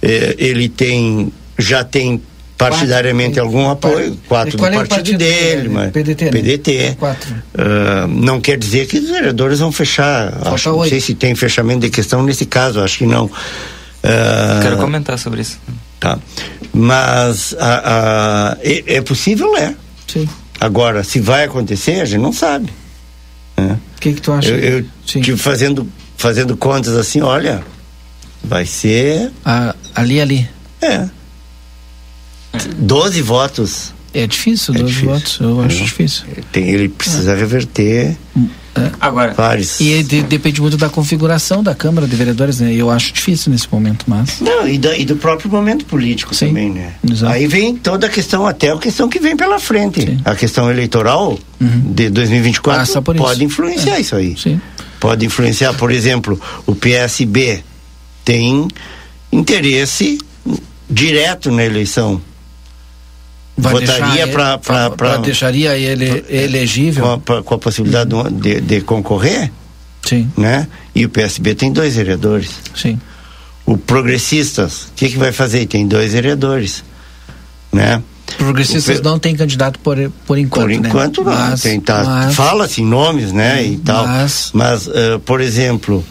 eh, 0.00 0.36
ele 0.38 0.68
tem, 0.68 1.32
já 1.58 1.82
tem 1.82 2.22
partidariamente 2.56 3.34
quatro, 3.34 3.42
algum 3.42 3.70
apoio, 3.70 4.18
quatro 4.28 4.56
do 4.56 4.58
partido, 4.58 4.82
é 4.82 4.86
partido 4.86 5.18
dele, 5.18 5.68
mas 5.68 5.92
PDT, 5.92 6.24
né? 6.24 6.30
PDT. 6.30 6.96
Quatro. 6.98 7.34
Uh, 7.54 8.08
não 8.08 8.40
quer 8.40 8.58
dizer 8.58 8.86
que 8.86 8.98
os 8.98 9.08
vereadores 9.08 9.60
vão 9.60 9.70
fechar, 9.70 10.36
acho, 10.44 10.70
não 10.70 10.84
sei 10.84 11.00
se 11.00 11.14
tem 11.14 11.34
fechamento 11.34 11.80
de 11.80 11.90
questão 11.90 12.22
nesse 12.22 12.44
caso, 12.46 12.80
acho 12.80 12.98
que 12.98 13.06
não. 13.06 13.26
Uh, 13.26 14.62
Quero 14.62 14.76
comentar 14.76 15.18
sobre 15.18 15.40
isso. 15.40 15.58
Tá, 16.00 16.18
mas 16.72 17.52
uh, 17.52 18.58
é, 18.60 18.96
é 18.96 19.00
possível, 19.00 19.56
é. 19.56 19.74
Sim. 20.06 20.28
Agora, 20.60 21.04
se 21.04 21.20
vai 21.20 21.44
acontecer, 21.44 22.00
a 22.00 22.04
gente 22.04 22.20
não 22.20 22.32
sabe. 22.32 22.72
Né? 23.56 23.78
O 23.98 24.00
que, 24.00 24.12
que 24.12 24.22
tu 24.22 24.30
acha? 24.30 24.50
Eu, 24.50 24.78
eu 24.78 24.86
tive 25.04 25.36
fazendo, 25.36 25.88
fazendo 26.16 26.56
contas 26.56 26.96
assim, 26.96 27.20
olha, 27.20 27.64
vai 28.44 28.64
ser. 28.64 29.32
Ah, 29.44 29.74
ali, 29.92 30.20
ali. 30.20 30.48
É. 30.80 31.08
12 32.76 33.20
votos. 33.22 33.92
É 34.14 34.24
difícil, 34.24 34.72
12 34.72 34.84
é 34.84 34.86
difícil. 34.86 35.14
votos, 35.14 35.38
eu 35.40 35.60
acho 35.62 35.80
é. 35.80 35.84
difícil. 35.84 36.24
Tem, 36.52 36.68
ele 36.68 36.88
precisa 36.88 37.32
é. 37.32 37.36
reverter. 37.36 38.16
É. 38.36 38.40
Agora. 39.00 39.32
Vários. 39.32 39.80
E 39.80 40.02
de, 40.02 40.22
depende 40.22 40.60
muito 40.60 40.76
da 40.76 40.88
configuração 40.88 41.62
da 41.62 41.74
Câmara 41.74 42.06
de 42.06 42.14
Vereadores, 42.14 42.60
né? 42.60 42.72
Eu 42.72 42.90
acho 42.90 43.12
difícil 43.12 43.52
nesse 43.52 43.66
momento, 43.70 44.04
mas. 44.06 44.40
Não, 44.40 44.68
e, 44.68 44.78
da, 44.78 44.96
e 44.96 45.04
do 45.04 45.16
próprio 45.16 45.50
momento 45.50 45.84
político 45.84 46.34
Sim. 46.34 46.48
também, 46.48 46.70
né? 46.70 46.94
Exato. 47.08 47.32
Aí 47.32 47.46
vem 47.46 47.76
toda 47.76 48.06
a 48.06 48.10
questão, 48.10 48.46
até 48.46 48.70
a 48.70 48.78
questão 48.78 49.08
que 49.08 49.18
vem 49.18 49.36
pela 49.36 49.58
frente. 49.58 50.02
Sim. 50.02 50.20
A 50.24 50.34
questão 50.34 50.70
eleitoral 50.70 51.38
uhum. 51.60 51.92
de 51.92 52.10
2024 52.10 53.02
pode 53.02 53.44
influenciar 53.44 53.96
é. 53.96 54.00
isso 54.00 54.16
aí. 54.16 54.36
Sim. 54.36 54.60
Pode 55.00 55.24
influenciar, 55.24 55.74
por 55.74 55.92
exemplo, 55.92 56.40
o 56.66 56.74
PSB 56.74 57.62
tem 58.24 58.66
interesse 59.30 60.18
direto 60.90 61.50
na 61.50 61.64
eleição 61.64 62.20
Vai 63.58 63.72
votaria 63.72 64.28
para 64.28 65.16
deixaria 65.18 65.76
ele 65.76 66.22
pra, 66.22 66.34
elegível? 66.34 67.04
com 67.04 67.12
a, 67.12 67.18
pra, 67.18 67.42
com 67.42 67.54
a 67.54 67.58
possibilidade 67.58 68.10
de, 68.32 68.60
de, 68.60 68.80
concorrer? 68.82 69.50
Sim. 70.06 70.30
Né? 70.36 70.68
E 70.94 71.04
o 71.04 71.08
PSB 71.08 71.56
tem 71.56 71.72
dois 71.72 71.96
vereadores. 71.96 72.50
Sim. 72.74 73.00
O 73.66 73.76
progressistas 73.76 74.84
o 74.84 74.92
que 74.94 75.08
que 75.08 75.18
vai 75.18 75.32
fazer? 75.32 75.66
Tem 75.66 75.86
dois 75.88 76.12
vereadores. 76.12 76.84
Né? 77.72 78.00
Progressistas 78.36 79.00
não 79.00 79.18
tem 79.18 79.34
candidato 79.34 79.78
por 79.80 79.96
por 80.24 80.38
enquanto 80.38 80.62
por 80.62 80.70
né? 80.70 80.88
enquanto 80.88 81.24
né? 81.24 81.30
não 81.30 81.50
mas, 81.50 81.62
tem 81.62 81.80
tá, 81.80 82.30
fala 82.32 82.68
se 82.68 82.82
nomes 82.82 83.32
né 83.32 83.64
e 83.64 83.76
tal. 83.78 84.06
mas, 84.06 84.50
mas 84.54 84.86
uh, 84.86 85.18
por 85.24 85.40
exemplo 85.40 86.04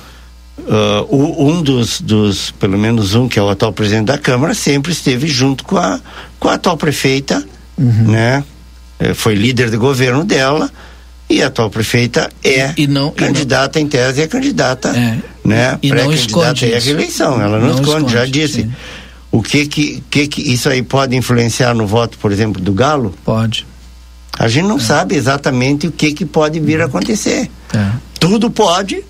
Uh, 0.58 1.46
um 1.48 1.62
dos, 1.62 2.02
dos, 2.02 2.52
pelo 2.52 2.78
menos 2.78 3.14
um, 3.14 3.28
que 3.28 3.38
é 3.38 3.42
o 3.42 3.50
atual 3.50 3.72
presidente 3.72 4.06
da 4.06 4.18
Câmara, 4.18 4.54
sempre 4.54 4.92
esteve 4.92 5.28
junto 5.28 5.64
com 5.64 5.78
a, 5.78 6.00
com 6.40 6.50
a 6.50 6.56
atual 6.56 6.76
prefeita, 6.76 7.46
uhum. 7.78 8.12
né? 8.12 8.44
Eh, 9.00 9.14
foi 9.14 9.36
líder 9.36 9.70
de 9.70 9.78
governo 9.78 10.24
dela 10.26 10.70
e 11.30 11.44
a 11.44 11.48
atual 11.48 11.70
prefeita 11.70 12.30
é 12.44 12.74
e 12.78 12.88
não, 12.88 13.12
candidata 13.12 13.80
e 13.80 13.84
não, 13.84 13.88
em 13.88 13.90
tese, 13.90 14.22
é 14.22 14.28
candidata, 14.28 14.90
é, 14.90 15.18
né? 15.46 15.78
E 15.82 15.90
Pré-candidata 15.90 16.66
à 16.66 16.80
reeleição, 16.80 17.42
ela 17.42 17.60
não, 17.60 17.68
não 17.68 17.76
esconde, 17.76 17.90
esconde, 17.90 18.14
já 18.14 18.26
disse. 18.26 18.64
Sim. 18.64 18.74
O 19.32 19.44
que 19.44 19.68
que, 19.68 20.04
que 20.10 20.28
que 20.28 20.42
isso 20.42 20.70
aí 20.70 20.82
pode 20.82 21.16
influenciar 21.16 21.74
no 21.76 21.86
voto, 21.86 22.18
por 22.18 22.32
exemplo, 22.32 22.62
do 22.62 22.74
Galo? 22.74 23.14
Pode. 23.24 23.66
A 24.40 24.48
gente 24.48 24.68
não 24.68 24.78
é. 24.78 24.80
sabe 24.80 25.16
exatamente 25.16 25.88
o 25.88 25.92
que 25.92 26.14
que 26.14 26.26
pode 26.26 26.60
vir 26.60 26.82
a 26.82 26.86
acontecer. 26.86 27.50
É. 27.74 27.92
Tudo 28.20 28.50
pode, 28.50 29.04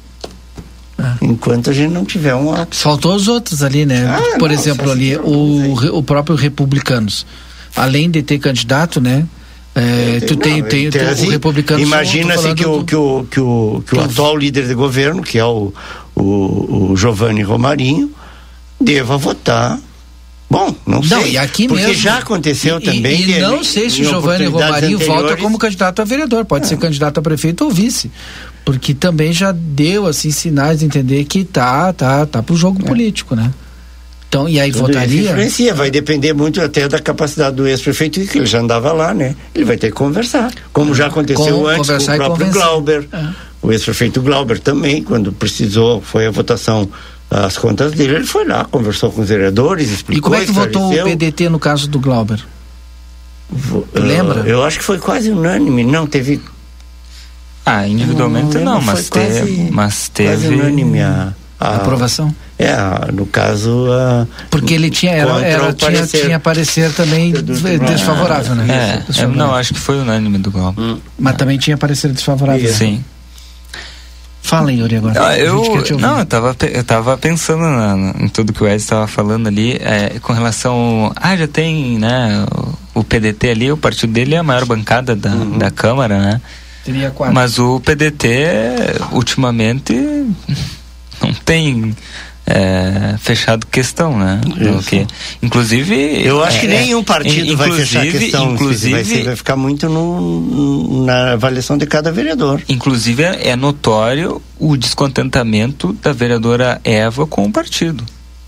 Enquanto 1.22 1.70
a 1.70 1.74
gente 1.74 1.92
não 1.92 2.06
tiver 2.06 2.34
uma. 2.34 2.68
Faltou 2.72 3.16
os 3.16 3.28
outros 3.28 3.64
ali, 3.64 3.86
né? 3.86 4.08
Ah, 4.08 4.38
Por 4.38 4.50
não, 4.50 4.56
exemplo, 4.56 4.92
ali, 4.92 5.16
o, 5.18 5.98
o 5.98 6.04
próprio 6.04 6.36
Republicanos. 6.36 7.26
Além 7.76 8.10
de 8.10 8.24
ter 8.24 8.40
candidato, 8.40 9.00
né? 9.00 9.26
É, 9.76 10.20
tu 10.22 10.34
não, 10.34 10.42
tem, 10.42 10.64
tem, 10.64 10.90
tem 10.90 11.02
assim, 11.02 11.28
o 11.28 11.30
republicano. 11.30 11.80
Imagina 11.80 12.34
assim 12.34 12.56
que 12.56 12.66
o, 12.66 12.84
que 12.84 12.96
o, 12.96 13.28
que 13.30 13.40
o, 13.40 13.84
que 13.86 13.96
o 13.96 14.02
atual 14.02 14.36
líder 14.36 14.68
de 14.68 14.74
governo, 14.74 15.22
que 15.22 15.38
é 15.38 15.46
o, 15.46 15.72
o, 16.16 16.92
o 16.92 16.98
Giovanni 16.98 17.44
Romarinho, 17.44 18.12
deva 18.82 19.18
votar 19.18 19.80
Bom, 20.50 20.74
não, 20.86 21.02
não 21.02 21.04
sei. 21.04 21.34
E 21.34 21.38
aqui 21.38 21.68
porque 21.68 21.88
mesmo, 21.88 22.02
já 22.02 22.20
aconteceu 22.20 22.80
e, 22.80 22.84
também. 22.84 23.22
E, 23.22 23.32
e 23.34 23.40
não 23.40 23.64
sei 23.64 23.90
se 23.90 24.02
o 24.02 24.06
Giovanni 24.06 24.46
Romarinho 24.46 24.98
volta 25.00 25.36
como 25.36 25.58
candidato 25.58 26.02
a 26.02 26.06
vereador. 26.06 26.46
Pode 26.46 26.66
é. 26.66 26.70
ser 26.70 26.78
candidato 26.78 27.18
a 27.18 27.22
prefeito 27.22 27.66
ou 27.66 27.70
vice 27.70 28.10
porque 28.68 28.94
também 28.94 29.32
já 29.32 29.54
deu 29.54 30.06
assim 30.08 30.30
sinais 30.30 30.80
de 30.80 30.86
entender 30.86 31.24
que 31.24 31.46
tá 31.46 31.94
tá 31.94 32.26
tá 32.26 32.44
pro 32.44 32.54
jogo 32.54 32.82
é. 32.84 32.86
político, 32.86 33.34
né? 33.34 33.54
Então, 34.28 34.50
e 34.50 34.60
aí 34.60 34.74
Tudo 34.74 34.88
votaria? 34.88 35.32
influencia, 35.32 35.74
vai 35.74 35.90
depender 35.90 36.34
muito 36.34 36.60
até 36.60 36.86
da 36.86 37.00
capacidade 37.00 37.56
do 37.56 37.66
ex-prefeito, 37.66 38.20
que 38.26 38.38
ele 38.38 38.46
já 38.46 38.60
andava 38.60 38.92
lá, 38.92 39.14
né? 39.14 39.38
Ele 39.56 39.64
vai 39.64 39.78
ter 39.78 39.88
que 39.88 39.94
conversar, 39.94 40.52
como 40.74 40.94
já 40.94 41.08
aconteceu 41.08 41.60
com, 41.60 41.66
antes 41.66 42.06
com 42.06 42.12
o 42.12 42.16
próprio 42.18 42.52
Glauber. 42.52 43.08
É. 43.14 43.28
O 43.62 43.72
ex-prefeito 43.72 44.22
Glauber 44.22 44.60
também, 44.60 45.02
quando 45.02 45.32
precisou, 45.32 46.02
foi 46.02 46.28
a 46.28 46.32
votação 46.32 46.90
das 47.30 47.58
contas 47.58 47.94
dele, 47.94 48.16
ele 48.16 48.26
foi 48.26 48.44
lá, 48.44 48.66
conversou 48.66 49.14
com 49.14 49.22
os 49.22 49.30
vereadores, 49.30 49.90
explicou. 49.92 50.18
E 50.18 50.22
como 50.22 50.36
é 50.36 50.46
que 50.46 50.52
votou 50.52 50.92
o 50.92 51.04
PDT 51.06 51.48
no 51.48 51.58
caso 51.58 51.88
do 51.88 52.02
Glauber? 52.02 52.46
Lembra? 53.94 54.42
Eu 54.42 54.62
acho 54.62 54.78
que 54.80 54.84
foi 54.84 54.98
quase 54.98 55.32
unânime, 55.32 55.86
não, 55.86 56.06
teve 56.06 56.42
ah, 57.68 57.86
individualmente 57.88 58.58
não, 58.60 58.76
não 58.76 58.82
mas, 58.82 59.10
quase, 59.10 59.46
te, 59.46 59.72
mas 59.72 60.10
teve. 60.10 60.30
Quase 60.30 60.48
unânime 60.48 61.02
a, 61.02 61.34
a, 61.60 61.76
aprovação? 61.76 62.34
É, 62.58 62.76
no 63.12 63.26
caso. 63.26 63.88
A, 63.92 64.26
Porque 64.50 64.74
ele 64.74 64.90
tinha, 64.90 65.12
era, 65.12 65.46
era 65.46 65.74
tinha, 65.74 65.92
parecer, 65.92 66.22
tinha 66.22 66.40
parecer 66.40 66.94
também 66.94 67.34
desfavorável, 67.34 68.56
né? 68.56 69.04
É, 69.18 69.22
é, 69.22 69.28
não, 69.28 69.54
acho 69.54 69.74
que 69.74 69.80
foi 69.80 70.00
unânime 70.00 70.38
do 70.38 70.50
Gal. 70.50 70.74
Hum. 70.78 70.98
Mas 71.20 71.36
também 71.36 71.58
tinha 71.58 71.78
parecer 71.78 72.10
desfavorável. 72.14 72.74
Sim. 72.74 73.04
Fala, 74.48 74.72
Yuri, 74.72 74.96
agora. 74.96 75.28
Ah, 75.28 75.38
eu, 75.38 75.62
não, 76.00 76.20
eu 76.20 76.26
tava, 76.26 76.56
eu 76.72 76.84
tava 76.86 77.18
pensando 77.18 77.64
na, 77.64 78.14
em 78.18 78.30
tudo 78.30 78.54
que 78.54 78.64
o 78.64 78.68
Ed 78.68 78.78
estava 78.78 79.06
falando 79.06 79.48
ali, 79.48 79.74
é, 79.74 80.20
com 80.22 80.32
relação. 80.32 81.12
Ah, 81.18 81.36
já 81.36 81.50
tem, 81.50 82.00
né? 82.00 82.46
O, 82.96 83.02
o, 83.02 83.04
PDT 83.04 83.50
ali, 83.50 83.70
o 83.74 83.76
partido 83.76 84.14
dele 84.14 84.36
é 84.36 84.38
a 84.38 84.44
maior 84.44 84.64
bancada 84.64 85.18
da, 85.18 85.32
uhum. 85.32 85.58
da 85.58 85.70
Câmara, 85.70 86.18
né? 86.18 86.42
Teria 86.88 87.12
quatro. 87.12 87.36
Mas 87.36 87.60
o 87.60 87.82
PDT, 87.82 88.38
ultimamente, 89.12 89.94
não 91.22 91.34
tem 91.44 91.94
é, 92.46 93.18
fechado 93.20 93.68
questão, 93.68 94.18
né? 94.18 94.40
Que, 94.88 95.06
inclusive. 95.44 96.26
Eu 96.26 96.42
acho 96.42 96.60
é, 96.60 96.62
que 96.62 96.68
nenhum 96.68 97.04
partido 97.04 97.58
vai 97.58 97.74
fechar 97.74 98.04
questão. 98.10 98.54
Inclusive, 98.54 98.94
vai, 98.94 99.04
ser, 99.04 99.24
vai, 99.26 99.36
ficar 99.36 99.58
muito 99.58 99.90
no, 99.90 101.06
na 101.06 101.34
avaliação 101.34 101.78
de 101.78 101.86
cada 101.86 102.10
vereador. 102.10 102.62
Inclusive, 102.70 103.22
é 103.22 103.54
notório 103.58 104.42
o 104.58 104.78
descontentamento 104.78 105.92
da 106.02 106.14
vereadora 106.14 106.80
Eva 106.86 107.28
com 107.28 107.44
o 107.44 107.52
partido 107.52 108.02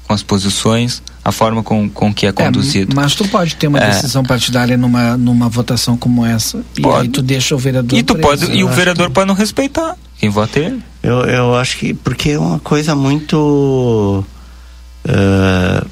com 0.09 0.13
as 0.15 0.23
posições, 0.23 1.03
a 1.23 1.31
forma 1.31 1.61
com, 1.61 1.87
com 1.87 2.11
que 2.11 2.25
é 2.25 2.31
conduzido. 2.31 2.93
É, 2.93 2.95
mas 2.95 3.13
tu 3.13 3.27
pode 3.27 3.55
ter 3.55 3.67
uma 3.67 3.77
é. 3.77 3.91
decisão 3.91 4.23
partidária 4.23 4.75
numa, 4.75 5.15
numa 5.15 5.47
votação 5.47 5.95
como 5.95 6.25
essa. 6.25 6.65
Pode. 6.81 6.97
E 6.97 7.01
aí 7.01 7.07
tu 7.09 7.21
deixa 7.21 7.53
o 7.53 7.59
vereador. 7.59 7.95
E, 7.97 8.01
tu 8.01 8.15
preso, 8.15 8.47
pode, 8.47 8.57
e 8.57 8.63
o 8.63 8.67
vereador 8.69 9.09
que... 9.09 9.13
pode 9.13 9.27
não 9.27 9.35
respeitar. 9.35 9.95
Quem 10.17 10.31
vota 10.31 10.57
é 10.57 10.63
ele. 10.63 10.83
Eu, 11.03 11.19
eu 11.25 11.55
acho 11.55 11.77
que. 11.77 11.93
Porque 11.93 12.31
é 12.31 12.39
uma 12.39 12.57
coisa 12.57 12.95
muito. 12.95 14.25
Uh, 15.05 15.87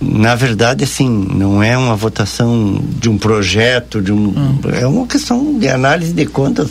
na 0.00 0.34
verdade, 0.34 0.84
assim, 0.84 1.06
não 1.10 1.62
é 1.62 1.76
uma 1.76 1.94
votação 1.94 2.82
de 2.98 3.10
um 3.10 3.18
projeto, 3.18 4.00
de 4.00 4.12
um. 4.12 4.28
Hum. 4.28 4.60
É 4.72 4.86
uma 4.86 5.06
questão 5.06 5.58
de 5.58 5.68
análise 5.68 6.14
de 6.14 6.24
contas 6.24 6.70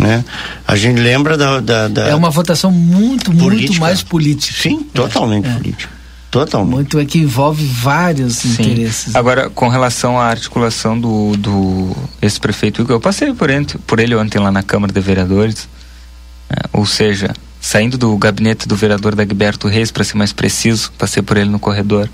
né? 0.00 0.24
A 0.66 0.74
gente 0.76 0.98
lembra 0.98 1.36
da, 1.36 1.60
da, 1.60 1.88
da 1.88 2.08
É 2.08 2.14
uma 2.14 2.30
votação 2.30 2.70
muito, 2.70 3.30
política. 3.30 3.68
muito 3.68 3.80
mais 3.80 4.02
política. 4.02 4.62
Sim, 4.62 4.82
totalmente 4.94 5.48
é. 5.48 5.52
política. 5.52 6.00
Totalmente. 6.30 6.72
Muito 6.72 6.98
é 6.98 7.04
que 7.04 7.18
envolve 7.18 7.64
vários 7.66 8.36
Sim. 8.36 8.50
interesses. 8.52 9.14
Agora, 9.16 9.50
com 9.50 9.68
relação 9.68 10.18
à 10.18 10.26
articulação 10.26 10.98
do, 10.98 11.36
do 11.36 11.96
esse 12.22 12.38
prefeito 12.38 12.86
eu 12.88 13.00
passei 13.00 13.34
por 13.34 13.50
ele, 13.50 13.66
por 13.86 13.98
ele 13.98 14.14
ontem 14.14 14.38
lá 14.38 14.52
na 14.52 14.62
Câmara 14.62 14.92
de 14.92 15.00
Vereadores. 15.00 15.68
É, 16.48 16.68
ou 16.72 16.86
seja, 16.86 17.34
saindo 17.60 17.98
do 17.98 18.16
gabinete 18.16 18.66
do 18.66 18.74
vereador 18.74 19.14
Dagberto 19.14 19.68
Reis, 19.68 19.90
para 19.90 20.02
ser 20.02 20.16
mais 20.16 20.32
preciso, 20.32 20.92
passei 20.98 21.22
por 21.22 21.36
ele 21.36 21.50
no 21.50 21.58
corredor. 21.58 22.08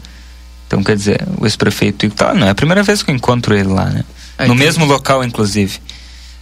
Então, 0.67 0.83
quer 0.83 0.97
dizer, 0.97 1.27
o 1.39 1.47
ex-prefeito 1.47 2.09
tá, 2.11 2.35
não 2.35 2.47
é 2.47 2.51
a 2.51 2.55
primeira 2.55 2.83
vez 2.83 3.03
que 3.03 3.11
eu 3.11 3.15
encontro 3.15 3.55
ele 3.55 3.69
lá, 3.69 3.87
né? 3.87 4.05
no 4.47 4.55
mesmo 4.55 4.85
local, 4.85 5.25
inclusive. 5.25 5.79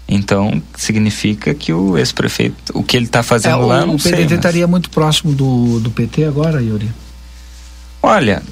Então, 0.06 0.62
significa 0.76 1.54
que 1.54 1.72
o 1.72 1.96
ex-prefeito, 1.96 2.78
o 2.78 2.82
que 2.82 2.96
ele 2.96 3.06
está 3.06 3.22
fazendo 3.22 3.62
é, 3.62 3.66
lá, 3.66 3.82
o, 3.82 3.86
não 3.86 3.94
o 3.94 3.98
sei. 3.98 4.12
PDT 4.12 4.24
mas- 4.28 4.38
estaria 4.38 4.66
muito 4.66 4.90
próximo 4.90 5.32
do, 5.32 5.80
do 5.80 5.90
PT 5.90 6.24
agora, 6.24 6.60
Yuri? 6.62 6.90
Olha, 8.02 8.42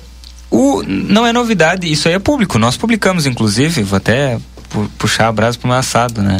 o, 0.50 0.82
não 0.82 1.26
é 1.26 1.32
novidade, 1.32 1.90
isso 1.90 2.08
aí 2.08 2.14
é 2.14 2.18
público. 2.18 2.58
Nós 2.58 2.76
publicamos, 2.78 3.26
inclusive, 3.26 3.82
vou 3.82 3.98
até 3.98 4.38
pu- 4.70 4.90
puxar 4.98 5.28
a 5.28 5.32
brasa 5.32 5.58
pro 5.58 5.68
meu 5.68 5.76
assado, 5.76 6.22
né? 6.22 6.38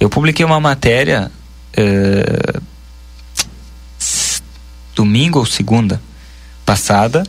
Eu 0.00 0.08
publiquei 0.08 0.44
uma 0.46 0.58
matéria 0.60 1.30
s- 4.00 4.40
domingo 4.94 5.38
ou 5.40 5.46
segunda 5.46 6.00
passada, 6.64 7.22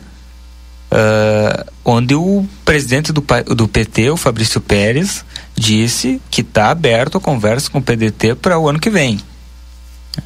eh, 0.90 1.66
onde 1.84 2.14
o 2.14 2.46
presidente 2.64 3.12
do, 3.12 3.22
do 3.54 3.68
PT, 3.68 4.10
o 4.10 4.16
Fabrício 4.16 4.60
Pérez, 4.60 5.24
disse 5.56 6.20
que 6.30 6.42
está 6.42 6.70
aberto 6.70 7.18
a 7.18 7.20
conversa 7.20 7.70
com 7.70 7.78
o 7.78 7.82
PDT 7.82 8.34
para 8.36 8.58
o 8.58 8.68
ano 8.68 8.78
que 8.78 8.90
vem. 8.90 9.18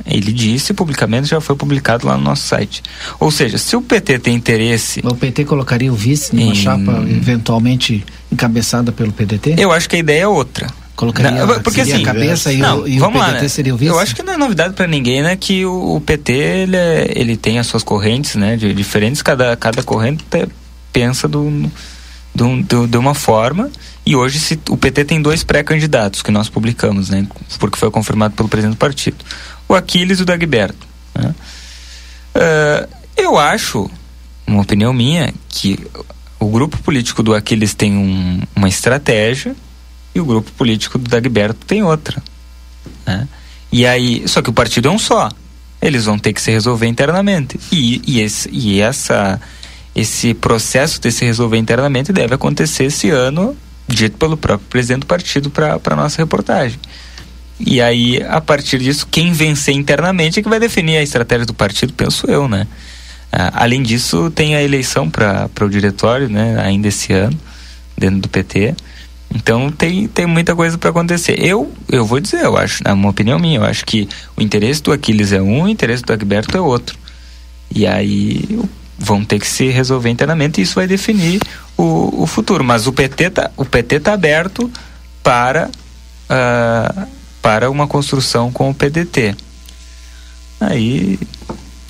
Ele 0.07 0.33
disse 0.33 0.72
publicamente, 0.72 1.28
já 1.28 1.41
foi 1.41 1.57
publicado 1.57 2.07
lá 2.07 2.16
no 2.16 2.22
nosso 2.22 2.47
site. 2.47 2.81
Ou 3.18 3.31
seja, 3.31 3.59
se 3.59 3.74
o 3.74 3.83
PT 3.83 4.20
tem 4.20 4.35
interesse. 4.37 5.01
O 5.05 5.14
PT 5.16 5.45
colocaria 5.45 5.93
o 5.93 5.97
vice 5.97 6.35
numa 6.35 6.53
Em- 6.53 6.55
chapa 6.55 7.05
eventualmente 7.09 8.05
encabeçada 8.31 8.93
pelo 8.93 9.12
PDT? 9.12 9.57
Eu 9.59 9.72
acho 9.72 9.89
que 9.89 9.97
a 9.97 9.99
ideia 9.99 10.22
é 10.22 10.28
outra. 10.28 10.68
Colocaria- 10.95 11.45
Não, 11.47 11.61
porque 11.61 11.81
assim, 11.81 11.95
a 11.95 12.05
cabeça 12.05 12.53
e 12.53 12.62
o- 12.62 12.87
e 12.87 12.97
o 12.99 13.01
vamos 13.01 13.18
lá, 13.18 13.26
PDT 13.28 13.43
né? 13.43 13.49
seria 13.49 13.74
o 13.74 13.76
vice? 13.76 13.91
Eu 13.91 13.99
acho 13.99 14.14
que 14.14 14.22
não 14.22 14.35
é 14.35 14.37
novidade 14.37 14.74
para 14.74 14.87
ninguém, 14.87 15.22
né, 15.22 15.35
que 15.35 15.64
o, 15.64 15.97
o 15.97 16.01
PT 16.01 16.33
ele, 16.35 16.76
é- 16.76 17.12
ele 17.16 17.37
tem 17.37 17.59
as 17.59 17.66
suas 17.66 17.83
correntes, 17.83 18.37
né, 18.37 18.57
de, 18.57 18.72
diferentes. 18.74 19.22
Cada 19.22 19.57
cada 19.57 19.83
corrente 19.83 20.22
te- 20.31 20.47
pensa 20.93 21.26
do, 21.26 21.68
do, 22.35 22.62
do- 22.62 22.87
de 22.87 22.97
uma 22.99 23.14
forma. 23.14 23.70
E 24.11 24.16
hoje 24.16 24.40
se, 24.40 24.58
o 24.68 24.76
PT 24.76 25.04
tem 25.04 25.22
dois 25.22 25.44
pré-candidatos 25.44 26.20
que 26.20 26.32
nós 26.32 26.48
publicamos, 26.48 27.11
né, 27.11 27.24
porque 27.61 27.78
foi 27.78 27.92
confirmado 27.92 28.34
pelo 28.34 28.48
presidente 28.48 28.74
do 28.74 28.78
partido, 28.78 29.24
o 29.68 29.74
Aquiles 29.76 30.18
e 30.18 30.22
o 30.22 30.24
Dagberto. 30.24 30.84
Né? 31.14 31.32
Ah, 32.34 32.88
eu 33.16 33.38
acho, 33.38 33.88
uma 34.44 34.62
opinião 34.62 34.92
minha, 34.92 35.32
que 35.48 35.78
o 36.40 36.46
grupo 36.46 36.76
político 36.78 37.22
do 37.22 37.32
Aquiles 37.36 37.72
tem 37.72 37.92
um- 37.96 38.42
uma 38.56 38.68
estratégia 38.68 39.54
e 40.12 40.20
o 40.20 40.24
grupo 40.24 40.50
político 40.58 40.98
do 40.98 41.08
Dagberto 41.08 41.64
tem 41.64 41.84
outra. 41.84 42.20
né? 43.06 43.28
E 43.70 43.86
aí, 43.86 44.24
só 44.26 44.42
que 44.42 44.50
o 44.50 44.52
partido 44.52 44.88
é 44.88 44.90
um 44.90 44.98
só. 44.98 45.28
Eles 45.80 46.06
vão 46.06 46.18
ter 46.18 46.32
que 46.32 46.42
se 46.42 46.50
resolver 46.50 46.88
internamente. 46.88 47.61
E, 47.70 48.02
e, 48.04 48.20
esse, 48.20 48.50
e 48.50 48.80
essa, 48.80 49.40
esse 49.94 50.34
processo 50.34 51.00
de 51.00 51.12
se 51.12 51.24
resolver 51.24 51.58
internamente 51.58 52.12
deve 52.12 52.34
acontecer 52.34 52.86
esse 52.86 53.08
ano, 53.11 53.56
dito 53.95 54.16
pelo 54.16 54.36
próprio 54.36 54.68
presidente 54.68 55.01
do 55.01 55.07
partido 55.07 55.51
para 55.51 55.80
a 55.82 55.97
nossa 55.97 56.18
reportagem. 56.18 56.78
E 57.59 57.80
aí, 57.80 58.22
a 58.22 58.41
partir 58.41 58.78
disso, 58.78 59.07
quem 59.11 59.32
vencer 59.32 59.74
internamente 59.74 60.41
é 60.41 60.43
que 60.43 60.49
vai 60.49 60.59
definir 60.59 60.97
a 60.97 61.03
estratégia 61.03 61.45
do 61.45 61.53
partido, 61.53 61.93
penso 61.93 62.26
eu, 62.30 62.49
né? 62.49 62.66
Ah, 63.30 63.62
além 63.64 63.82
disso, 63.82 64.30
tem 64.30 64.57
a 64.57 64.62
eleição 64.62 65.11
para 65.11 65.49
o 65.61 65.68
diretório, 65.68 66.28
né? 66.28 66.59
Ainda 66.62 66.88
esse 66.88 67.12
ano, 67.12 67.38
dentro 67.97 68.20
do 68.20 68.28
PT. 68.28 68.74
Então 69.32 69.70
tem, 69.70 70.09
tem 70.09 70.26
muita 70.26 70.57
coisa 70.57 70.76
para 70.76 70.91
acontecer. 70.91 71.38
Eu 71.38 71.72
eu 71.88 72.05
vou 72.05 72.18
dizer, 72.18 72.45
eu 72.45 72.57
acho, 72.57 72.82
na 72.82 72.95
uma 72.95 73.11
opinião 73.11 73.38
minha, 73.38 73.59
eu 73.59 73.64
acho 73.64 73.84
que 73.84 74.09
o 74.36 74.43
interesse 74.43 74.82
do 74.82 74.93
Aquiles 74.93 75.32
é 75.32 75.41
um, 75.41 75.62
o 75.64 75.68
interesse 75.68 76.03
do 76.03 76.12
Agberto 76.12 76.57
é 76.57 76.61
outro. 76.61 76.99
E 77.72 77.86
aí 77.86 78.59
vão 79.01 79.24
ter 79.24 79.38
que 79.38 79.46
se 79.46 79.68
resolver 79.68 80.11
internamente 80.11 80.61
e 80.61 80.64
isso 80.64 80.74
vai 80.74 80.86
definir 80.86 81.40
o, 81.76 82.22
o 82.22 82.26
futuro. 82.26 82.62
Mas 82.62 82.86
o 82.86 82.92
PT 82.92 83.30
tá, 83.30 83.51
o 83.57 83.64
PT 83.64 84.01
tá 84.01 84.12
aberto 84.12 84.70
para 85.22 85.70
ah, 86.28 87.07
para 87.42 87.70
uma 87.70 87.86
construção 87.86 88.53
com 88.53 88.70
o 88.70 88.74
PDT. 88.74 89.34
Aí 90.61 91.18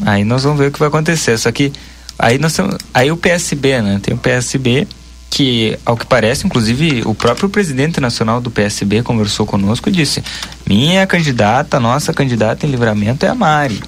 aí 0.07 0.25
nós 0.25 0.45
vamos 0.45 0.59
ver 0.59 0.69
o 0.69 0.73
que 0.73 0.79
vai 0.79 0.89
acontecer. 0.89 1.37
Só 1.37 1.51
que 1.51 1.73
aí 2.19 2.39
nós 2.39 2.55
temos, 2.55 2.77
aí 2.95 3.11
o 3.11 3.17
PSB, 3.17 3.83
né? 3.83 4.01
Tem 4.01 4.15
o 4.15 4.19
PSB 4.19 4.87
que, 5.29 5.79
ao 5.85 5.97
que 5.97 6.07
parece, 6.07 6.47
inclusive 6.47 7.03
o 7.05 7.15
próprio 7.15 7.49
presidente 7.49 8.01
nacional 8.01 8.41
do 8.41 8.51
PSB 8.51 9.03
conversou 9.03 9.45
conosco 9.45 9.89
e 9.89 9.93
disse: 9.93 10.23
minha 10.67 11.07
candidata, 11.07 11.81
nossa 11.81 12.13
candidata 12.13 12.67
em 12.67 12.71
livramento 12.71 13.27
é 13.27 13.29
a 13.29 13.35
Mari. 13.35 13.83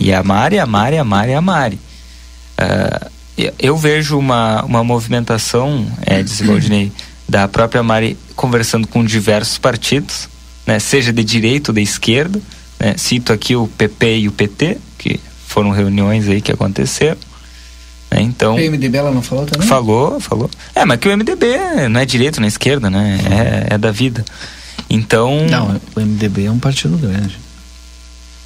E 0.00 0.12
a 0.12 0.22
Mari, 0.22 0.58
a 0.58 0.66
Mari, 0.66 0.96
a 0.96 1.04
Mari, 1.04 1.34
a 1.34 1.40
Mari. 1.40 1.78
Ah, 2.56 3.08
eu- 3.58 3.76
vejo 3.76 4.18
uma, 4.18 4.62
uma 4.64 4.84
movimentação, 4.84 5.86
é, 6.06 6.22
disse 6.22 6.42
Valdinei, 6.46 6.92
da 7.28 7.48
própria 7.48 7.82
Mari 7.82 8.16
conversando 8.36 8.86
com 8.86 9.04
diversos 9.04 9.58
partidos, 9.58 10.28
né, 10.66 10.78
seja 10.78 11.12
de 11.12 11.22
direita 11.24 11.70
ou 11.70 11.74
de 11.74 11.82
esquerda. 11.82 12.40
né, 12.78 12.94
cito 12.96 13.32
aqui 13.32 13.54
o 13.56 13.66
PP 13.66 14.18
e 14.18 14.28
o 14.28 14.32
PT, 14.32 14.78
que 14.98 15.18
foram 15.46 15.70
reuniões 15.70 16.28
aí 16.28 16.40
que 16.40 16.52
aconteceram. 16.52 17.16
né, 18.10 18.20
então, 18.22 18.54
O 18.54 18.56
PMDB 18.56 18.98
ela 18.98 19.10
não 19.10 19.22
falou 19.22 19.46
também? 19.46 19.66
Falou, 19.66 20.20
falou. 20.20 20.50
É, 20.74 20.84
mas 20.84 20.98
que 21.00 21.08
o 21.08 21.12
MDB 21.16 21.88
não 21.90 22.00
é 22.00 22.04
direita 22.06 22.40
nem 22.40 22.48
esquerda, 22.48 22.88
né? 22.90 23.18
É, 23.70 23.74
é 23.74 23.78
da 23.78 23.90
vida. 23.90 24.24
Então. 24.90 25.46
Não, 25.48 25.80
o 25.96 26.00
MDB 26.00 26.44
é 26.46 26.50
um 26.50 26.58
partido 26.58 26.96
grande. 26.98 27.38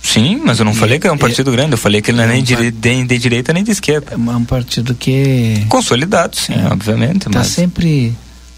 Sim, 0.02 0.40
mas 0.44 0.58
eu 0.58 0.64
não 0.64 0.74
falei 0.74 0.98
que 0.98 1.06
é 1.06 1.12
um 1.12 1.18
partido 1.18 1.50
grande, 1.52 1.72
eu 1.72 1.78
falei 1.78 2.00
que 2.00 2.10
ele 2.10 2.18
não 2.18 2.24
é 2.24 2.28
nem 2.28 2.42
dire- 2.42 2.70
de, 2.70 3.04
de 3.04 3.18
direita 3.18 3.52
nem 3.52 3.62
de 3.64 3.70
esquerda. 3.72 4.12
É 4.12 4.16
um 4.16 4.44
partido 4.44 4.94
que. 4.94 5.64
Consolidado, 5.68 6.36
sim, 6.36 6.54
obviamente. 6.70 7.24
Tá 7.24 7.30
mas... 7.40 7.48
sempre 7.48 8.14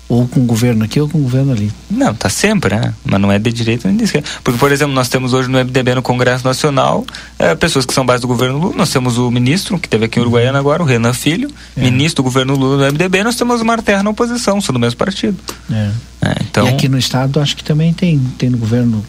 ou 0.09 0.27
com 0.27 0.41
o 0.41 0.45
governo 0.45 0.85
aqui 0.85 1.01
ou 1.01 1.09
com 1.09 1.19
o 1.19 1.23
governo 1.23 1.53
ali. 1.53 1.71
Não, 1.89 2.13
tá 2.13 2.29
sempre, 2.29 2.75
né? 2.75 2.93
Mas 3.05 3.21
não 3.21 3.31
é 3.31 3.39
de 3.39 3.53
direita 3.53 3.87
nem 3.87 3.97
de 3.97 4.03
esquerda. 4.05 4.29
Porque, 4.43 4.59
por 4.59 4.73
exemplo, 4.73 4.93
nós 4.93 5.09
temos 5.09 5.33
hoje 5.33 5.49
no 5.49 5.57
MDB 5.57 5.95
no 5.95 6.03
Congresso 6.03 6.45
Nacional 6.45 7.07
eh, 7.39 7.55
pessoas 7.55 7.87
que 7.87 7.95
são 7.95 8.05
base 8.05 8.21
do 8.21 8.27
governo 8.27 8.59
Lula. 8.59 8.75
Nós 8.77 8.91
temos 8.91 9.19
o 9.19 9.31
ministro, 9.31 9.79
que 9.79 9.89
teve 9.89 10.07
aqui 10.07 10.19
em 10.19 10.23
Uruguaiana 10.23 10.59
agora, 10.59 10.83
o 10.83 10.87
Renan 10.87 11.13
Filho, 11.13 11.49
É. 11.77 11.81
ministro 11.83 12.23
do 12.23 12.25
governo 12.25 12.57
Lula 12.57 12.77
no 12.89 12.93
MDB. 12.93 13.23
Nós 13.23 13.37
temos 13.37 13.61
o 13.61 13.65
Marterra 13.65 14.03
na 14.03 14.11
oposição, 14.11 14.61
são 14.61 14.73
do 14.73 14.81
mesmo 14.81 14.97
partido. 14.99 15.39
É. 15.71 15.91
É, 16.23 16.35
então... 16.41 16.67
E 16.67 16.71
aqui 16.71 16.89
no 16.89 16.99
estado 16.99 17.39
acho 17.39 17.57
que 17.57 17.63
também 17.63 17.93
tem, 17.93 18.19
tem 18.37 18.51
no 18.51 18.59
governo. 18.59 19.05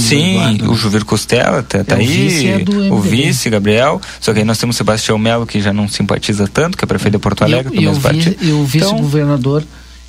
Sim, 0.00 0.36
Eduardo, 0.36 0.72
o? 0.72 0.74
Juvir 0.76 1.04
Costela 1.04 1.62
tá, 1.62 1.84
tá 1.84 1.94
É, 1.94 1.98
o 1.98 2.00
aí, 2.00 2.06
vice 2.28 2.48
é 2.48 2.64
o 2.92 3.00
vice, 3.00 3.50
Gabriel, 3.50 4.00
só 4.20 4.32
que 4.32 4.40
aí 4.40 4.44
nós 4.44 4.58
temos 4.58 4.76
Sebastião 4.76 5.16
Melo, 5.18 5.46
que 5.46 5.60
já 5.60 5.72
não 5.72 5.88
simpatiza 5.88 6.48
tanto, 6.48 6.76
que 6.76 6.84
é 6.84 6.86
prefeito 6.86 7.12
de 7.14 7.18
Porto 7.22 7.42
Alegre, 7.44 7.72
E, 7.74 7.86
o- 7.86 7.92
e, 7.92 7.98
vi- 7.98 8.36
e 8.40 8.52
o 8.52 8.64
Então, 8.64 8.64
vice-governador, 8.66 9.62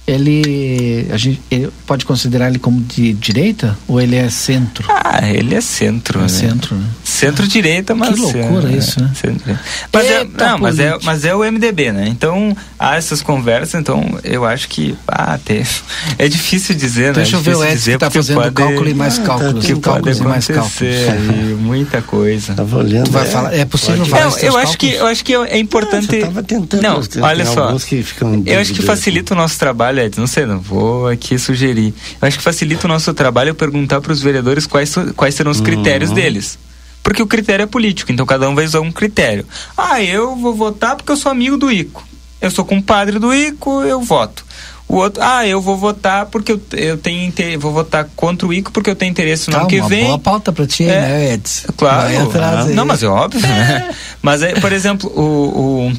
ele, 0.08 1.08
a 1.12 1.18
gente 1.18 1.42
ele 1.50 1.70
pode 1.88 2.06
considerar 2.06 2.48
ele 2.50 2.60
como 2.60 2.80
de 2.82 3.14
direita 3.14 3.78
ou 3.88 4.00
ele 4.00 4.16
é 4.16 4.30
centro? 4.30 4.86
Ah, 4.90 5.28
ele 5.28 5.56
é 5.56 5.62
centro, 5.62 6.20
É 6.20 6.22
né? 6.24 6.28
centro, 6.28 6.76
né? 6.76 6.86
Centro-direita, 7.04 7.96
mas... 7.96 8.14
Que 8.16 8.20
loucura 8.22 8.72
é, 8.72 8.78
isso, 8.78 9.02
né? 9.02 9.12
centro- 9.20 9.58
Mas, 9.92 10.06
é, 10.06 10.28
não, 10.38 10.58
mas, 10.60 10.80
é, 10.80 10.98
mas 11.04 11.26
é 11.26 11.34
o 11.36 11.40
MDB, 11.44 11.92
né? 11.92 12.08
Então, 12.08 12.56
há 12.78 12.96
essas 12.98 13.22
conversas, 13.22 13.80
então 13.80 14.04
eu 14.24 14.46
acho 14.46 14.68
que, 14.70 14.96
ah, 15.08 15.40
tem, 15.44 15.64
é 16.20 16.28
difícil 16.28 16.76
dizer, 16.76 17.08
né? 17.08 17.14
Deixa 17.14 17.38
é 17.38 17.40
eu 17.40 17.42
ver 17.42 17.56
o 17.56 17.64
Edson 17.64 17.74
dizer 17.76 17.92
que 17.94 17.98
tá 18.00 18.10
fazendo 18.12 18.42
pode- 18.42 18.54
cálculo 18.54 18.90
e 18.90 18.94
mais 18.94 19.18
Ah, 19.20 19.24
cálculos, 19.24 19.66
que 19.66 19.72
e 19.72 19.80
cálculos 19.80 20.18
pode 20.18 20.28
e 20.28 20.32
mais 20.32 20.48
cálculos. 20.48 20.82
aí, 20.82 21.56
muita 21.60 22.02
coisa. 22.02 22.54
Tava 22.54 22.78
olhando. 22.78 23.06
Tu 23.06 23.12
vai 23.12 23.26
falar- 23.26 23.54
é 23.56 23.66
possível 23.66 24.06
vários 24.06 24.36
Não, 24.36 24.44
eu 24.44 24.58
acho 24.58 24.78
que 24.78 24.94
eu 24.94 25.08
acho 25.08 25.24
que 25.26 25.34
é 25.34 25.58
importante. 25.58 26.08
tava 26.20 26.44
tentando, 26.44 26.82
não, 26.82 27.02
olha 27.24 27.46
só. 27.46 27.70
eu 27.72 27.76
acho 27.76 27.86
que 27.88 28.04
dúvida, 28.04 28.84
facilita 28.84 29.34
o 29.34 29.38
nosso 29.38 29.58
trabalho, 29.58 29.95
Edson. 30.04 30.22
Não 30.22 30.28
sei, 30.28 30.46
não 30.46 30.60
vou 30.60 31.08
aqui 31.08 31.38
sugerir. 31.40 31.94
Eu 32.22 32.28
acho 32.28 32.38
que 32.38 32.44
facilita 32.44 32.86
o 32.86 32.90
nosso 32.90 33.14
trabalho 33.14 33.54
perguntar 33.56 34.02
para 34.02 34.12
os 34.12 34.22
vereadores 34.22 34.66
quais, 34.68 34.94
quais 35.16 35.36
serão 35.36 35.52
os 35.52 35.62
critérios 35.62 36.10
Uhum. 36.10 36.16
deles. 36.16 36.58
Porque 37.04 37.22
o 37.22 37.28
critério 37.28 37.64
é 37.64 37.68
político, 37.68 38.12
então 38.12 38.26
cada 38.26 38.50
um 38.50 38.56
vai 38.56 38.66
usar 38.66 38.80
um 38.82 38.92
critério. 38.92 39.46
Ah, 39.78 40.02
eu 40.02 40.36
vou 40.36 40.56
votar 40.56 40.96
porque 40.96 41.12
eu 41.12 41.18
sou 41.18 41.32
amigo 41.32 41.56
do 41.58 41.72
Ico. 41.72 42.04
Eu 42.42 42.50
sou 42.52 42.66
compadre 42.66 43.20
do 43.20 43.34
Ico, 43.34 43.82
eu 43.84 44.02
voto. 44.02 44.44
O 44.88 44.98
outro, 44.98 45.22
ah, 45.24 45.46
eu 45.48 45.60
vou 45.60 45.76
votar 45.76 46.28
porque 46.28 46.52
eu, 46.52 46.62
eu 46.74 46.96
tenho 46.98 47.34
vou 47.60 47.74
votar 47.74 48.08
contra 48.16 48.48
o 48.48 48.54
Ico 48.54 48.72
porque 48.72 48.90
eu 48.90 48.96
tenho 48.96 49.10
interesse 49.10 49.50
no 49.50 49.58
ano 49.58 49.68
que 49.68 49.80
uma 49.80 49.90
vem. 49.90 50.06
boa 50.06 50.20
pauta 50.20 50.52
pra 50.54 50.68
ti, 50.68 50.84
É. 50.84 50.88
né, 51.02 51.34
Edson? 51.34 51.68
Claro. 51.76 52.08
Aí. 52.08 52.74
Não, 52.74 52.86
mas 52.86 53.02
é 53.02 53.08
óbvio, 53.08 53.42
né? 53.42 53.90
Mas, 54.22 54.44
é, 54.44 54.60
por 54.60 54.72
exemplo, 54.72 55.12
o, 55.16 55.22
o- 55.22 55.86
um 55.88 55.96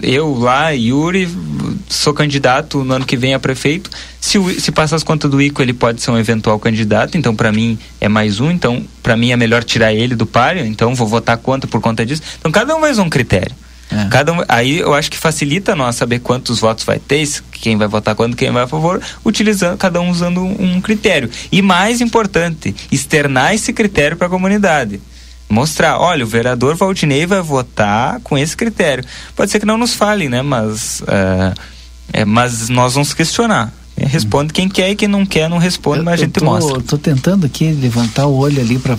eu 0.00 0.32
lá, 0.38 0.70
Yuri, 0.70 1.28
sou 1.88 2.14
candidato 2.14 2.84
no 2.84 2.94
ano 2.94 3.04
que 3.04 3.16
vem 3.16 3.34
a 3.34 3.38
prefeito. 3.38 3.90
Se, 4.20 4.38
o, 4.38 4.48
se 4.60 4.70
passar 4.72 4.96
as 4.96 5.02
contas 5.04 5.30
do 5.30 5.42
ICO, 5.42 5.60
ele 5.60 5.72
pode 5.72 6.00
ser 6.00 6.10
um 6.10 6.18
eventual 6.18 6.58
candidato. 6.58 7.18
Então, 7.18 7.34
para 7.34 7.52
mim, 7.52 7.78
é 8.00 8.08
mais 8.08 8.40
um. 8.40 8.50
Então, 8.50 8.82
para 9.02 9.16
mim, 9.16 9.32
é 9.32 9.36
melhor 9.36 9.62
tirar 9.64 9.92
ele 9.92 10.14
do 10.14 10.24
páreo. 10.24 10.64
Então, 10.64 10.94
vou 10.94 11.06
votar 11.06 11.36
contra 11.36 11.68
por 11.68 11.80
conta 11.80 12.06
disso. 12.06 12.22
Então, 12.38 12.50
cada 12.50 12.74
um 12.76 12.80
usar 12.88 13.02
um 13.02 13.10
critério. 13.10 13.54
É. 13.90 14.08
Cada 14.08 14.32
um, 14.32 14.42
aí 14.48 14.78
eu 14.78 14.94
acho 14.94 15.10
que 15.10 15.18
facilita 15.18 15.74
nós 15.74 15.96
saber 15.96 16.18
quantos 16.20 16.60
votos 16.60 16.84
vai 16.84 16.98
ter, 16.98 17.28
quem 17.52 17.76
vai 17.76 17.86
votar 17.86 18.14
quando, 18.14 18.36
quem 18.36 18.50
vai 18.50 18.62
a 18.62 18.66
favor, 18.66 19.00
utilizando 19.24 19.76
cada 19.76 20.00
um 20.00 20.10
usando 20.10 20.42
um, 20.42 20.80
critério. 20.80 21.30
E 21.52 21.60
mais 21.62 22.00
importante, 22.00 22.74
externar 22.90 23.54
esse 23.54 23.72
critério 23.72 24.16
para 24.16 24.26
a 24.26 24.30
comunidade. 24.30 25.00
mostrar, 25.48 25.98
olha, 25.98 26.24
o 26.24 26.28
vereador 26.28 26.74
Valdinei 26.74 27.26
vai 27.26 27.40
votar 27.40 28.18
com 28.20 28.36
esse 28.36 28.56
critério. 28.56 29.04
Pode 29.36 29.50
ser 29.50 29.60
que 29.60 29.66
não 29.66 29.78
nos 29.78 29.94
falem, 29.94 30.28
né? 30.28 30.42
Mas, 30.42 31.00
uh, 31.02 31.54
é, 32.12 32.24
mas 32.24 32.68
nós 32.68 32.94
vamos 32.94 33.14
questionar. 33.14 33.72
Responde 34.06 34.52
quem 34.52 34.68
quer 34.68 34.90
e 34.90 34.96
quem 34.96 35.08
não 35.08 35.24
quer 35.24 35.48
não 35.48 35.58
responde, 35.58 35.98
eu, 35.98 36.04
mas 36.04 36.14
a 36.14 36.16
gente 36.24 36.32
tô, 36.32 36.44
mostra. 36.44 36.80
Tô 36.80 36.98
tentando 36.98 37.46
aqui 37.46 37.72
levantar 37.72 38.26
o 38.26 38.36
olho 38.36 38.60
ali 38.60 38.78
para 38.78 38.96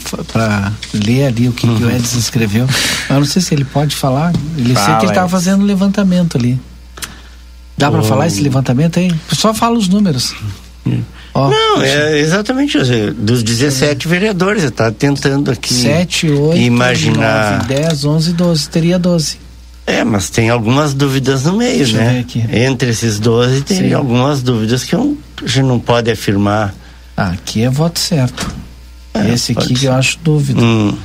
ler 0.93 1.25
ali 1.25 1.47
o 1.47 1.53
que, 1.53 1.67
uhum. 1.67 1.77
que 1.77 1.83
o 1.83 1.87
uhum. 1.87 1.95
Edson 1.95 2.17
escreveu. 2.17 2.67
Eu 3.09 3.15
não 3.15 3.25
sei 3.25 3.41
se 3.41 3.53
ele 3.53 3.65
pode 3.65 3.95
falar. 3.95 4.33
Ele 4.57 4.73
Fala, 4.73 4.85
sei 4.85 4.95
que 4.95 5.05
ele 5.05 5.11
estava 5.11 5.29
fazendo 5.29 5.61
um 5.61 5.65
levantamento 5.65 6.37
ali. 6.37 6.59
Dá 7.77 7.91
para 7.91 8.01
falar 8.03 8.27
esse 8.27 8.41
levantamento 8.41 8.99
aí? 8.99 9.13
Só 9.33 9.53
fala 9.53 9.77
os 9.77 9.89
números. 9.89 10.33
Oh, 11.33 11.49
não, 11.49 11.81
é 11.81 12.17
exatamente 12.19 12.77
dos 13.11 13.43
17 13.43 14.07
vereadores, 14.07 14.63
eu 14.63 14.69
estava 14.69 14.91
tentando 14.91 15.51
aqui 15.51 15.73
7, 15.73 16.29
8, 16.29 16.57
imaginar 16.61 17.67
9, 17.67 17.81
10, 17.81 18.05
11, 18.05 18.33
12, 18.33 18.69
teria 18.69 18.97
12. 18.97 19.44
É, 19.87 20.03
mas 20.03 20.29
tem 20.29 20.49
algumas 20.49 20.93
dúvidas 20.93 21.43
no 21.43 21.57
meio, 21.57 21.77
Deixa 21.77 21.97
né? 21.97 22.25
Entre 22.51 22.89
esses 22.89 23.19
12 23.19 23.61
tem 23.61 23.89
Sim. 23.89 23.93
algumas 23.93 24.41
dúvidas 24.41 24.83
que 24.83 24.95
eu, 24.95 25.17
a 25.43 25.47
gente 25.47 25.61
não 25.61 25.79
pode 25.79 26.09
afirmar. 26.09 26.73
Ah, 27.15 27.29
aqui 27.29 27.63
é 27.63 27.69
voto 27.69 27.99
certo. 27.99 28.53
É, 29.13 29.33
Esse 29.33 29.51
aqui 29.51 29.73
que 29.73 29.85
eu 29.85 29.93
acho 29.93 30.17
dúvida. 30.23 30.61
Hum. 30.61 30.97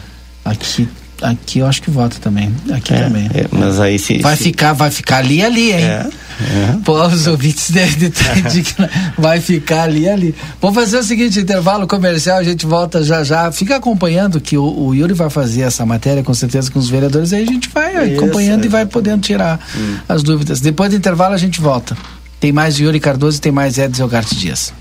Aqui 0.45 0.89
aqui 1.23 1.59
eu 1.59 1.67
acho 1.67 1.83
que 1.83 1.91
vota 1.91 2.17
também. 2.21 2.53
Aqui 2.73 2.95
é, 2.95 3.03
também. 3.03 3.31
É, 3.35 3.47
mas 3.53 3.79
aí 3.79 3.99
se, 3.99 4.19
vai 4.19 4.37
se... 4.37 4.45
ficar, 4.45 4.73
vai 4.73 4.91
ficar 4.91 5.19
ali 5.19 5.43
ali, 5.43 5.73
hein? 5.73 5.85
É, 5.85 6.11
é. 6.41 6.79
Pô, 6.85 7.03
os 7.07 7.27
ouvintes 7.27 7.71
devem 7.73 8.09
entender 8.09 8.63
que 8.63 8.75
vai 9.19 9.41
ficar 9.41 9.83
ali 9.83 10.09
ali. 10.09 10.35
Vamos 10.61 10.77
fazer 10.77 10.99
o 10.99 11.03
seguinte, 11.03 11.39
intervalo 11.39 11.87
comercial, 11.87 12.39
a 12.39 12.45
gente 12.45 12.67
volta 12.67 13.03
já 13.03 13.23
já. 13.23 13.51
Fica 13.53 13.77
acompanhando 13.77 14.41
que 14.41 14.57
o, 14.57 14.65
o 14.65 14.95
Yuri 14.95 15.15
vai 15.15 15.31
fazer 15.31 15.63
essa 15.63 15.85
matéria 15.85 16.23
com 16.23 16.35
certeza 16.35 16.71
com 16.71 16.79
os 16.79 16.89
vereadores, 16.89 17.33
aí 17.33 17.43
a 17.43 17.47
gente 17.47 17.69
vai 17.69 18.13
Isso, 18.13 18.23
acompanhando 18.23 18.65
e 18.65 18.69
vai 18.69 18.87
podendo 18.87 19.23
tirar 19.23 19.61
hum. 19.77 19.97
as 20.09 20.23
dúvidas. 20.23 20.61
Depois 20.61 20.91
do 20.91 20.97
intervalo 20.97 21.35
a 21.35 21.39
gente 21.39 21.61
volta. 21.61 21.97
Tem 22.39 22.53
mais 22.53 22.79
Yuri 22.79 22.99
Cardoso 23.01 23.39
e 23.39 23.41
tem 23.41 23.53
mais 23.53 23.79
Edson 23.79 24.05
Elgarte 24.05 24.35
Dias. 24.35 24.73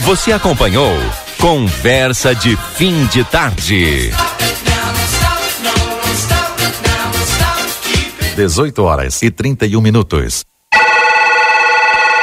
Você 0.00 0.32
acompanhou 0.32 0.92
Conversa 1.38 2.34
de 2.34 2.56
fim 2.74 3.06
de 3.06 3.22
tarde. 3.22 4.10
18 8.38 8.84
horas 8.84 9.20
e 9.20 9.32
31 9.32 9.80
minutos. 9.80 10.44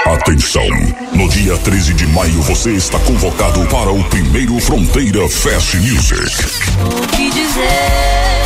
Atenção! 0.05 0.65
No 1.13 1.27
dia 1.27 1.57
13 1.57 1.93
de 1.93 2.07
maio 2.07 2.41
você 2.43 2.71
está 2.71 2.97
convocado 2.99 3.59
para 3.65 3.91
o 3.91 4.01
primeiro 4.05 4.57
Fronteira 4.61 5.27
Fest 5.27 5.75
Music. 5.75 6.31
O 6.79 7.07
que 7.17 7.29
dizer? 7.31 8.24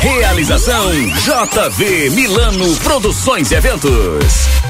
Realização 0.00 0.90
JV 0.92 2.08
Milano 2.10 2.74
Produções 2.76 3.52
e 3.52 3.54
Eventos. 3.54 4.69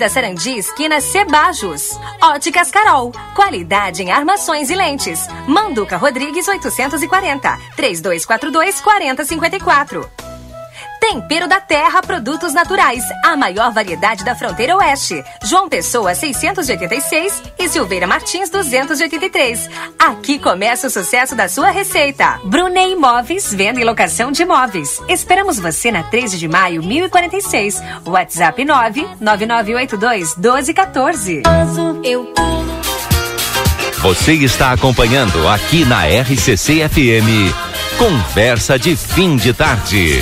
Avenida 0.01 0.09
Sarandi, 0.09 0.57
esquina 0.57 0.99
Cebajos. 0.99 1.91
Óticas 2.21 2.71
Carol, 2.71 3.11
qualidade 3.35 4.01
em 4.01 4.11
armações 4.11 4.71
e 4.71 4.75
lentes. 4.75 5.27
Manduca 5.47 5.95
Rodrigues 5.95 6.47
840, 6.47 7.59
3242 7.75 8.81
4054. 8.81 10.30
Tempero 11.01 11.47
da 11.47 11.59
Terra 11.59 11.99
Produtos 12.03 12.53
Naturais, 12.53 13.03
a 13.25 13.35
maior 13.35 13.73
variedade 13.73 14.23
da 14.23 14.35
fronteira 14.35 14.77
oeste. 14.77 15.21
João 15.43 15.67
Pessoa 15.67 16.13
686 16.13 17.41
e 17.57 17.67
Silveira 17.67 18.05
Martins 18.05 18.51
283. 18.51 19.67
Aqui 19.97 20.37
começa 20.37 20.85
o 20.87 20.89
sucesso 20.91 21.35
da 21.35 21.49
sua 21.49 21.71
receita. 21.71 22.39
Brunei 22.45 22.93
Imóveis, 22.93 23.51
venda 23.51 23.81
e 23.81 23.83
locação 23.83 24.31
de 24.31 24.43
imóveis. 24.43 25.01
Esperamos 25.09 25.59
você 25.59 25.91
na 25.91 26.03
13 26.03 26.37
de 26.37 26.47
maio, 26.47 26.83
1046. 26.83 27.81
WhatsApp 28.05 28.63
99982 28.63 30.35
1214. 30.37 31.41
Eu 32.03 32.31
Você 34.01 34.33
está 34.33 34.71
acompanhando 34.71 35.47
aqui 35.49 35.83
na 35.83 36.05
RCC 36.05 36.87
FM. 36.87 37.51
Conversa 37.97 38.77
de 38.77 38.95
fim 38.95 39.35
de 39.35 39.51
tarde. 39.51 40.21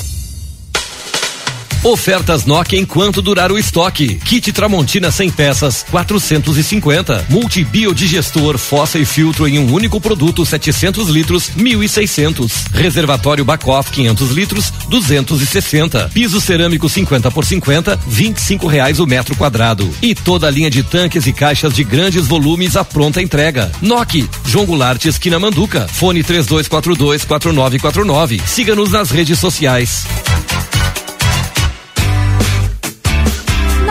Ofertas 1.83 2.45
Nokia 2.45 2.79
enquanto 2.79 3.23
durar 3.23 3.51
o 3.51 3.57
estoque. 3.57 4.15
Kit 4.23 4.53
Tramontina 4.53 5.09
100 5.09 5.31
peças, 5.31 5.83
450. 5.89 7.25
Multibiodigestor, 7.27 8.59
fossa 8.59 8.99
e 8.99 9.05
filtro 9.05 9.47
em 9.47 9.57
um 9.57 9.73
único 9.73 9.99
produto, 9.99 10.45
700 10.45 11.09
litros, 11.09 11.49
1.600. 11.57 12.51
Reservatório 12.71 13.43
Bacoff 13.43 13.89
500 13.89 14.29
litros, 14.29 14.71
260. 14.89 16.11
Piso 16.13 16.39
cerâmico 16.39 16.87
50 16.87 17.31
por 17.31 17.45
50, 17.45 17.99
25 18.07 18.67
reais 18.67 18.99
o 18.99 19.07
metro 19.07 19.35
quadrado. 19.35 19.89
E 20.03 20.13
toda 20.13 20.45
a 20.45 20.51
linha 20.51 20.69
de 20.69 20.83
tanques 20.83 21.25
e 21.25 21.33
caixas 21.33 21.73
de 21.73 21.83
grandes 21.83 22.27
volumes 22.27 22.75
à 22.75 22.85
pronta 22.85 23.19
entrega. 23.23 23.71
Nokia, 23.81 24.29
João 24.45 24.67
Goulart, 24.67 25.03
esquina 25.05 25.39
Manduca. 25.39 25.87
Fone 25.87 26.23
3242 26.23 27.25
4949. 27.25 28.39
Siga-nos 28.45 28.91
nas 28.91 29.09
redes 29.09 29.39
sociais. 29.39 30.05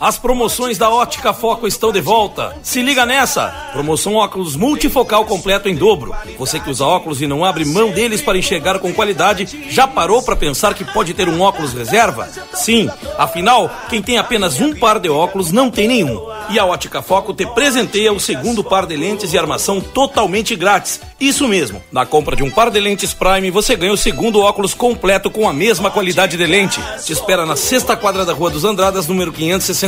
As 0.00 0.16
promoções 0.16 0.78
da 0.78 0.88
Ótica 0.88 1.32
Foco 1.32 1.66
estão 1.66 1.90
de 1.90 2.00
volta. 2.00 2.56
Se 2.62 2.80
liga 2.80 3.04
nessa! 3.04 3.48
Promoção 3.72 4.14
óculos 4.14 4.54
multifocal 4.54 5.24
completo 5.24 5.68
em 5.68 5.74
dobro. 5.74 6.14
Você 6.38 6.60
que 6.60 6.70
usa 6.70 6.84
óculos 6.84 7.20
e 7.20 7.26
não 7.26 7.44
abre 7.44 7.64
mão 7.64 7.90
deles 7.90 8.22
para 8.22 8.38
enxergar 8.38 8.78
com 8.78 8.94
qualidade, 8.94 9.66
já 9.68 9.88
parou 9.88 10.22
para 10.22 10.36
pensar 10.36 10.74
que 10.74 10.84
pode 10.84 11.14
ter 11.14 11.28
um 11.28 11.40
óculos 11.40 11.72
reserva? 11.72 12.28
Sim, 12.54 12.88
afinal, 13.18 13.68
quem 13.88 14.00
tem 14.00 14.18
apenas 14.18 14.60
um 14.60 14.72
par 14.72 15.00
de 15.00 15.08
óculos 15.08 15.50
não 15.50 15.68
tem 15.68 15.88
nenhum. 15.88 16.28
E 16.48 16.60
a 16.60 16.64
Ótica 16.64 17.02
Foco 17.02 17.34
te 17.34 17.44
presenteia 17.44 18.12
o 18.12 18.20
segundo 18.20 18.62
par 18.62 18.86
de 18.86 18.96
lentes 18.96 19.32
e 19.32 19.38
armação 19.38 19.80
totalmente 19.80 20.54
grátis. 20.54 21.00
Isso 21.20 21.48
mesmo, 21.48 21.82
na 21.90 22.06
compra 22.06 22.36
de 22.36 22.44
um 22.44 22.50
par 22.50 22.70
de 22.70 22.78
lentes 22.78 23.12
Prime, 23.12 23.50
você 23.50 23.74
ganha 23.74 23.92
o 23.92 23.98
segundo 23.98 24.40
óculos 24.40 24.72
completo 24.72 25.28
com 25.28 25.48
a 25.48 25.52
mesma 25.52 25.90
qualidade 25.90 26.36
de 26.36 26.46
lente. 26.46 26.80
Te 27.04 27.12
espera 27.12 27.44
na 27.44 27.56
sexta 27.56 27.96
quadra 27.96 28.24
da 28.24 28.32
Rua 28.32 28.50
dos 28.50 28.64
Andradas, 28.64 29.08
número 29.08 29.32
560 29.32 29.87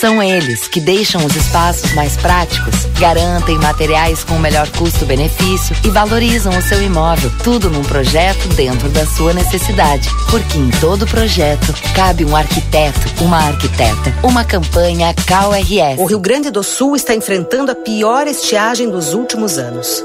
São 0.00 0.22
eles 0.22 0.68
que 0.68 0.78
deixam 0.78 1.24
os 1.24 1.34
espaços 1.34 1.94
mais 1.94 2.18
práticos, 2.18 2.84
garantem 3.00 3.56
materiais 3.56 4.22
com 4.22 4.34
o 4.34 4.38
melhor 4.38 4.68
custo-benefício 4.72 5.74
e 5.82 5.88
valorizam 5.88 6.56
o 6.56 6.60
seu 6.60 6.82
imóvel. 6.82 7.30
Tudo 7.42 7.70
num 7.70 7.82
projeto 7.82 8.46
dentro 8.48 8.90
da 8.90 9.06
sua 9.06 9.32
necessidade. 9.32 10.06
Porque 10.30 10.58
em 10.58 10.70
todo 10.80 11.06
projeto 11.06 11.72
cabe 11.94 12.26
um 12.26 12.36
arquiteto, 12.36 13.24
uma 13.24 13.38
arquiteta. 13.38 14.14
Uma 14.22 14.44
campanha 14.44 15.14
CalRS. 15.26 15.98
O 15.98 16.04
Rio 16.04 16.20
Grande 16.20 16.50
do 16.50 16.62
Sul 16.62 16.94
está 16.94 17.14
enfrentando 17.14 17.72
a 17.72 17.74
pior 17.74 18.26
estiagem 18.26 18.90
dos 18.90 19.14
últimos 19.14 19.56
anos. 19.56 20.04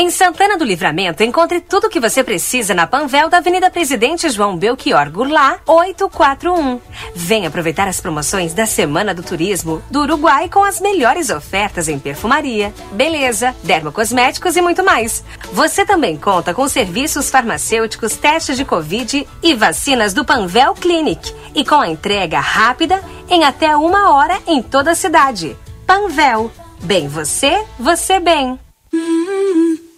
Em 0.00 0.08
Santana 0.08 0.56
do 0.56 0.64
Livramento, 0.64 1.22
encontre 1.22 1.60
tudo 1.60 1.86
o 1.86 1.90
que 1.90 2.00
você 2.00 2.24
precisa 2.24 2.72
na 2.72 2.86
Panvel 2.86 3.28
da 3.28 3.36
Avenida 3.36 3.70
Presidente 3.70 4.30
João 4.30 4.56
Belchior 4.56 5.10
Goulart, 5.10 5.60
841. 5.66 6.80
Venha 7.14 7.48
aproveitar 7.48 7.86
as 7.86 8.00
promoções 8.00 8.54
da 8.54 8.64
Semana 8.64 9.12
do 9.12 9.22
Turismo 9.22 9.82
do 9.90 10.00
Uruguai 10.00 10.48
com 10.48 10.64
as 10.64 10.80
melhores 10.80 11.28
ofertas 11.28 11.86
em 11.86 11.98
perfumaria, 11.98 12.72
beleza, 12.92 13.54
dermocosméticos 13.62 14.56
e 14.56 14.62
muito 14.62 14.82
mais. 14.82 15.22
Você 15.52 15.84
também 15.84 16.16
conta 16.16 16.54
com 16.54 16.66
serviços 16.66 17.28
farmacêuticos, 17.28 18.16
testes 18.16 18.56
de 18.56 18.64
Covid 18.64 19.28
e 19.42 19.52
vacinas 19.52 20.14
do 20.14 20.24
Panvel 20.24 20.72
Clinic. 20.72 21.30
E 21.54 21.62
com 21.62 21.74
a 21.74 21.90
entrega 21.90 22.40
rápida 22.40 23.02
em 23.28 23.44
até 23.44 23.76
uma 23.76 24.14
hora 24.14 24.40
em 24.46 24.62
toda 24.62 24.92
a 24.92 24.94
cidade. 24.94 25.54
Panvel. 25.86 26.50
Bem 26.80 27.06
você, 27.06 27.62
você 27.78 28.18
bem. 28.18 28.58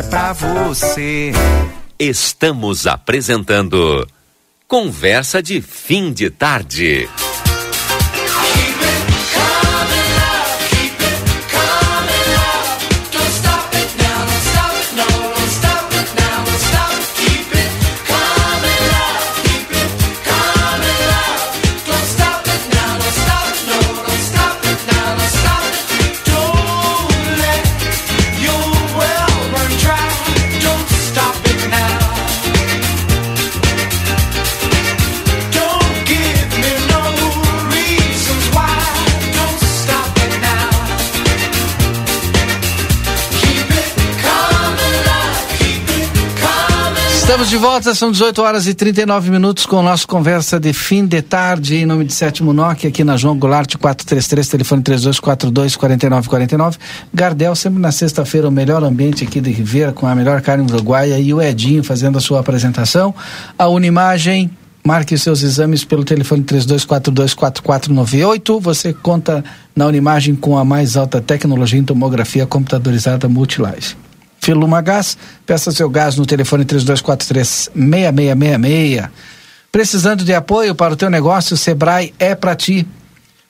é 0.00 0.02
pra 0.02 0.32
você. 0.32 1.30
Estamos 1.98 2.86
apresentando 2.86 4.06
Conversa 4.66 5.42
de 5.42 5.60
Fim 5.60 6.12
de 6.12 6.30
Tarde. 6.30 7.08
Estamos 47.30 47.48
de 47.48 47.58
volta, 47.58 47.94
são 47.94 48.10
18 48.10 48.42
horas 48.42 48.66
e 48.66 48.74
39 48.74 49.30
minutos 49.30 49.64
com 49.64 49.76
o 49.76 49.82
nosso 49.84 50.08
conversa 50.08 50.58
de 50.58 50.72
fim 50.72 51.06
de 51.06 51.22
tarde 51.22 51.76
em 51.76 51.86
nome 51.86 52.04
de 52.04 52.12
Sétimo 52.12 52.52
Nokia, 52.52 52.88
aqui 52.88 53.04
na 53.04 53.16
João 53.16 53.38
Goulart 53.38 53.76
433, 53.76 54.48
telefone 54.48 54.82
3242 54.82 55.76
4949. 55.76 56.78
Gardel, 57.14 57.54
sempre 57.54 57.78
na 57.78 57.92
sexta-feira, 57.92 58.48
o 58.48 58.50
melhor 58.50 58.82
ambiente 58.82 59.22
aqui 59.22 59.40
de 59.40 59.52
Ribeira, 59.52 59.92
com 59.92 60.08
a 60.08 60.14
melhor 60.16 60.42
carne 60.42 60.68
uruguaia 60.68 61.20
e 61.20 61.32
o 61.32 61.40
Edinho 61.40 61.84
fazendo 61.84 62.18
a 62.18 62.20
sua 62.20 62.40
apresentação. 62.40 63.14
A 63.56 63.68
Unimagem, 63.68 64.50
marque 64.84 65.16
seus 65.16 65.44
exames 65.44 65.84
pelo 65.84 66.02
telefone 66.02 66.42
32424498. 66.42 68.60
Você 68.60 68.92
conta 68.92 69.44
na 69.76 69.86
Unimagem 69.86 70.34
com 70.34 70.58
a 70.58 70.64
mais 70.64 70.96
alta 70.96 71.20
tecnologia 71.20 71.78
em 71.78 71.84
tomografia 71.84 72.44
computadorizada 72.44 73.28
Multilife. 73.28 74.09
Filuma 74.40 74.80
Gás, 74.80 75.18
peça 75.44 75.70
seu 75.70 75.90
gás 75.90 76.16
no 76.16 76.24
telefone 76.24 76.64
3243-6666. 76.64 79.10
Precisando 79.70 80.24
de 80.24 80.34
apoio 80.34 80.74
para 80.74 80.94
o 80.94 80.96
teu 80.96 81.10
negócio, 81.10 81.54
o 81.54 81.58
Sebrae 81.58 82.14
é 82.18 82.34
para 82.34 82.56
ti. 82.56 82.86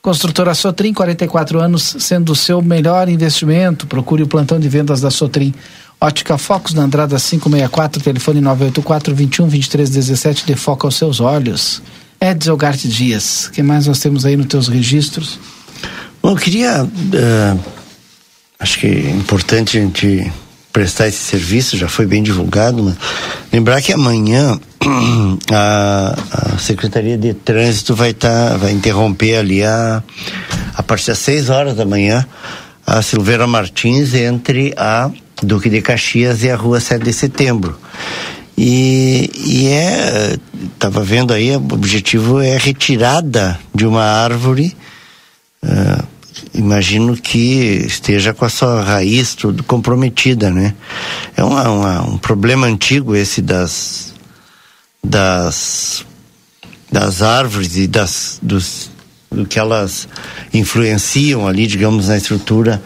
Construtora 0.02 0.54
Sotrim, 0.54 0.92
44 0.92 1.60
anos, 1.60 1.96
sendo 2.00 2.32
o 2.32 2.36
seu 2.36 2.60
melhor 2.60 3.08
investimento. 3.08 3.86
Procure 3.86 4.22
o 4.22 4.26
plantão 4.26 4.58
de 4.58 4.68
vendas 4.68 5.00
da 5.00 5.10
Sotrim. 5.10 5.54
Ótica 6.00 6.38
Focus 6.38 6.74
na 6.74 6.82
Andrada 6.82 7.18
564, 7.18 8.02
telefone 8.02 8.40
984 8.40 9.14
21 9.14 9.48
23 9.48 9.90
17, 9.90 10.46
de 10.46 10.56
foco 10.56 10.86
aos 10.86 10.96
seus 10.96 11.20
olhos. 11.20 11.82
Edson 12.18 12.56
Garte 12.56 12.88
Dias, 12.88 13.46
o 13.46 13.52
que 13.52 13.62
mais 13.62 13.86
nós 13.86 13.98
temos 13.98 14.24
aí 14.24 14.36
nos 14.36 14.46
teus 14.46 14.68
registros? 14.68 15.38
Bom, 16.22 16.30
eu 16.30 16.36
queria. 16.36 16.84
Uh, 16.84 17.60
acho 18.58 18.78
que 18.78 18.86
é 18.86 19.10
importante 19.10 19.78
a 19.78 19.82
gente 19.82 20.32
prestar 20.72 21.08
esse 21.08 21.18
serviço, 21.18 21.76
já 21.76 21.88
foi 21.88 22.06
bem 22.06 22.22
divulgado, 22.22 22.82
mas 22.82 22.96
lembrar 23.52 23.82
que 23.82 23.92
amanhã 23.92 24.58
a, 25.52 26.16
a 26.32 26.58
Secretaria 26.58 27.18
de 27.18 27.34
Trânsito 27.34 27.94
vai 27.94 28.10
estar, 28.10 28.50
tá, 28.50 28.56
vai 28.56 28.72
interromper 28.72 29.36
ali 29.36 29.64
a, 29.64 30.02
a 30.74 30.82
partir 30.82 31.08
das 31.08 31.18
6 31.18 31.50
horas 31.50 31.76
da 31.76 31.84
manhã 31.84 32.26
a 32.86 33.02
Silveira 33.02 33.46
Martins 33.46 34.14
entre 34.14 34.74
a 34.76 35.10
Duque 35.42 35.70
de 35.70 35.80
Caxias 35.80 36.42
e 36.42 36.50
a 36.50 36.56
Rua 36.56 36.80
7 36.80 37.04
de 37.04 37.12
Setembro. 37.12 37.78
E, 38.58 39.30
e 39.36 39.68
é, 39.68 40.36
estava 40.72 41.02
vendo 41.02 41.32
aí, 41.32 41.54
o 41.56 41.64
objetivo 41.72 42.40
é 42.40 42.58
retirada 42.58 43.58
de 43.74 43.86
uma 43.86 44.02
árvore 44.02 44.76
uh, 45.62 46.04
imagino 46.54 47.16
que 47.16 47.84
esteja 47.86 48.34
com 48.34 48.44
a 48.44 48.48
sua 48.48 48.82
raiz 48.82 49.34
tudo 49.34 49.62
comprometida, 49.64 50.50
né? 50.50 50.74
É 51.36 51.44
uma, 51.44 51.68
uma, 51.70 52.02
um 52.02 52.18
problema 52.18 52.66
antigo 52.66 53.14
esse 53.14 53.40
das 53.40 54.14
das 55.02 56.04
das 56.90 57.22
árvores 57.22 57.76
e 57.76 57.86
das 57.86 58.38
dos 58.42 58.90
do 59.30 59.46
que 59.46 59.58
elas 59.58 60.08
influenciam 60.52 61.46
ali, 61.46 61.66
digamos, 61.66 62.08
na 62.08 62.16
estrutura 62.16 62.82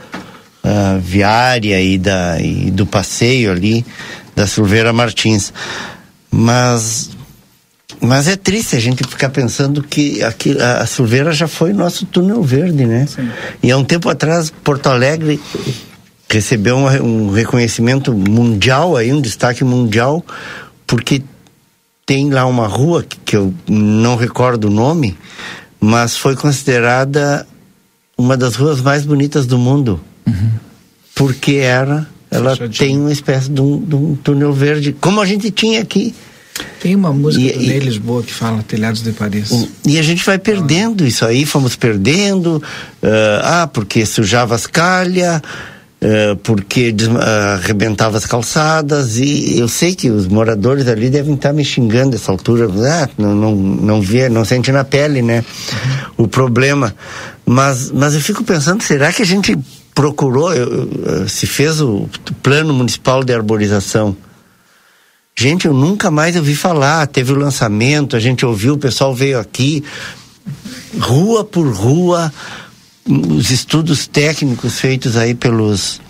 uh, 0.62 1.00
viária 1.00 1.80
e 1.80 1.96
da 1.96 2.40
e 2.40 2.70
do 2.70 2.84
passeio 2.84 3.50
ali 3.50 3.84
da 4.36 4.46
Silveira 4.46 4.92
Martins. 4.92 5.52
Mas 6.30 7.11
mas 8.05 8.28
é 8.28 8.36
triste 8.36 8.76
a 8.76 8.80
gente 8.80 9.02
ficar 9.05 9.30
pensando 9.30 9.82
que 9.82 10.22
aqui, 10.22 10.57
a, 10.61 10.84
Silveira 10.86 11.32
já 11.32 11.48
foi 11.48 11.72
nosso 11.72 12.05
túnel 12.07 12.42
verde, 12.42 12.84
né? 12.84 13.07
Sim. 13.07 13.30
E 13.62 13.70
há 13.70 13.78
um 13.78 13.84
tempo 13.84 14.09
atrás, 14.09 14.50
Porto 14.50 14.88
Alegre 14.88 15.40
recebeu 16.28 16.76
um, 16.76 16.86
um 16.86 17.30
reconhecimento 17.30 18.12
mundial, 18.12 18.96
aí, 18.96 19.12
um 19.12 19.20
destaque 19.20 19.64
mundial, 19.64 20.24
porque 20.86 21.22
tem 22.05 22.30
lá 22.30 22.44
uma 22.46 22.66
rua 22.66 23.02
que, 23.02 23.16
que 23.18 23.36
eu 23.36 23.55
não 23.68 24.16
recordo 24.16 24.66
o 24.66 24.70
nome, 24.70 25.16
mas 25.80 26.16
foi 26.16 26.36
considerada 26.36 27.46
uma 28.18 28.36
das 28.36 28.57
ruas 28.57 28.80
mais 28.80 29.05
bonitas 29.05 29.46
do 29.46 29.59
mundo. 29.59 30.00
Uhum. 30.26 30.50
Porque 31.14 31.55
era, 31.55 32.07
ela 32.30 32.57
tem 32.68 32.98
uma 32.98 33.12
espécie 33.12 33.48
de 33.48 33.61
um, 33.61 33.80
de 33.80 33.94
um 33.94 34.16
túnel 34.16 34.52
verde, 34.52 34.94
como 35.00 35.20
a 35.20 35.26
gente 35.26 35.50
tinha 35.50 35.80
aqui. 35.80 36.14
Tem 36.80 36.94
uma 36.94 37.12
música 37.12 37.44
e, 37.44 37.52
do 37.52 37.66
Ney 37.66 37.78
Lisboa 37.80 38.22
que 38.22 38.32
fala 38.32 38.62
Telhados 38.62 39.02
de 39.02 39.12
Paris. 39.12 39.50
E 39.84 39.98
a 39.98 40.02
gente 40.02 40.24
vai 40.24 40.38
perdendo 40.38 41.02
ah. 41.02 41.09
isso 41.09 41.24
aí, 41.24 41.44
fomos 41.44 41.74
perdendo. 41.74 42.62
Uh, 43.02 43.40
ah, 43.42 43.70
porque 43.72 44.07
sujava 44.07 44.55
as 44.55 44.66
calhas, 44.66 45.38
uh, 45.38 46.36
porque 46.42 46.92
des, 46.92 47.09
uh, 47.09 47.18
arrebentava 47.55 48.18
as 48.18 48.24
calçadas. 48.24 49.16
E 49.16 49.59
eu 49.59 49.66
sei 49.66 49.94
que 49.94 50.11
os 50.11 50.28
moradores 50.28 50.86
ali 50.86 51.11
devem 51.11 51.34
estar 51.34 51.52
me 51.52 51.64
xingando 51.64 52.14
essa 52.14 52.30
altura. 52.30 52.68
Ah, 52.88 53.09
não, 53.18 53.34
não, 53.34 53.57
não 53.57 54.00
vê, 54.00 54.28
não 54.28 54.44
sente 54.44 54.70
na 54.70 54.84
pele, 54.84 55.22
né? 55.22 55.38
Uhum. 56.18 56.24
O 56.24 56.28
problema. 56.28 56.94
Mas, 57.44 57.90
mas 57.90 58.14
eu 58.14 58.20
fico 58.20 58.44
pensando, 58.44 58.82
será 58.82 59.12
que 59.12 59.22
a 59.22 59.26
gente 59.26 59.59
procurou, 59.94 60.50
se 61.28 61.46
fez 61.46 61.80
o 61.80 62.09
plano 62.42 62.72
municipal 62.72 63.22
de 63.22 63.32
arborização? 63.32 64.16
Gente, 65.37 65.66
eu 65.66 65.74
nunca 65.74 66.11
mais 66.11 66.37
ouvi 66.37 66.55
falar. 66.55 67.07
Teve 67.07 67.32
o 67.32 67.37
lançamento, 67.37 68.16
a 68.16 68.20
gente 68.20 68.47
ouviu, 68.47 68.74
o 68.74 68.78
pessoal 68.78 69.14
veio 69.14 69.39
aqui, 69.39 69.82
rua 70.99 71.45
por 71.45 71.66
rua, 71.72 72.32
os 73.07 73.51
estudos 73.51 74.07
técnicos 74.07 74.78
feitos 74.78 75.16
aí 75.16 75.35
pelos 75.35 76.01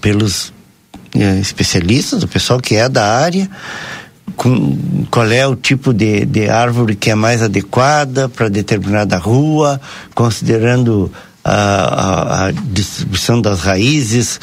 pelos 0.00 0.52
é, 1.14 1.38
especialistas, 1.38 2.22
o 2.22 2.28
pessoal 2.28 2.60
que 2.60 2.74
é 2.74 2.88
da 2.88 3.18
área, 3.18 3.48
com, 4.36 5.06
qual 5.10 5.30
é 5.30 5.46
o 5.46 5.54
tipo 5.54 5.92
de, 5.92 6.24
de 6.24 6.48
árvore 6.48 6.96
que 6.96 7.10
é 7.10 7.14
mais 7.14 7.42
adequada 7.42 8.28
para 8.28 8.48
determinada 8.48 9.18
rua, 9.18 9.80
considerando 10.14 11.12
a, 11.44 11.52
a, 11.52 12.46
a, 12.46 12.52
distribuição 12.52 13.40
das 13.40 13.60
raízes, 13.60 14.40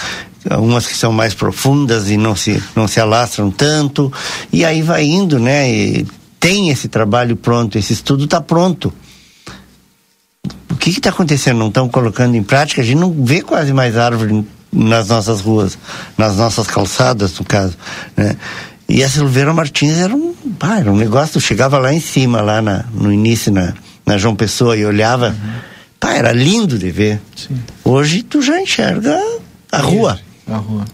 umas 0.57 0.87
que 0.87 0.95
são 0.95 1.11
mais 1.11 1.33
profundas 1.33 2.09
e 2.09 2.17
não 2.17 2.35
se, 2.35 2.61
não 2.75 2.87
se 2.87 2.99
alastram 2.99 3.51
tanto, 3.51 4.11
e 4.51 4.63
aí 4.63 4.81
vai 4.81 5.03
indo, 5.03 5.39
né? 5.39 5.69
E 5.69 6.07
tem 6.39 6.69
esse 6.69 6.87
trabalho 6.87 7.35
pronto, 7.35 7.77
esse 7.77 7.93
estudo 7.93 8.25
está 8.25 8.39
pronto. 8.39 8.93
O 10.69 10.75
que 10.75 10.89
está 10.91 11.09
acontecendo? 11.09 11.57
Não 11.57 11.67
estão 11.67 11.89
colocando 11.89 12.35
em 12.35 12.43
prática? 12.43 12.81
A 12.81 12.85
gente 12.85 12.99
não 12.99 13.11
vê 13.11 13.41
quase 13.41 13.73
mais 13.73 13.97
árvore 13.97 14.45
nas 14.71 15.07
nossas 15.07 15.41
ruas, 15.41 15.77
nas 16.17 16.37
nossas 16.37 16.67
calçadas, 16.67 17.37
no 17.37 17.45
caso, 17.45 17.75
né? 18.15 18.35
E 18.89 19.03
a 19.03 19.09
Silveira 19.09 19.53
Martins 19.53 19.97
era 19.97 20.15
um, 20.15 20.33
pá, 20.57 20.79
era 20.79 20.89
um 20.89 20.95
negócio, 20.95 21.41
chegava 21.41 21.77
lá 21.77 21.93
em 21.93 21.99
cima, 21.99 22.41
lá 22.41 22.61
na, 22.61 22.85
no 22.93 23.11
início, 23.11 23.51
na, 23.51 23.73
na 24.05 24.17
João 24.17 24.33
Pessoa, 24.33 24.77
e 24.77 24.85
olhava, 24.85 25.29
uhum. 25.29 25.53
pá, 25.99 26.13
era 26.13 26.31
lindo 26.31 26.77
de 26.77 26.89
ver. 26.89 27.19
Sim. 27.35 27.61
Hoje 27.83 28.23
tu 28.23 28.41
já 28.41 28.61
enxerga 28.61 29.19
a 29.71 29.79
rua 29.79 30.19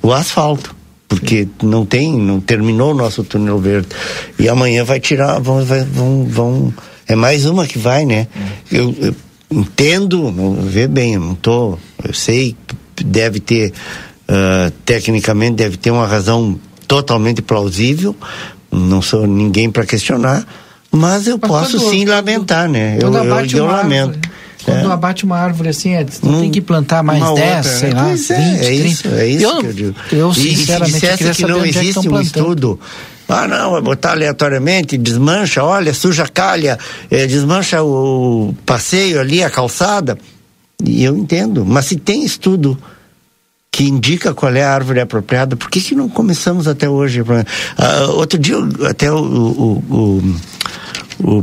o 0.01 0.11
asfalto. 0.11 0.75
Porque 1.07 1.47
não 1.61 1.85
tem, 1.85 2.17
não 2.17 2.39
terminou 2.39 2.91
o 2.91 2.95
nosso 2.95 3.23
túnel 3.23 3.59
verde. 3.59 3.87
E 4.39 4.49
amanhã 4.49 4.83
vai 4.83 4.99
tirar, 4.99 5.39
vão, 5.39 5.63
vão, 5.63 6.25
vão 6.25 6.73
É 7.07 7.15
mais 7.15 7.45
uma 7.45 7.67
que 7.67 7.77
vai, 7.77 8.03
né? 8.03 8.27
Eu, 8.71 8.95
eu 8.99 9.15
entendo, 9.51 10.33
vê 10.63 10.87
bem, 10.87 11.13
eu 11.13 11.19
não 11.19 11.35
tô. 11.35 11.77
Eu 12.03 12.13
sei 12.13 12.55
que 12.95 13.03
deve 13.03 13.39
ter, 13.39 13.73
uh, 14.27 14.71
tecnicamente, 14.85 15.57
deve 15.57 15.77
ter 15.77 15.91
uma 15.91 16.07
razão 16.07 16.59
totalmente 16.87 17.41
plausível. 17.41 18.15
Não 18.71 19.01
sou 19.01 19.27
ninguém 19.27 19.69
para 19.69 19.85
questionar, 19.85 20.43
mas 20.91 21.27
eu 21.27 21.37
mas 21.39 21.51
posso 21.51 21.79
sim 21.91 22.05
lamentar, 22.05 22.67
né? 22.67 22.97
Eu, 22.99 23.13
eu, 23.13 23.23
eu 23.23 23.65
lamento. 23.65 24.15
Árvore, 24.15 24.33
quando 24.63 24.89
é. 24.89 24.93
abate 24.93 25.25
uma 25.25 25.37
árvore 25.37 25.69
assim, 25.69 25.93
é, 25.93 26.05
hum, 26.23 26.41
tem 26.41 26.51
que 26.51 26.61
plantar 26.61 27.03
mais 27.03 27.23
10, 27.33 27.65
sei 27.65 27.91
lá, 27.91 28.05
pois 28.05 28.27
20, 28.27 28.31
é, 28.31 28.65
é 28.65 28.73
isso, 28.73 29.07
é 29.07 29.27
isso 29.27 29.43
eu, 29.45 29.59
que 29.59 29.65
eu 29.65 29.73
digo. 29.73 29.95
Eu, 30.11 30.33
sinceramente, 30.33 31.05
e, 31.05 31.17
se 31.17 31.33
que 31.33 31.45
não 31.45 31.63
é 31.63 31.67
existe 31.67 32.09
um 32.09 32.21
estudo 32.21 32.79
ah, 33.27 33.47
não, 33.47 33.71
vai 33.71 33.81
botar 33.81 34.11
aleatoriamente, 34.11 34.97
desmancha, 34.97 35.63
olha, 35.63 35.93
suja 35.93 36.23
a 36.23 36.27
calha, 36.27 36.77
é, 37.09 37.25
desmancha 37.25 37.81
o 37.81 38.53
passeio 38.65 39.19
ali, 39.19 39.43
a 39.43 39.49
calçada. 39.49 40.17
E 40.83 41.03
eu 41.03 41.17
entendo, 41.17 41.65
mas 41.65 41.85
se 41.85 41.95
tem 41.95 42.23
estudo 42.23 42.77
que 43.71 43.85
indica 43.85 44.33
qual 44.35 44.53
é 44.53 44.61
a 44.61 44.71
árvore 44.71 44.99
apropriada, 44.99 45.55
por 45.55 45.69
que, 45.71 45.81
que 45.81 45.95
não 45.95 46.07
começamos 46.07 46.67
até 46.67 46.87
hoje? 46.87 47.21
Uh, 47.21 48.11
outro 48.11 48.37
dia, 48.37 48.57
até 48.87 49.11
o, 49.11 49.17
o, 49.17 49.83
o, 49.89 50.17
o 50.17 50.35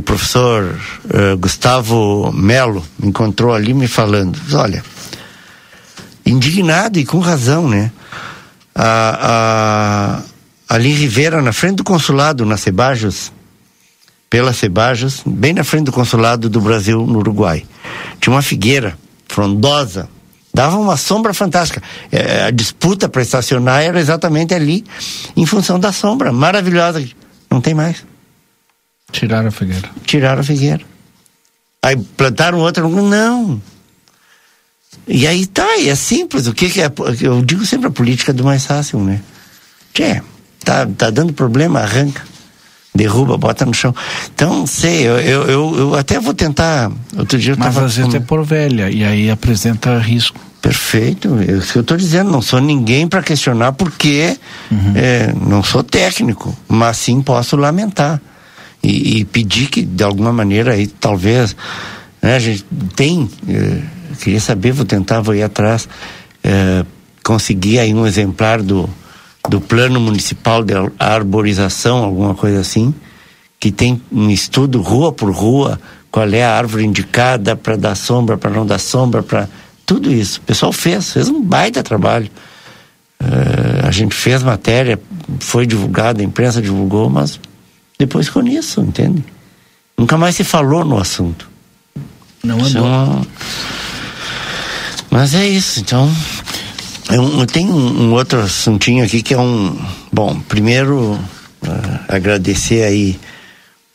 professor 0.01 0.79
uh, 1.05 1.37
Gustavo 1.37 2.31
Melo 2.31 2.85
me 2.99 3.09
encontrou 3.09 3.53
ali 3.53 3.73
me 3.73 3.87
falando, 3.87 4.39
olha, 4.53 4.83
indignado 6.25 6.99
e 6.99 7.05
com 7.05 7.19
razão, 7.19 7.67
né? 7.67 7.91
A, 8.75 10.21
ali 10.69 10.91
em 10.91 10.95
Rivera, 10.95 11.41
na 11.41 11.51
frente 11.51 11.77
do 11.77 11.83
consulado, 11.83 12.45
na 12.45 12.57
Cebajos, 12.57 13.31
pela 14.29 14.53
Cebajos, 14.53 15.21
bem 15.25 15.53
na 15.53 15.63
frente 15.63 15.85
do 15.85 15.91
consulado 15.91 16.49
do 16.49 16.61
Brasil 16.61 17.05
no 17.05 17.19
Uruguai. 17.19 17.65
Tinha 18.19 18.33
uma 18.33 18.41
figueira 18.41 18.97
frondosa, 19.27 20.07
dava 20.53 20.77
uma 20.77 20.95
sombra 20.95 21.33
fantástica. 21.33 21.81
É, 22.11 22.43
a 22.43 22.51
disputa 22.51 23.09
para 23.09 23.21
estacionar 23.21 23.81
era 23.81 23.99
exatamente 23.99 24.53
ali, 24.53 24.85
em 25.35 25.45
função 25.45 25.79
da 25.79 25.91
sombra 25.91 26.31
maravilhosa. 26.31 27.03
Não 27.49 27.59
tem 27.59 27.73
mais. 27.73 28.10
Tiraram 29.11 29.47
a 29.47 29.51
figueira. 29.51 29.89
Tiraram 30.05 30.41
a 30.41 30.43
figueira. 30.43 30.83
Aí 31.83 31.97
plantaram 31.97 32.59
outra, 32.59 32.87
não. 32.87 33.61
E 35.07 35.25
aí 35.25 35.45
tá, 35.45 35.77
e 35.77 35.89
é 35.89 35.95
simples. 35.95 36.47
O 36.47 36.53
que, 36.53 36.69
que 36.69 36.81
é? 36.81 36.91
Eu 37.21 37.41
digo 37.43 37.65
sempre 37.65 37.87
a 37.87 37.91
política 37.91 38.31
do 38.31 38.43
mais 38.43 38.65
fácil, 38.65 38.99
né? 38.99 39.21
Tchê, 39.93 40.21
Tá, 40.63 40.85
tá 40.85 41.09
dando 41.09 41.33
problema, 41.33 41.79
arranca. 41.79 42.21
Derruba, 42.93 43.37
bota 43.37 43.65
no 43.65 43.73
chão. 43.73 43.95
Então, 44.33 44.67
sei, 44.67 45.07
eu, 45.07 45.19
eu, 45.19 45.43
eu, 45.49 45.75
eu 45.77 45.95
até 45.95 46.19
vou 46.19 46.33
tentar. 46.33 46.91
Outro 47.17 47.39
dia 47.39 47.53
eu 47.53 47.57
Mas 47.57 47.73
tava 47.73 47.85
às 47.85 47.95
vezes 47.95 48.13
é 48.13 48.19
por 48.19 48.43
velha, 48.43 48.89
e 48.89 49.03
aí 49.03 49.31
apresenta 49.31 49.97
risco. 49.97 50.39
Perfeito, 50.61 51.39
é 51.39 51.53
isso 51.53 51.71
que 51.71 51.79
eu 51.79 51.81
estou 51.81 51.97
dizendo, 51.97 52.29
não 52.29 52.41
sou 52.41 52.61
ninguém 52.61 53.07
para 53.07 53.23
questionar 53.23 53.71
porque 53.71 54.37
uhum. 54.69 54.93
é, 54.95 55.33
não 55.33 55.63
sou 55.63 55.81
técnico, 55.81 56.55
mas 56.67 56.97
sim 56.97 57.19
posso 57.19 57.55
lamentar 57.55 58.21
e, 58.83 59.19
e, 59.19 59.25
pedir 59.25 59.67
que 59.67 59.83
de 59.83 60.03
alguma 60.03 60.33
maneira 60.33 60.73
aí 60.73 60.87
talvez 60.87 61.55
né, 62.21 62.35
a 62.35 62.39
gente 62.39 62.65
tem, 62.95 63.29
é, 63.47 63.81
queria 64.19 64.39
saber, 64.39 64.71
vou 64.71 64.85
tentar, 64.85 65.21
vou 65.21 65.35
ir 65.35 65.43
atrás, 65.43 65.87
é, 66.43 66.83
conseguir 67.23 67.79
aí 67.79 67.93
um 67.93 68.07
exemplar 68.07 68.61
do 68.61 68.89
do 69.49 69.59
plano 69.59 69.99
municipal 69.99 70.63
de 70.63 70.73
arborização, 70.99 72.03
alguma 72.03 72.35
coisa 72.35 72.59
assim, 72.59 72.93
que 73.59 73.71
tem 73.71 74.01
um 74.11 74.29
estudo 74.29 74.81
rua 74.81 75.11
por 75.11 75.31
rua, 75.31 75.79
qual 76.11 76.27
é 76.29 76.43
a 76.43 76.55
árvore 76.55 76.85
indicada 76.85 77.55
para 77.55 77.75
dar 77.75 77.95
sombra, 77.95 78.37
para 78.37 78.51
não 78.51 78.65
dar 78.65 78.79
sombra, 78.79 79.23
para 79.23 79.47
tudo 79.85 80.11
isso. 80.11 80.39
O 80.39 80.43
pessoal 80.43 80.71
fez, 80.71 81.13
fez 81.13 81.29
um 81.29 81.41
baita 81.41 81.81
trabalho. 81.81 82.29
Uh, 83.21 83.87
a 83.87 83.91
gente 83.91 84.15
fez 84.15 84.41
matéria, 84.41 84.99
foi 85.39 85.65
divulgada, 85.65 86.21
a 86.21 86.25
imprensa 86.25 86.61
divulgou, 86.61 87.09
mas 87.09 87.39
depois 88.01 88.29
com 88.29 88.41
isso, 88.47 88.81
entende? 88.81 89.23
Nunca 89.95 90.17
mais 90.17 90.35
se 90.35 90.43
falou 90.43 90.83
no 90.83 90.97
assunto. 90.97 91.47
Não 92.43 92.55
andou. 92.55 92.67
Então, 92.67 93.27
mas 95.11 95.35
é 95.35 95.47
isso, 95.47 95.79
então 95.81 96.11
eu, 97.11 97.45
tenho 97.45 97.71
um, 97.71 98.05
um, 98.05 98.13
outro 98.13 98.39
assuntinho 98.39 99.05
aqui 99.05 99.21
que 99.21 99.35
é 99.35 99.37
um. 99.39 99.77
Bom, 100.11 100.39
primeiro, 100.39 101.13
uh, 101.13 101.99
agradecer 102.07 102.83
aí 102.83 103.19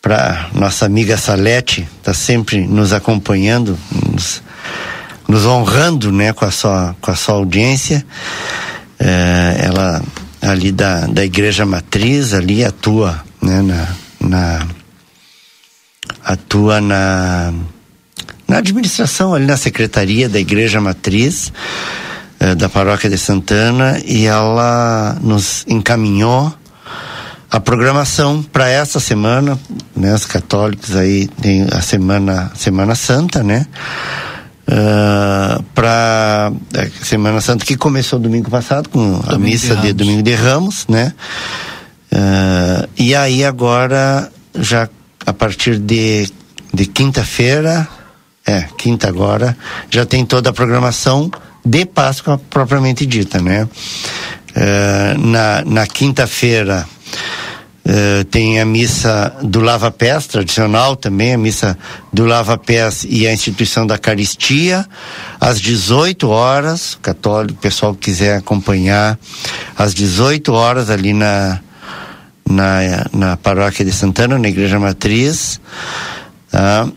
para 0.00 0.50
nossa 0.54 0.86
amiga 0.86 1.16
Salete, 1.16 1.88
está 1.98 2.14
sempre 2.14 2.60
nos 2.60 2.92
acompanhando, 2.92 3.76
nos, 3.90 4.40
nos, 5.26 5.44
honrando 5.46 6.12
né, 6.12 6.32
com, 6.32 6.44
a 6.44 6.50
sua, 6.52 6.94
com 7.00 7.10
a 7.10 7.16
sua 7.16 7.34
audiência. 7.34 8.06
Uh, 9.00 9.64
ela 9.64 10.02
ali 10.40 10.70
da, 10.70 11.06
da 11.06 11.24
Igreja 11.24 11.66
Matriz, 11.66 12.32
ali 12.32 12.64
atua 12.64 13.26
né, 13.46 13.62
na, 13.62 14.28
na 14.28 14.66
atua 16.24 16.80
na, 16.80 17.54
na 18.46 18.58
administração, 18.58 19.34
ali 19.34 19.46
na 19.46 19.56
secretaria 19.56 20.28
da 20.28 20.38
Igreja 20.38 20.80
Matriz. 20.80 21.52
Eh, 22.38 22.54
da 22.54 22.68
paróquia 22.68 23.08
de 23.08 23.16
Santana 23.16 23.98
e 24.04 24.26
ela 24.26 25.16
nos 25.22 25.64
encaminhou 25.66 26.52
a 27.50 27.58
programação 27.58 28.42
para 28.42 28.68
essa 28.68 29.00
semana, 29.00 29.58
né? 29.96 30.14
Os 30.14 30.26
católicos 30.26 30.94
aí 30.94 31.28
tem 31.40 31.66
a 31.72 31.80
semana 31.80 32.52
Semana 32.54 32.94
Santa, 32.94 33.42
né? 33.42 33.66
Uh, 34.68 35.62
para 35.74 36.52
a 36.74 37.04
Semana 37.04 37.40
Santa 37.40 37.64
que 37.64 37.76
começou 37.76 38.18
domingo 38.18 38.50
passado 38.50 38.88
com 38.90 39.00
domingo 39.00 39.32
a 39.32 39.38
missa 39.38 39.76
de, 39.76 39.82
de, 39.82 39.92
Domingo 39.92 40.22
de 40.22 40.34
Ramos, 40.34 40.86
né? 40.88 41.14
Uh, 42.16 42.88
e 42.96 43.14
aí 43.14 43.44
agora 43.44 44.32
já 44.54 44.88
a 45.26 45.32
partir 45.34 45.78
de, 45.78 46.26
de 46.72 46.86
quinta-feira, 46.86 47.86
é 48.46 48.62
quinta 48.78 49.06
agora, 49.06 49.54
já 49.90 50.06
tem 50.06 50.24
toda 50.24 50.48
a 50.48 50.52
programação 50.52 51.30
de 51.62 51.84
Páscoa 51.84 52.40
propriamente 52.48 53.04
dita, 53.04 53.42
né? 53.42 53.64
Uh, 53.64 55.18
na 55.18 55.62
na 55.66 55.86
quinta-feira 55.86 56.86
uh, 57.84 58.24
tem 58.24 58.60
a 58.60 58.64
missa 58.64 59.36
do 59.42 59.60
Lava 59.60 59.90
Pés, 59.90 60.26
tradicional 60.26 60.96
também, 60.96 61.34
a 61.34 61.38
missa 61.38 61.76
do 62.10 62.24
Lava 62.24 62.56
Pés 62.56 63.04
e 63.06 63.26
a 63.26 63.32
instituição 63.32 63.86
da 63.86 63.98
Caristia, 63.98 64.86
às 65.38 65.60
18 65.60 66.26
horas, 66.30 66.96
católico, 67.02 67.60
pessoal 67.60 67.92
que 67.92 68.06
quiser 68.10 68.38
acompanhar, 68.38 69.18
às 69.76 69.92
18 69.92 70.50
horas 70.54 70.88
ali 70.88 71.12
na, 71.12 71.60
na, 72.48 73.06
na 73.12 73.36
paróquia 73.36 73.84
de 73.84 73.92
Santana, 73.92 74.38
na 74.38 74.48
Igreja 74.48 74.78
Matriz. 74.78 75.60
Tá? 76.50 76.88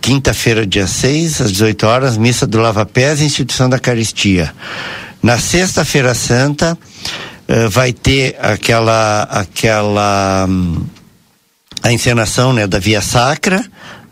Quinta-feira, 0.00 0.66
dia 0.66 0.86
6, 0.86 1.40
às 1.40 1.52
18 1.52 1.86
horas, 1.86 2.16
missa 2.16 2.46
do 2.46 2.58
Lava 2.58 2.86
Pés 2.86 3.20
instituição 3.20 3.68
da 3.68 3.78
Caristia. 3.78 4.52
Na 5.22 5.38
sexta-feira 5.38 6.14
santa, 6.14 6.78
uh, 7.48 7.68
vai 7.68 7.92
ter 7.92 8.36
aquela, 8.40 9.24
aquela, 9.24 10.46
um, 10.48 10.84
a 11.82 11.92
encenação, 11.92 12.52
né, 12.52 12.66
da 12.66 12.78
Via 12.78 13.00
Sacra, 13.00 13.64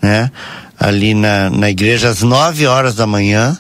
né, 0.03 0.31
ali 0.79 1.15
na, 1.15 1.49
na 1.51 1.71
igreja 1.71 2.09
às 2.09 2.23
9 2.23 2.67
horas 2.67 2.95
da 2.95 3.07
manhã, 3.07 3.57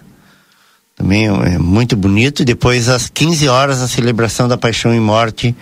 também 0.96 1.26
é 1.26 1.58
muito 1.58 1.94
bonito, 1.94 2.44
depois 2.44 2.88
às 2.88 3.08
15 3.08 3.48
horas 3.48 3.82
a 3.82 3.88
celebração 3.88 4.48
da 4.48 4.56
paixão 4.56 4.94
e 4.94 5.00
morte 5.00 5.54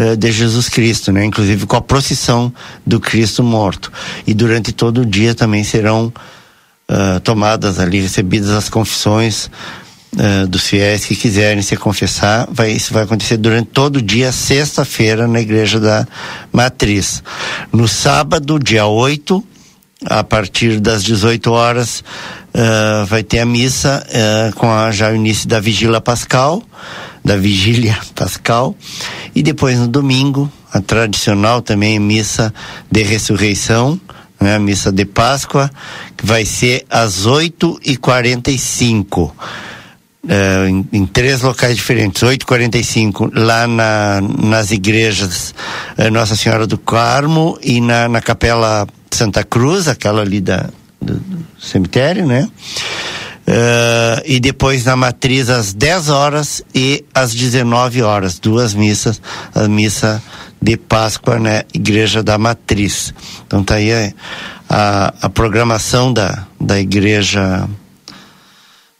eh, 0.00 0.14
de 0.14 0.30
Jesus 0.30 0.68
Cristo, 0.68 1.10
né? 1.10 1.24
Inclusive 1.24 1.66
com 1.66 1.74
a 1.74 1.80
procissão 1.80 2.54
do 2.86 3.00
Cristo 3.00 3.42
morto. 3.42 3.90
E 4.24 4.32
durante 4.32 4.70
todo 4.70 5.00
o 5.00 5.04
dia 5.04 5.34
também 5.34 5.64
serão 5.64 6.12
uh, 6.88 7.18
tomadas 7.24 7.80
ali, 7.80 8.00
recebidas 8.00 8.50
as 8.50 8.68
confissões 8.68 9.50
uh, 10.14 10.46
dos 10.46 10.68
fiéis 10.68 11.04
que 11.04 11.16
quiserem 11.16 11.62
se 11.62 11.76
confessar. 11.76 12.46
Vai, 12.48 12.70
isso 12.70 12.94
vai 12.94 13.02
acontecer 13.02 13.38
durante 13.38 13.70
todo 13.70 13.96
o 13.96 14.02
dia, 14.02 14.30
sexta-feira, 14.30 15.26
na 15.26 15.40
igreja 15.40 15.80
da 15.80 16.06
Matriz. 16.52 17.20
No 17.72 17.88
sábado, 17.88 18.56
dia 18.56 18.86
8, 18.86 19.44
a 20.06 20.22
partir 20.22 20.78
das 20.78 21.02
18 21.02 21.50
horas, 21.50 22.04
uh, 22.54 23.04
vai 23.06 23.24
ter 23.24 23.40
a 23.40 23.46
missa 23.46 24.06
com 24.54 24.70
a, 24.70 24.92
já 24.92 25.10
o 25.10 25.16
início 25.16 25.48
da 25.48 25.58
Vigília 25.58 26.00
Pascal 26.00 26.62
da 27.24 27.36
vigília 27.36 27.98
pascal 28.14 28.74
e 29.34 29.42
depois 29.42 29.78
no 29.78 29.88
domingo 29.88 30.50
a 30.72 30.80
tradicional 30.80 31.62
também 31.62 31.98
missa 31.98 32.52
de 32.90 33.02
ressurreição 33.02 34.00
né, 34.40 34.56
a 34.56 34.58
missa 34.58 34.92
de 34.92 35.04
Páscoa 35.04 35.70
que 36.16 36.24
vai 36.26 36.44
ser 36.44 36.84
às 36.88 37.26
oito 37.26 37.78
e 37.84 37.96
quarenta 37.96 38.50
e 38.50 38.58
cinco 38.58 39.34
Uh, 40.24 40.68
em, 40.68 40.88
em, 40.92 41.06
três 41.06 41.40
locais 41.40 41.74
diferentes, 41.74 42.22
8h45 42.22 43.30
lá 43.34 43.66
na, 43.66 44.20
nas 44.20 44.72
igrejas 44.72 45.54
uh, 45.96 46.10
Nossa 46.10 46.36
Senhora 46.36 46.66
do 46.66 46.76
Carmo 46.76 47.56
e 47.62 47.80
na, 47.80 48.08
na 48.08 48.20
Capela 48.20 48.86
Santa 49.10 49.42
Cruz, 49.42 49.88
aquela 49.88 50.20
ali 50.20 50.40
da, 50.40 50.68
do, 51.00 51.14
do 51.14 51.46
cemitério, 51.58 52.26
né? 52.26 52.46
Uh, 53.48 54.20
e 54.26 54.38
depois 54.38 54.84
na 54.84 54.94
matriz 54.94 55.48
às 55.48 55.72
10 55.72 56.10
horas 56.10 56.62
e 56.74 57.02
às 57.14 57.34
19 57.34 58.02
horas, 58.02 58.38
duas 58.38 58.74
missas, 58.74 59.22
a 59.54 59.66
missa 59.66 60.22
de 60.60 60.76
Páscoa 60.76 61.38
né? 61.38 61.62
Igreja 61.72 62.22
da 62.22 62.36
Matriz. 62.36 63.14
Então 63.46 63.64
tá 63.64 63.76
aí 63.76 63.90
a, 63.90 64.12
a, 64.68 65.14
a 65.22 65.28
programação 65.30 66.12
da, 66.12 66.46
da 66.60 66.78
igreja 66.78 67.66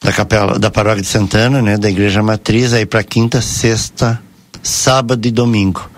da 0.01 0.13
capela 0.13 0.59
da 0.59 0.71
paróquia 0.71 1.03
de 1.03 1.09
Santana, 1.09 1.61
né, 1.61 1.77
da 1.77 1.91
igreja 1.91 2.23
matriz 2.23 2.73
aí 2.73 2.87
para 2.87 3.03
quinta, 3.03 3.43
sexta, 3.43 4.19
sábado 4.63 5.29
e 5.29 5.31
domingo. 5.31 5.91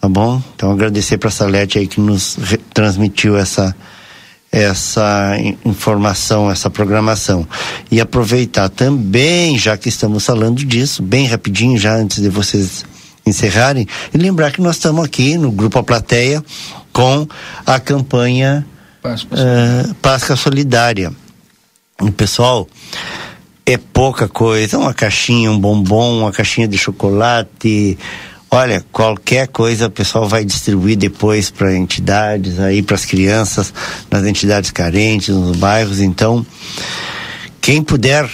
Tá 0.00 0.08
bom? 0.08 0.40
Então 0.54 0.70
agradecer 0.70 1.18
para 1.18 1.30
a 1.30 1.32
Salete 1.32 1.78
aí 1.80 1.88
que 1.88 2.00
nos 2.00 2.38
transmitiu 2.72 3.36
essa 3.36 3.74
essa 4.50 5.36
informação, 5.64 6.50
essa 6.50 6.70
programação. 6.70 7.46
E 7.90 8.00
aproveitar 8.00 8.68
também, 8.68 9.58
já 9.58 9.76
que 9.76 9.88
estamos 9.88 10.24
falando 10.24 10.64
disso, 10.64 11.02
bem 11.02 11.26
rapidinho 11.26 11.78
já 11.78 11.94
antes 11.94 12.22
de 12.22 12.28
vocês 12.28 12.84
encerrarem, 13.26 13.86
e 14.12 14.16
lembrar 14.16 14.50
que 14.50 14.60
nós 14.60 14.76
estamos 14.76 15.04
aqui 15.04 15.36
no 15.36 15.52
grupo 15.52 15.78
A 15.78 15.82
Plateia 15.82 16.42
com 16.92 17.26
a 17.66 17.78
campanha 17.78 18.66
Páscoa, 19.02 19.38
uh, 19.38 19.94
Páscoa 19.96 20.36
Solidária. 20.36 21.12
O 22.00 22.10
pessoal 22.10 22.66
é 23.66 23.76
pouca 23.76 24.26
coisa, 24.26 24.78
uma 24.78 24.94
caixinha, 24.94 25.50
um 25.50 25.58
bombom, 25.58 26.20
uma 26.20 26.32
caixinha 26.32 26.66
de 26.66 26.78
chocolate, 26.78 27.98
Olha, 28.50 28.84
qualquer 28.90 29.48
coisa 29.48 29.86
o 29.86 29.90
pessoal 29.90 30.26
vai 30.26 30.44
distribuir 30.44 30.96
depois 30.96 31.50
para 31.50 31.76
entidades, 31.76 32.58
aí 32.58 32.82
para 32.82 32.94
as 32.94 33.04
crianças, 33.04 33.72
nas 34.10 34.24
entidades 34.24 34.70
carentes, 34.70 35.34
nos 35.34 35.56
bairros. 35.56 36.00
Então, 36.00 36.44
quem 37.60 37.82
puder, 37.82 38.26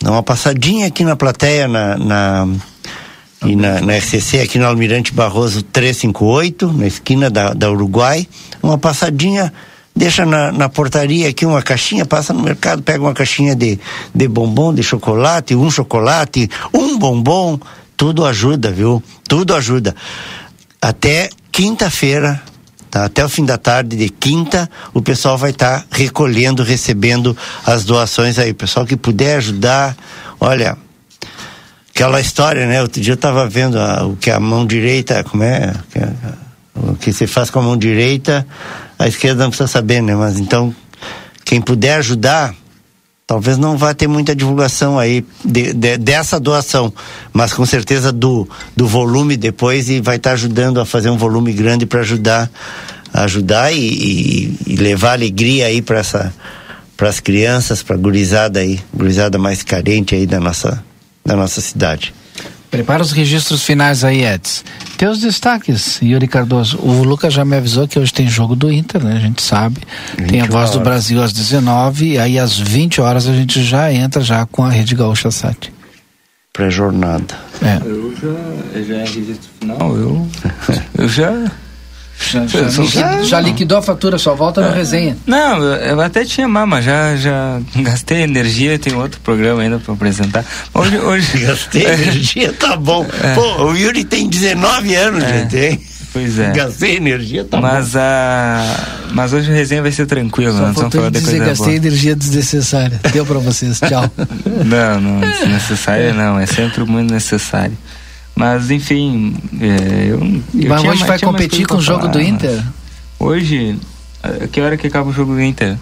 dar 0.00 0.12
uma 0.12 0.22
passadinha 0.22 0.86
aqui 0.86 1.04
na 1.04 1.16
plateia, 1.16 1.68
na, 1.68 1.98
na 1.98 2.48
e 3.44 3.54
na, 3.54 3.80
na 3.80 3.96
RCC, 3.96 4.40
aqui 4.40 4.58
no 4.58 4.66
Almirante 4.66 5.12
Barroso 5.12 5.62
358, 5.62 6.72
na 6.72 6.86
esquina 6.86 7.30
da, 7.30 7.52
da 7.52 7.70
Uruguai, 7.70 8.26
uma 8.62 8.78
passadinha 8.78 9.52
deixa 9.94 10.24
na, 10.24 10.52
na, 10.52 10.68
portaria 10.68 11.28
aqui 11.28 11.44
uma 11.44 11.60
caixinha, 11.60 12.06
passa 12.06 12.32
no 12.32 12.40
mercado, 12.40 12.82
pega 12.82 13.00
uma 13.02 13.12
caixinha 13.12 13.54
de, 13.54 13.78
de 14.14 14.28
bombom, 14.28 14.72
de 14.72 14.82
chocolate, 14.82 15.56
um 15.56 15.70
chocolate, 15.70 16.48
um 16.72 16.96
bombom, 16.96 17.58
tudo 17.98 18.24
ajuda, 18.24 18.70
viu? 18.70 19.02
Tudo 19.28 19.54
ajuda. 19.56 19.94
Até 20.80 21.28
quinta-feira, 21.50 22.40
tá? 22.88 23.04
Até 23.04 23.24
o 23.24 23.28
fim 23.28 23.44
da 23.44 23.58
tarde 23.58 23.96
de 23.96 24.08
quinta, 24.08 24.70
o 24.94 25.02
pessoal 25.02 25.36
vai 25.36 25.50
estar 25.50 25.80
tá 25.80 25.86
recolhendo, 25.90 26.62
recebendo 26.62 27.36
as 27.66 27.84
doações 27.84 28.38
aí. 28.38 28.52
O 28.52 28.54
pessoal 28.54 28.86
que 28.86 28.96
puder 28.96 29.38
ajudar, 29.38 29.96
olha, 30.38 30.78
aquela 31.90 32.20
história, 32.20 32.66
né? 32.68 32.80
Outro 32.80 33.02
dia 33.02 33.12
eu 33.12 33.16
estava 33.16 33.48
vendo 33.48 33.76
a, 33.80 34.06
o 34.06 34.16
que 34.16 34.30
a 34.30 34.38
mão 34.38 34.64
direita, 34.64 35.24
como 35.24 35.42
é? 35.42 35.74
O 36.76 36.94
que 36.94 37.12
se 37.12 37.26
faz 37.26 37.50
com 37.50 37.58
a 37.58 37.62
mão 37.62 37.76
direita, 37.76 38.46
a 38.96 39.08
esquerda 39.08 39.42
não 39.42 39.50
precisa 39.50 39.66
saber, 39.66 40.00
né? 40.00 40.14
Mas 40.14 40.38
então, 40.38 40.72
quem 41.44 41.60
puder 41.60 41.96
ajudar, 41.96 42.54
talvez 43.28 43.58
não 43.58 43.76
vá 43.76 43.92
ter 43.92 44.08
muita 44.08 44.34
divulgação 44.34 44.98
aí 44.98 45.22
de, 45.44 45.74
de, 45.74 45.98
dessa 45.98 46.40
doação, 46.40 46.90
mas 47.30 47.52
com 47.52 47.66
certeza 47.66 48.10
do, 48.10 48.48
do 48.74 48.88
volume 48.88 49.36
depois 49.36 49.90
e 49.90 50.00
vai 50.00 50.16
estar 50.16 50.30
tá 50.30 50.34
ajudando 50.34 50.80
a 50.80 50.86
fazer 50.86 51.10
um 51.10 51.16
volume 51.18 51.52
grande 51.52 51.84
para 51.84 52.00
ajudar 52.00 52.50
ajudar 53.12 53.70
e, 53.70 53.78
e, 53.78 54.58
e, 54.66 54.76
levar 54.76 55.12
alegria 55.12 55.66
aí 55.66 55.82
para 55.82 55.98
essa 55.98 56.32
para 56.96 57.10
as 57.10 57.20
crianças, 57.20 57.82
para 57.82 57.94
a 57.94 57.98
gurizada 57.98 58.60
aí, 58.60 58.80
gurizada 58.92 59.38
mais 59.38 59.62
carente 59.62 60.14
aí 60.14 60.26
da 60.26 60.40
nossa 60.40 60.82
da 61.24 61.36
nossa 61.36 61.60
cidade. 61.60 62.14
Prepara 62.70 63.02
os 63.02 63.12
registros 63.12 63.62
finais 63.62 64.04
aí, 64.04 64.24
Eds. 64.24 64.64
Teus 64.98 65.20
destaques, 65.20 65.98
Yuri 66.02 66.28
Cardoso. 66.28 66.78
O 66.78 67.02
Lucas 67.02 67.32
já 67.32 67.44
me 67.44 67.56
avisou 67.56 67.88
que 67.88 67.98
hoje 67.98 68.12
tem 68.12 68.28
jogo 68.28 68.54
do 68.54 68.70
Inter, 68.70 69.02
né? 69.02 69.16
A 69.16 69.20
gente 69.20 69.42
sabe. 69.42 69.80
Tem 70.28 70.40
a 70.40 70.44
Voz 70.44 70.54
horas. 70.54 70.70
do 70.72 70.80
Brasil 70.80 71.22
às 71.22 71.32
19 71.32 72.12
e 72.12 72.18
aí 72.18 72.38
às 72.38 72.58
20 72.58 73.00
horas 73.00 73.26
a 73.26 73.32
gente 73.32 73.62
já 73.62 73.92
entra 73.92 74.20
já 74.22 74.44
com 74.46 74.64
a 74.64 74.70
Rede 74.70 74.94
Gaúcha 74.94 75.30
Sat. 75.30 75.72
Pré-jornada. 76.52 77.38
É. 77.62 77.80
Eu 77.84 78.12
já, 78.16 78.82
já 78.82 78.94
é 78.96 79.04
registro 79.04 79.48
final, 79.60 79.96
eu, 79.96 80.28
eu 80.98 81.08
já 81.08 81.50
já, 82.20 82.46
já, 82.46 82.68
já, 82.68 83.22
já, 83.22 83.40
liquidou 83.40 83.78
a 83.78 83.82
fatura, 83.82 84.18
só 84.18 84.34
volta 84.34 84.60
no 84.60 84.68
é. 84.68 84.74
resenha. 84.74 85.16
Não, 85.24 85.62
eu 85.62 86.00
até 86.00 86.24
tinha 86.24 86.48
mais, 86.48 86.68
mas 86.68 86.84
já, 86.84 87.16
já 87.16 87.60
gastei 87.76 88.22
energia 88.22 88.78
tem 88.78 88.94
outro 88.94 89.20
programa 89.20 89.62
ainda 89.62 89.78
para 89.78 89.94
apresentar. 89.94 90.44
Hoje, 90.74 90.98
hoje... 90.98 91.38
gastei 91.38 91.86
energia, 91.86 92.52
tá 92.52 92.76
bom. 92.76 93.06
É. 93.18 93.34
Pô, 93.34 93.64
o 93.64 93.76
Yuri 93.76 94.04
tem 94.04 94.28
19 94.28 94.94
anos, 94.94 95.24
é. 95.24 95.38
gente, 95.40 95.56
hein? 95.56 95.80
Pois 96.12 96.38
é. 96.38 96.52
Gastei 96.52 96.96
energia, 96.96 97.44
tá 97.44 97.60
mas, 97.60 97.92
bom. 97.92 97.98
A... 98.00 98.76
Mas 99.12 99.32
hoje 99.32 99.50
o 99.50 99.54
resenha 99.54 99.82
vai 99.82 99.92
ser 99.92 100.06
tranquilo, 100.06 100.52
Só 100.52 100.58
não 100.66 100.72
vamos 100.72 100.92
falar 100.92 101.10
de 101.10 101.20
coisa 101.20 101.38
gastei 101.38 101.66
boa. 101.66 101.76
energia 101.76 102.14
desnecessária. 102.14 103.00
Deu 103.12 103.26
para 103.26 103.38
vocês, 103.38 103.80
tchau. 103.80 104.10
não, 104.64 105.00
não, 105.00 105.20
desnecessária 105.20 106.12
não, 106.12 106.38
é 106.38 106.46
sempre 106.46 106.84
muito 106.84 107.12
necessário. 107.12 107.76
Mas, 108.38 108.70
enfim, 108.70 109.34
é, 109.60 110.10
eu, 110.12 110.20
eu 110.54 110.68
Mas 110.68 110.84
hoje 110.84 111.04
vai 111.04 111.18
competir 111.18 111.66
com 111.66 111.74
o 111.74 111.80
jogo 111.80 112.02
falar, 112.02 112.12
do 112.12 112.22
Inter? 112.22 112.64
Hoje, 113.18 113.76
que 114.52 114.60
hora 114.60 114.76
que 114.76 114.86
acaba 114.86 115.10
o 115.10 115.12
jogo 115.12 115.34
do 115.34 115.42
Inter? 115.42 115.76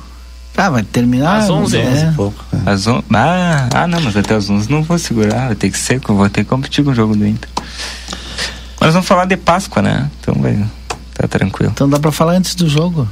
Ah, 0.57 0.71
vai 0.71 0.83
terminar 0.83 1.37
às 1.37 1.51
11, 1.51 1.77
é. 1.77 2.13
pouco. 2.17 2.43
É. 2.51 2.71
Às 2.71 2.87
on... 2.87 3.03
ah, 3.13 3.69
ah, 3.75 3.87
não, 3.87 4.01
mas 4.01 4.17
até 4.17 4.35
às 4.35 4.49
11 4.49 4.71
não 4.71 4.83
vou 4.83 4.99
segurar, 4.99 5.49
vai 5.49 5.55
ter 5.55 5.69
que 5.69 5.77
ser, 5.77 6.01
vou 6.01 6.31
ter 6.31 6.45
que 6.45 6.49
competir 6.49 6.83
com 6.83 6.93
o 6.93 6.95
jogo 6.95 7.15
do 7.15 7.27
Inter. 7.27 7.51
Mas 8.81 8.95
vamos 8.95 9.07
falar 9.07 9.27
de 9.27 9.37
Páscoa, 9.37 9.83
né? 9.83 10.11
Então 10.19 10.35
vai, 10.41 10.59
tá 11.13 11.29
tranquilo. 11.29 11.73
Então 11.75 11.91
dá 11.91 11.99
pra 11.99 12.11
falar 12.11 12.33
antes 12.33 12.55
do 12.55 12.67
jogo. 12.71 13.07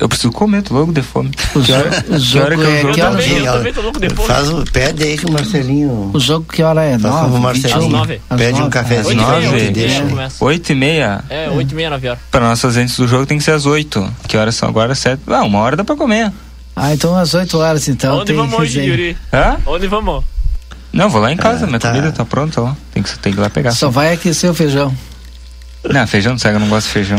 Eu 0.00 0.08
preciso 0.08 0.32
comer, 0.32 0.62
tô 0.62 0.74
louco 0.74 0.92
de 0.92 1.02
fome. 1.02 1.30
O 1.54 1.62
jogo, 1.62 1.88
o 2.08 2.18
jogo 2.18 2.62
é 2.62 2.92
que 2.92 3.00
hora? 3.02 3.22
Eu, 3.22 3.44
eu 3.44 3.52
também 3.52 3.72
tô 3.72 3.80
louco 3.82 4.00
de 4.00 4.08
fome. 4.10 4.28
Faz 4.28 4.50
o, 4.50 4.64
pede 4.64 5.02
aí 5.04 5.18
que 5.18 5.26
o 5.26 5.32
Marcelinho... 5.32 6.10
O 6.12 6.20
jogo 6.20 6.46
que 6.52 6.62
hora 6.62 6.82
é? 6.82 6.96
Nove? 6.96 7.34
O 7.34 7.38
Marcelinho. 7.38 7.88
Nove. 7.90 8.20
Pede 8.36 8.62
um 8.62 8.70
cafezinho. 8.70 9.16
Nove? 9.16 9.70
Deixa. 9.70 10.04
Oito 10.40 10.72
e 10.72 10.74
meia? 10.74 11.24
É, 11.28 11.50
oito 11.50 11.72
e 11.72 11.74
meia, 11.74 11.90
nove 11.90 12.08
horas. 12.08 12.22
Para 12.30 12.48
nós 12.48 12.64
antes 12.64 12.96
do 12.96 13.06
jogo 13.06 13.26
tem 13.26 13.38
que 13.38 13.44
ser 13.44 13.52
às 13.52 13.66
oito. 13.66 14.08
Que 14.26 14.36
horas 14.36 14.54
são 14.54 14.68
agora? 14.68 14.94
Sete. 14.94 15.22
Ah, 15.26 15.42
uma 15.44 15.58
hora 15.60 15.76
dá 15.76 15.84
pra 15.84 15.96
comer. 15.96 16.32
Ah, 16.74 16.92
então 16.92 17.16
às 17.16 17.34
oito 17.34 17.58
horas 17.58 17.88
então. 17.88 18.18
Onde 18.18 18.32
vamos 18.32 18.58
hoje, 18.58 18.80
Yuri? 18.80 19.16
Hã? 19.32 19.56
Onde 19.66 19.86
vamos? 19.86 20.24
Não, 20.92 21.10
vou 21.10 21.20
lá 21.20 21.32
em 21.32 21.36
casa, 21.36 21.64
é, 21.64 21.66
minha 21.66 21.78
tá. 21.78 21.90
comida 21.90 22.12
tá 22.12 22.24
pronta 22.24 22.62
ó. 22.62 22.72
Tem 22.92 23.02
que, 23.02 23.18
tem 23.18 23.32
que 23.32 23.38
ir 23.38 23.42
lá 23.42 23.50
pegar. 23.50 23.70
Só 23.72 23.90
vai 23.90 24.12
aquecer 24.12 24.50
o 24.50 24.54
feijão. 24.54 24.94
Não, 25.84 26.06
feijão 26.06 26.32
não 26.32 26.38
segue, 26.38 26.56
eu 26.56 26.60
não 26.60 26.68
gosto 26.68 26.86
de 26.88 26.92
feijão. 26.92 27.18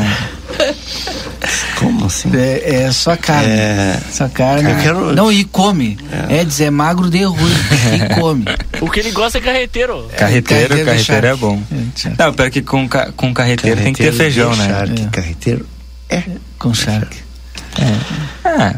Como 1.75 2.05
assim? 2.07 2.29
É, 2.35 2.83
é 2.83 2.91
só 2.91 3.15
carne. 3.15 3.49
É... 3.49 3.99
Só 4.11 4.27
carne. 4.27 4.81
Quero... 4.81 5.15
Não, 5.15 5.31
e 5.31 5.45
come. 5.45 5.97
É. 6.29 6.39
é 6.39 6.43
dizer 6.43 6.71
magro 6.71 7.09
de 7.09 7.23
ruim. 7.23 7.53
e 7.93 8.15
come. 8.19 8.45
O 8.81 8.89
que 8.89 8.99
ele 8.99 9.11
gosta 9.11 9.37
é 9.37 9.41
carreteiro. 9.41 10.09
Carreteiro, 10.17 10.69
carreteiro, 10.69 10.85
carreteiro 10.85 11.27
é 11.27 11.35
bom. 11.35 11.61
É, 11.71 12.23
não, 12.23 12.33
pior 12.33 12.49
que 12.49 12.61
com, 12.61 12.89
com 12.89 13.33
carreteiro, 13.33 13.35
carreteiro 13.35 13.81
tem 13.83 13.93
que 13.93 14.03
ter 14.03 14.11
feijão, 14.11 14.55
né? 14.55 14.67
Charque, 14.67 15.01
é. 15.01 15.05
Carreteiro 15.07 15.65
é. 16.09 16.23
Com 16.57 16.73
charque. 16.73 17.17
É. 17.79 18.47
Ah. 18.47 18.75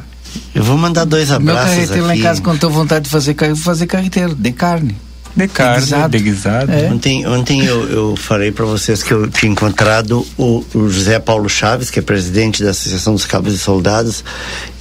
Eu 0.54 0.64
vou 0.64 0.78
mandar 0.78 1.06
dois 1.06 1.32
abraços. 1.32 1.44
Meu 1.44 1.56
carreteiro 1.56 2.06
aqui. 2.06 2.08
lá 2.08 2.16
em 2.16 2.22
casa, 2.22 2.42
quando 2.42 2.62
eu 2.62 2.70
vontade 2.70 3.06
de 3.06 3.12
fazer 3.12 3.34
carne, 3.34 3.54
vou 3.54 3.64
fazer 3.64 3.88
carreteiro, 3.88 4.36
de 4.36 4.52
carne. 4.52 4.96
De 5.40 5.48
carne, 5.48 6.10
de 6.10 6.20
guisado. 6.20 6.72
É. 6.72 6.90
Ontem, 6.92 7.26
ontem 7.26 7.66
eu, 7.66 7.90
eu 7.90 8.16
falei 8.18 8.52
para 8.52 8.66
vocês 8.66 9.02
que 9.02 9.14
eu 9.14 9.30
tinha 9.30 9.50
encontrado 9.50 10.28
o, 10.38 10.66
o, 10.74 10.90
José 10.90 11.18
Paulo 11.18 11.48
Chaves, 11.48 11.90
que 11.90 12.00
é 12.00 12.02
presidente 12.02 12.62
da 12.62 12.72
Associação 12.72 13.14
dos 13.14 13.26
Cabos 13.26 13.54
e 13.54 13.58
Soldados, 13.58 14.22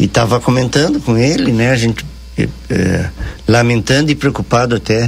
e 0.01 0.07
estava 0.07 0.41
comentando 0.41 1.01
com 1.01 1.17
ele, 1.17 1.53
né? 1.53 1.71
A 1.71 1.77
gente 1.77 2.05
é, 2.69 3.09
lamentando 3.47 4.11
e 4.11 4.17
preocupado 4.17 4.75
até 4.75 5.07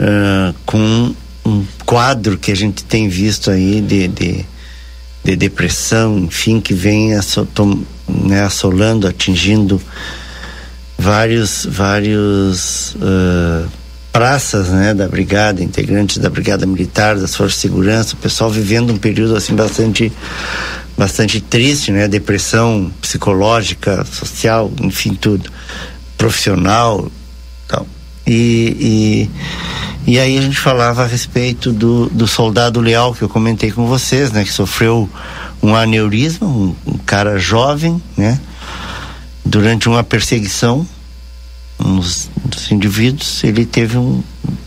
uh, 0.00 0.54
com 0.66 1.14
um 1.46 1.64
quadro 1.86 2.36
que 2.36 2.52
a 2.52 2.56
gente 2.56 2.84
tem 2.84 3.08
visto 3.08 3.50
aí 3.50 3.80
de, 3.80 4.06
de, 4.06 4.44
de 5.24 5.36
depressão, 5.36 6.18
enfim, 6.18 6.60
que 6.60 6.74
vem 6.74 7.12
né, 8.06 8.42
assolando, 8.42 9.06
atingindo 9.06 9.80
vários 10.98 11.64
vários 11.64 12.94
uh, 12.96 13.77
praças, 14.18 14.66
né, 14.70 14.92
da 14.92 15.06
brigada, 15.06 15.62
integrantes 15.62 16.18
da 16.18 16.28
brigada 16.28 16.66
militar, 16.66 17.16
das 17.16 17.36
forças 17.36 17.54
de 17.54 17.60
segurança, 17.60 18.14
o 18.14 18.16
pessoal 18.16 18.50
vivendo 18.50 18.92
um 18.92 18.96
período 18.96 19.36
assim 19.36 19.54
bastante 19.54 20.12
bastante 20.96 21.40
triste, 21.40 21.92
né, 21.92 22.08
depressão 22.08 22.90
psicológica, 23.00 24.04
social, 24.04 24.72
enfim 24.82 25.14
tudo, 25.14 25.48
profissional, 26.16 27.08
tal. 27.68 27.86
E, 28.26 29.28
e, 30.04 30.10
E 30.10 30.18
aí 30.18 30.36
a 30.36 30.40
gente 30.40 30.58
falava 30.58 31.04
a 31.04 31.06
respeito 31.06 31.70
do, 31.70 32.08
do 32.08 32.26
soldado 32.26 32.80
leal 32.80 33.14
que 33.14 33.22
eu 33.22 33.28
comentei 33.28 33.70
com 33.70 33.86
vocês, 33.86 34.32
né? 34.32 34.42
Que 34.42 34.50
sofreu 34.50 35.08
um 35.62 35.76
aneurisma, 35.76 36.46
um, 36.48 36.74
um 36.86 36.98
cara 36.98 37.38
jovem, 37.38 38.02
né? 38.16 38.40
Durante 39.44 39.88
uma 39.88 40.02
perseguição, 40.02 40.84
uns 41.78 42.28
dos 42.44 42.70
indivíduos, 42.70 43.42
ele 43.44 43.64
teve 43.64 43.96
um, 43.96 44.22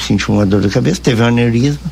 sentiu 0.06 0.36
uma 0.36 0.46
dor 0.46 0.62
de 0.62 0.70
cabeça, 0.70 1.02
teve 1.02 1.22
um 1.22 1.28
aneurisma. 1.28 1.92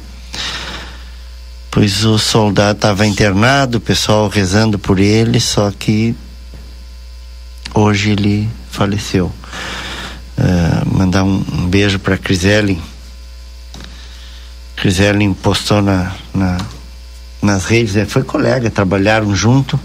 Pois 1.71 2.03
o 2.03 2.17
soldado 2.17 2.77
estava 2.77 3.05
internado, 3.05 3.77
o 3.77 3.81
pessoal 3.81 4.27
rezando 4.27 4.79
por 4.79 4.99
ele, 4.99 5.39
só 5.39 5.71
que 5.71 6.15
hoje 7.73 8.11
ele 8.11 8.49
faleceu. 8.71 9.31
Uh, 10.37 10.97
mandar 10.97 11.23
um, 11.23 11.43
um 11.53 11.67
beijo 11.67 11.99
para 11.99 12.17
Criselle. 12.17 12.81
Criselle 14.75 15.33
postou 15.35 15.81
na, 15.81 16.15
na, 16.33 16.57
nas 17.41 17.65
redes, 17.65 17.95
né? 17.95 18.05
foi 18.05 18.23
colega, 18.23 18.71
trabalharam 18.71 19.35
junto. 19.35 19.79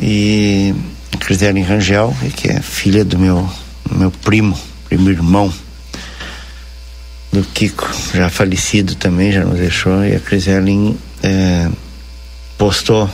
E 0.00 0.74
Criselle 1.20 1.62
Rangel, 1.62 2.16
que 2.36 2.48
é 2.48 2.60
filha 2.60 3.04
do 3.04 3.18
meu, 3.18 3.48
meu 3.90 4.10
primo, 4.10 4.58
primo 4.88 5.10
irmão 5.10 5.52
do 7.32 7.42
Kiko, 7.42 7.88
já 8.14 8.30
falecido 8.30 8.94
também, 8.94 9.32
já 9.32 9.44
nos 9.44 9.58
deixou, 9.58 10.04
e 10.04 10.14
a 10.14 10.20
Criselle 10.20 10.96
é, 11.22 11.68
postou 12.56 13.10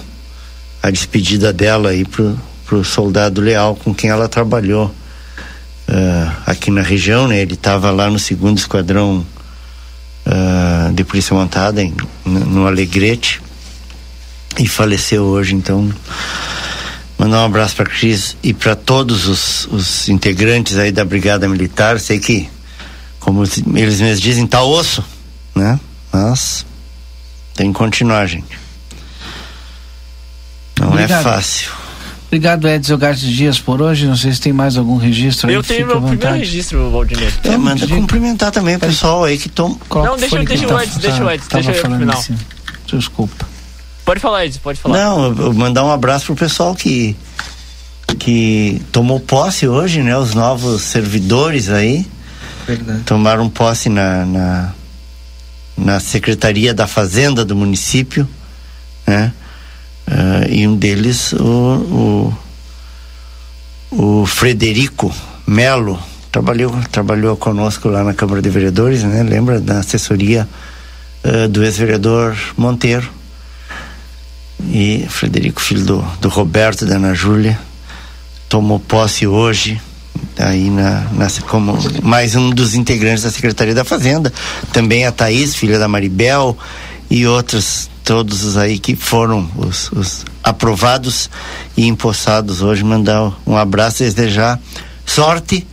a 0.82 0.90
despedida 0.90 1.52
dela 1.52 1.90
aí 1.90 2.04
pro, 2.04 2.38
pro 2.66 2.84
soldado 2.84 3.40
leal 3.40 3.76
com 3.76 3.94
quem 3.94 4.10
ela 4.10 4.28
trabalhou 4.28 4.86
uh, 4.86 6.32
aqui 6.46 6.70
na 6.70 6.82
região, 6.82 7.28
né? 7.28 7.40
Ele 7.40 7.54
estava 7.54 7.90
lá 7.90 8.08
no 8.08 8.18
segundo 8.18 8.58
esquadrão 8.58 9.26
uh, 10.26 10.92
de 10.92 11.04
polícia 11.04 11.34
montada 11.34 11.82
em, 11.82 11.94
no 12.24 12.66
Alegrete 12.66 13.42
e 14.58 14.66
faleceu 14.66 15.24
hoje, 15.24 15.54
então 15.54 15.90
mandar 17.20 17.42
um 17.42 17.44
abraço 17.44 17.76
para 17.76 17.84
Cris 17.84 18.34
e 18.42 18.54
para 18.54 18.74
todos 18.74 19.28
os, 19.28 19.66
os 19.66 20.08
integrantes 20.08 20.78
aí 20.78 20.90
da 20.90 21.04
Brigada 21.04 21.46
Militar. 21.46 22.00
Sei 22.00 22.18
que, 22.18 22.48
como 23.18 23.44
eles 23.76 24.00
mesmos 24.00 24.20
dizem, 24.22 24.46
tá 24.46 24.62
osso, 24.62 25.04
né? 25.54 25.78
Mas 26.10 26.64
tem 27.54 27.70
que 27.70 27.78
continuar, 27.78 28.26
gente. 28.26 28.58
Não 30.78 30.86
é 30.86 30.90
Obrigado. 30.92 31.20
é 31.20 31.22
fácil. 31.22 31.70
Obrigado, 32.28 32.66
Edson 32.66 32.96
Gartes 32.96 33.28
Dias, 33.28 33.58
por 33.58 33.82
hoje. 33.82 34.06
Não 34.06 34.16
sei 34.16 34.32
se 34.32 34.40
tem 34.40 34.52
mais 34.52 34.78
algum 34.78 34.96
registro 34.96 35.50
aí. 35.50 35.54
Eu 35.54 35.62
tenho 35.62 35.86
meu 35.86 36.00
primeiro 36.00 36.36
registro, 36.36 36.90
Valdinei. 36.90 37.28
É, 37.44 37.56
manda 37.58 37.86
cumprimentar 37.86 38.50
também 38.50 38.76
o 38.76 38.80
pessoal 38.80 39.24
aí 39.24 39.36
que 39.36 39.48
toma. 39.50 39.76
Não, 39.90 40.16
deixa, 40.16 40.42
deixa 40.42 40.74
o 40.74 40.80
Edson, 40.80 40.98
deixa 41.00 41.24
o 41.24 41.30
Edson, 41.30 41.48
deixa 41.50 41.70
eu 41.72 41.90
no 41.90 41.98
final. 41.98 42.18
Assim. 42.18 42.38
Desculpa. 42.86 43.49
Pode 44.10 44.18
falar, 44.18 44.44
Edson, 44.44 44.58
pode 44.60 44.80
falar. 44.80 44.98
Não, 44.98 45.26
eu, 45.26 45.36
eu 45.38 45.54
mandar 45.54 45.84
um 45.84 45.92
abraço 45.92 46.26
pro 46.26 46.34
pessoal 46.34 46.74
que 46.74 47.14
que 48.18 48.82
tomou 48.90 49.20
posse 49.20 49.68
hoje, 49.68 50.02
né? 50.02 50.18
Os 50.18 50.34
novos 50.34 50.82
servidores 50.82 51.70
aí. 51.70 52.04
Verdade. 52.66 53.04
Tomaram 53.04 53.48
posse 53.48 53.88
na, 53.88 54.26
na, 54.26 54.72
na 55.76 56.00
Secretaria 56.00 56.74
da 56.74 56.88
Fazenda 56.88 57.44
do 57.44 57.54
município, 57.54 58.28
né? 59.06 59.32
Uh, 60.08 60.54
e 60.54 60.66
um 60.66 60.74
deles, 60.74 61.32
o, 61.34 62.34
o, 63.92 64.22
o 64.22 64.26
Frederico 64.26 65.14
Melo, 65.46 66.02
trabalhou, 66.32 66.76
trabalhou 66.90 67.36
conosco 67.36 67.88
lá 67.88 68.02
na 68.02 68.12
Câmara 68.12 68.42
de 68.42 68.50
Vereadores, 68.50 69.04
né? 69.04 69.22
Lembra 69.22 69.60
da 69.60 69.78
assessoria 69.78 70.48
uh, 71.22 71.46
do 71.46 71.62
ex-vereador 71.62 72.36
Monteiro. 72.56 73.19
E 74.68 75.06
Frederico, 75.08 75.60
filho 75.60 75.84
do, 75.84 76.04
do 76.20 76.28
Roberto 76.28 76.82
e 76.82 76.86
da 76.86 76.96
Ana 76.96 77.14
Júlia, 77.14 77.58
tomou 78.48 78.78
posse 78.78 79.26
hoje 79.26 79.80
aí 80.38 80.70
na, 80.70 81.06
na, 81.12 81.28
como 81.48 81.76
mais 82.02 82.34
um 82.34 82.50
dos 82.50 82.74
integrantes 82.74 83.22
da 83.22 83.30
Secretaria 83.30 83.74
da 83.74 83.84
Fazenda, 83.84 84.32
também 84.72 85.06
a 85.06 85.12
Thaís, 85.12 85.54
filha 85.54 85.78
da 85.78 85.88
Maribel, 85.88 86.56
e 87.10 87.26
outros, 87.26 87.90
todos 88.04 88.44
os 88.44 88.56
aí 88.56 88.78
que 88.78 88.94
foram 88.94 89.50
os, 89.56 89.90
os 89.92 90.24
aprovados 90.42 91.28
e 91.76 91.86
empossados 91.86 92.62
hoje, 92.62 92.84
mandar 92.84 93.32
um 93.46 93.56
abraço 93.56 94.02
e 94.02 94.06
desejar 94.10 94.60
sorte 95.04 95.66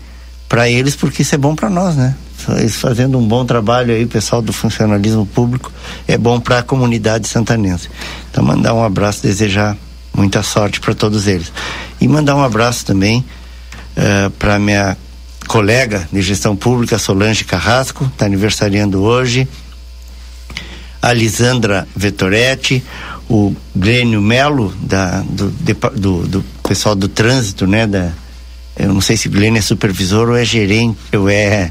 para 0.49 0.69
eles, 0.69 0.95
porque 0.95 1.21
isso 1.21 1.35
é 1.35 1.37
bom 1.37 1.55
para 1.55 1.69
nós, 1.69 1.95
né? 1.95 2.15
Eles 2.57 2.75
fazendo 2.75 3.17
um 3.17 3.27
bom 3.27 3.45
trabalho 3.45 3.93
aí, 3.93 4.05
pessoal 4.05 4.41
do 4.41 4.53
funcionalismo 4.53 5.25
público, 5.25 5.71
é 6.07 6.17
bom 6.17 6.39
para 6.39 6.59
a 6.59 6.63
comunidade 6.63 7.27
santanense. 7.27 7.89
Então, 8.31 8.43
mandar 8.43 8.73
um 8.73 8.83
abraço, 8.83 9.23
desejar 9.23 9.75
muita 10.13 10.41
sorte 10.41 10.79
para 10.79 10.95
todos 10.95 11.27
eles. 11.27 11.51
E 11.99 12.07
mandar 12.07 12.35
um 12.35 12.43
abraço 12.43 12.85
também 12.85 13.23
uh, 13.97 14.29
para 14.31 14.57
minha 14.57 14.97
colega 15.47 16.07
de 16.11 16.21
gestão 16.21 16.55
pública, 16.55 16.97
Solange 16.99 17.43
Carrasco, 17.43 18.05
está 18.05 18.25
aniversariando 18.25 19.01
hoje. 19.01 19.47
A 21.01 21.13
Lisandra 21.13 21.87
Vettoretti, 21.95 22.83
o 23.29 23.55
Glênio 23.75 24.21
Melo, 24.21 24.73
da, 24.81 25.21
do, 25.21 25.49
de, 25.51 25.73
do, 25.95 26.27
do, 26.27 26.45
pessoal 26.67 26.95
do 26.95 27.07
trânsito, 27.07 27.65
né? 27.65 27.87
Da, 27.87 28.11
eu 28.77 28.93
não 28.93 29.01
sei 29.01 29.15
se 29.15 29.29
Glênio 29.29 29.59
é 29.59 29.61
supervisor 29.61 30.29
ou 30.29 30.35
é 30.35 30.43
gerente, 30.43 30.97
ou 31.13 31.29
é 31.29 31.69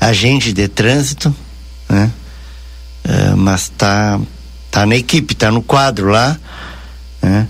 agente 0.00 0.52
de 0.52 0.68
trânsito, 0.68 1.34
né? 1.88 2.10
Uh, 3.04 3.36
mas 3.36 3.68
tá, 3.70 4.20
tá 4.70 4.84
na 4.84 4.96
equipe, 4.96 5.34
tá 5.34 5.50
no 5.50 5.62
quadro 5.62 6.10
lá, 6.10 6.38
né? 7.22 7.48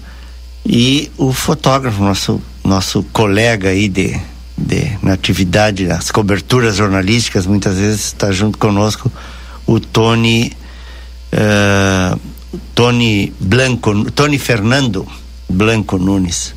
E 0.65 1.11
o 1.17 1.33
fotógrafo, 1.33 2.03
nosso, 2.03 2.43
nosso 2.63 3.03
colega 3.05 3.71
aí 3.71 3.89
de, 3.89 4.21
de, 4.57 4.99
na 5.03 5.15
atividade, 5.15 5.87
nas 5.87 6.11
coberturas 6.11 6.77
jornalísticas, 6.77 7.47
muitas 7.47 7.79
vezes 7.79 8.07
está 8.07 8.31
junto 8.31 8.59
conosco, 8.59 9.11
o 9.67 9.81
Tony, 9.81 10.53
uh, 11.33 12.21
Tony 12.75 13.33
Blanco, 13.41 14.11
Tony 14.11 14.39
Fernando 14.39 15.07
Blanco 15.49 15.99
Nunes. 15.99 16.55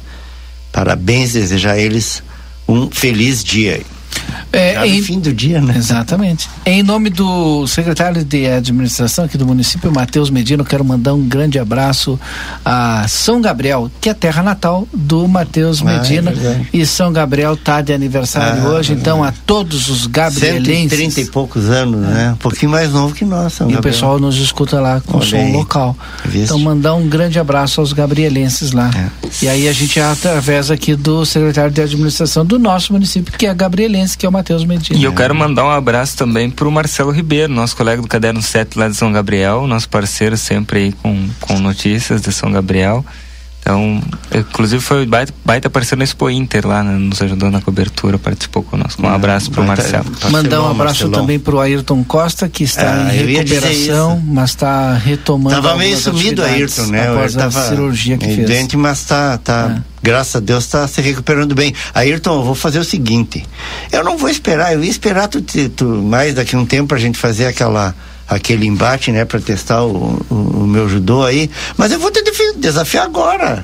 Parabéns, 0.72 1.34
desejar 1.34 1.74
a 1.74 1.80
eles 1.80 2.22
um 2.68 2.90
feliz 2.92 3.44
dia. 3.44 3.82
É, 4.54 4.86
em, 4.86 5.02
fim 5.02 5.20
do 5.20 5.34
dia, 5.34 5.62
né? 5.62 5.76
Exatamente. 5.78 6.50
Em 6.66 6.84
nome 6.84 7.10
do 7.10 7.66
secretário 7.68 8.24
de 8.24 8.46
administração 8.48 9.26
aqui 9.26 9.38
do 9.38 9.46
município, 9.46 9.92
Matheus 9.92 10.30
Medina, 10.30 10.62
eu 10.62 10.66
quero 10.66 10.84
mandar 10.84 11.14
um 11.14 11.26
grande 11.28 11.58
abraço 11.58 12.20
a 12.66 13.06
São 13.08 13.42
Gabriel, 13.42 13.90
que 14.02 14.10
é 14.10 14.12
a 14.12 14.16
terra 14.16 14.44
natal 14.44 14.88
do 14.94 15.28
Matheus 15.28 15.82
Medina. 15.82 16.32
é 16.32 16.62
e 16.74 16.86
São 16.86 17.12
Gabriel 17.14 17.54
está 17.54 17.82
de 17.82 17.94
aniversário 17.94 18.64
Ah, 18.64 18.70
hoje, 18.70 18.94
então 18.94 19.24
a 19.24 19.32
todos 19.46 19.90
os 19.90 20.06
gabrielenses. 20.08 20.90
130 20.98 21.22
e 21.22 21.26
poucos 21.28 21.70
anos, 21.70 22.02
né? 22.02 22.32
Um 22.34 22.38
pouquinho 22.38 22.72
mais 22.72 22.92
novo 22.92 23.14
que 23.16 23.24
nós, 23.26 23.54
São 23.54 23.68
E 23.68 23.72
o 23.72 23.76
Gabriel. 23.76 23.94
pessoal 23.94 24.20
nos 24.20 24.38
escuta 24.38 24.80
lá 24.80 25.02
com 25.02 25.18
Olha 25.18 25.26
som 25.26 25.52
local. 25.52 25.96
Viste? 26.26 26.46
Então 26.46 26.60
mandar 26.60 26.94
um 26.96 27.08
grande 27.08 27.40
abraço 27.40 27.80
aos 27.80 27.94
gabrielenses 27.94 28.72
lá. 28.72 28.90
E 29.42 29.48
aí 29.48 29.68
a 29.68 29.74
gente 29.74 30.00
é 30.00 30.04
através 30.04 30.70
aqui 30.70 30.96
do 30.96 31.26
secretário 31.26 31.72
de 31.72 31.82
administração 31.82 32.46
do 32.46 32.60
nosso 32.60 32.92
município, 32.94 33.32
que 33.38 33.46
é 33.46 33.54
gabrielense, 33.54 34.11
que 34.18 34.26
é 34.26 34.30
o 34.30 34.32
Matheus 34.32 34.64
Medina. 34.64 35.00
E 35.00 35.04
eu 35.04 35.14
quero 35.14 35.34
mandar 35.36 35.66
um 35.66 35.70
abraço 35.70 36.18
também 36.18 36.50
pro 36.50 36.72
Marcelo 36.72 37.12
Ribeiro, 37.12 37.52
nosso 37.52 37.76
colega 37.76 38.02
do 38.02 38.08
Caderno 38.08 38.42
7 38.42 38.78
lá 38.78 38.88
de 38.88 38.96
São 38.96 39.12
Gabriel, 39.12 39.68
nosso 39.68 39.90
parceiro 39.90 40.38
sempre 40.38 40.80
aí 40.80 40.92
com, 40.92 41.30
com 41.40 41.60
notícias 41.60 42.22
de 42.22 42.32
São 42.32 42.52
Gabriel. 42.52 43.06
Então, 43.62 44.02
inclusive 44.34 44.82
foi 44.82 45.06
baita, 45.06 45.32
baita 45.46 45.70
parceiro 45.70 46.00
na 46.00 46.04
Expo 46.04 46.28
Inter 46.32 46.68
lá, 46.68 46.84
né, 46.84 46.98
nos 46.98 47.22
ajudou 47.22 47.52
na 47.52 47.62
cobertura, 47.62 48.18
participou 48.18 48.64
conosco. 48.64 49.06
Um 49.06 49.10
abraço 49.10 49.52
pro 49.52 49.64
baita- 49.64 49.84
Marcelo. 49.84 50.06
Mandar 50.32 50.64
um 50.64 50.72
abraço 50.72 51.10
também 51.10 51.38
pro 51.38 51.60
Ayrton 51.60 52.04
Costa, 52.04 52.50
que 52.50 52.64
está 52.64 53.14
eu 53.14 53.30
em 53.30 53.36
recuperação, 53.36 54.20
mas 54.26 54.50
está 54.50 54.94
retomando. 54.96 55.62
Tava 55.62 55.78
meio 55.78 55.96
sumido 55.96 56.42
atividades 56.44 56.80
Ayrton, 56.80 56.92
né? 56.92 57.10
Após 57.10 57.36
Ele 57.36 57.44
a 57.44 57.50
tava 57.50 57.70
cirurgia 57.70 58.18
que 58.18 58.26
fez. 58.26 58.40
É. 58.40 58.44
doente, 58.46 58.76
mas 58.76 59.04
tá, 59.06 59.38
tá 59.38 59.80
graças 60.02 60.36
a 60.38 60.40
Deus, 60.40 60.66
tá 60.66 60.88
se 60.88 61.00
recuperando 61.00 61.54
bem. 61.54 61.72
Ayrton, 61.94 62.40
eu 62.40 62.44
vou 62.44 62.56
fazer 62.56 62.80
o 62.80 62.84
seguinte: 62.84 63.46
eu 63.92 64.04
não 64.04 64.18
vou 64.18 64.30
esperar, 64.30 64.74
eu 64.74 64.84
ia 64.84 64.90
esperar 64.90 65.28
tu, 65.28 65.40
tu 65.42 65.86
mais 65.86 66.34
daqui 66.34 66.56
a 66.56 66.60
um 66.60 66.66
tempo 66.66 66.88
pra 66.88 66.98
gente 66.98 67.18
fazer 67.20 67.46
aquela 67.46 67.94
aquele 68.32 68.66
embate, 68.66 69.12
né, 69.12 69.26
para 69.26 69.42
testar 69.42 69.84
o, 69.84 70.24
o, 70.30 70.36
o 70.36 70.68
meu 70.68 70.88
judô 70.88 71.24
aí, 71.24 71.50
mas 71.76 71.92
eu 71.92 72.00
vou 72.00 72.10
te 72.10 72.24
desafiar 72.56 73.04
agora. 73.04 73.62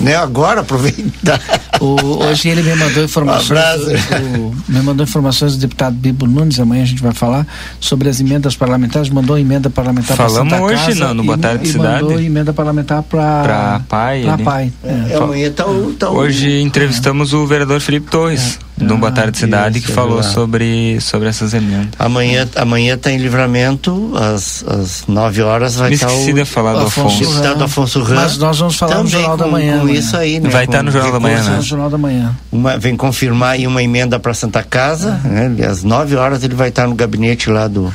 né? 0.00 0.14
Agora, 0.14 0.60
aproveitar. 0.60 1.40
O, 1.80 2.24
hoje 2.24 2.48
ele 2.48 2.62
me 2.62 2.76
mandou 2.76 3.02
informações. 3.02 3.58
Um. 3.58 4.46
O, 4.46 4.54
me 4.68 4.80
mandou 4.80 5.04
informações 5.04 5.56
do 5.56 5.58
deputado 5.58 5.96
Bibo 5.96 6.24
Nunes, 6.24 6.60
amanhã 6.60 6.84
a 6.84 6.86
gente 6.86 7.02
vai 7.02 7.12
falar 7.12 7.44
sobre 7.80 8.08
as 8.08 8.20
emendas 8.20 8.54
parlamentares, 8.54 9.10
mandou 9.10 9.36
emenda 9.36 9.68
parlamentar 9.68 10.16
para 10.16 10.28
Falamos 10.28 10.52
hoje 10.60 10.86
Casa, 10.86 11.06
não, 11.06 11.14
no 11.14 11.24
Boa 11.24 11.36
Tarde 11.36 11.66
e, 11.66 11.72
Cidade. 11.72 12.02
mandou 12.04 12.20
emenda 12.20 12.52
parlamentar 12.52 13.02
para 13.02 13.80
PAI. 13.88 14.22
Pra 14.22 14.38
PAI. 14.38 14.72
É, 14.84 15.12
é. 15.12 15.16
Amanhã 15.16 15.50
tá 15.50 15.66
o, 15.66 15.92
tá. 15.94 16.10
Hoje 16.10 16.60
entrevistamos 16.60 17.32
é. 17.32 17.36
o 17.36 17.44
vereador 17.44 17.80
Felipe 17.80 18.08
Torres, 18.08 18.56
é. 18.60 18.64
Do 18.76 18.96
Boa 18.96 19.12
Tarde 19.12 19.32
ah, 19.36 19.40
Cidade, 19.40 19.78
isso, 19.78 19.86
que 19.86 19.92
falou 19.92 20.22
sobre, 20.22 21.00
sobre 21.00 21.28
essas 21.28 21.54
emendas. 21.54 21.90
Amanhã, 21.98 22.48
amanhã 22.56 22.98
tá 22.98 23.10
em 23.10 23.18
livramento, 23.18 24.12
às, 24.16 24.64
às 24.66 25.06
9 25.06 25.42
horas 25.42 25.76
vai 25.76 25.92
estar 25.92 26.08
tá 26.08 26.12
o... 26.12 26.32
de 26.32 26.44
falar 26.44 26.72
do 26.72 26.86
Afonso. 26.86 27.22
Afonso. 27.22 27.42
Tá 27.42 27.54
do 27.54 27.64
Afonso 27.64 28.02
Ram. 28.02 28.14
Mas 28.16 28.38
nós 28.38 28.58
vamos 28.58 28.76
falar 28.76 28.96
Também 28.96 29.04
no 29.04 29.10
Jornal 29.10 29.38
com, 29.38 29.44
da 29.44 29.50
Manhã. 29.50 29.80
Com 29.80 29.88
isso 29.88 30.16
aí, 30.16 30.40
né? 30.40 30.48
Vai 30.48 30.64
estar 30.64 30.78
tá 30.78 30.82
no 30.82 30.90
Jornal 30.90 31.12
da 31.12 31.20
Manhã, 31.20 31.42
né? 31.42 31.56
No 31.56 31.62
Jornal 31.62 31.90
da 31.90 31.98
Manhã. 31.98 32.36
Uma, 32.50 32.76
vem 32.76 32.96
confirmar 32.96 33.52
aí 33.52 33.66
uma 33.66 33.82
emenda 33.82 34.18
para 34.18 34.34
Santa 34.34 34.62
Casa, 34.62 35.20
né? 35.24 35.54
Às 35.66 35.84
9 35.84 36.16
horas 36.16 36.42
ele 36.42 36.54
vai 36.54 36.70
estar 36.70 36.88
no 36.88 36.94
gabinete 36.94 37.50
lá 37.50 37.68
do 37.68 37.92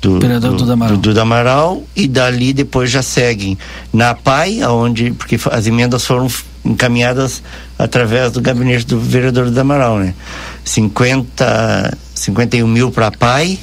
do, 0.00 0.18
do, 0.18 0.56
do, 0.56 0.72
Amaral. 0.72 0.96
do, 0.96 1.14
do 1.14 1.20
Amaral 1.20 1.84
e 1.94 2.08
dali 2.08 2.52
depois 2.52 2.90
já 2.90 3.02
seguem 3.02 3.56
na 3.92 4.12
PAI, 4.14 4.60
aonde 4.60 5.12
porque 5.12 5.38
as 5.48 5.68
emendas 5.68 6.04
foram 6.04 6.28
encaminhadas 6.64 7.42
através 7.78 8.32
do 8.32 8.40
gabinete 8.40 8.86
do 8.86 8.98
vereador 8.98 9.50
do 9.50 9.60
Amaral, 9.60 9.98
né? 9.98 10.14
50, 10.64 11.96
51 12.14 12.66
mil 12.66 12.90
para 12.90 13.08
a 13.08 13.10
PAI 13.10 13.58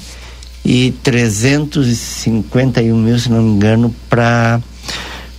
e 0.66 0.92
351 1.04 2.96
mil, 2.98 3.18
se 3.18 3.32
não 3.32 3.42
me 3.42 3.52
engano, 3.52 3.96
para 4.10 4.60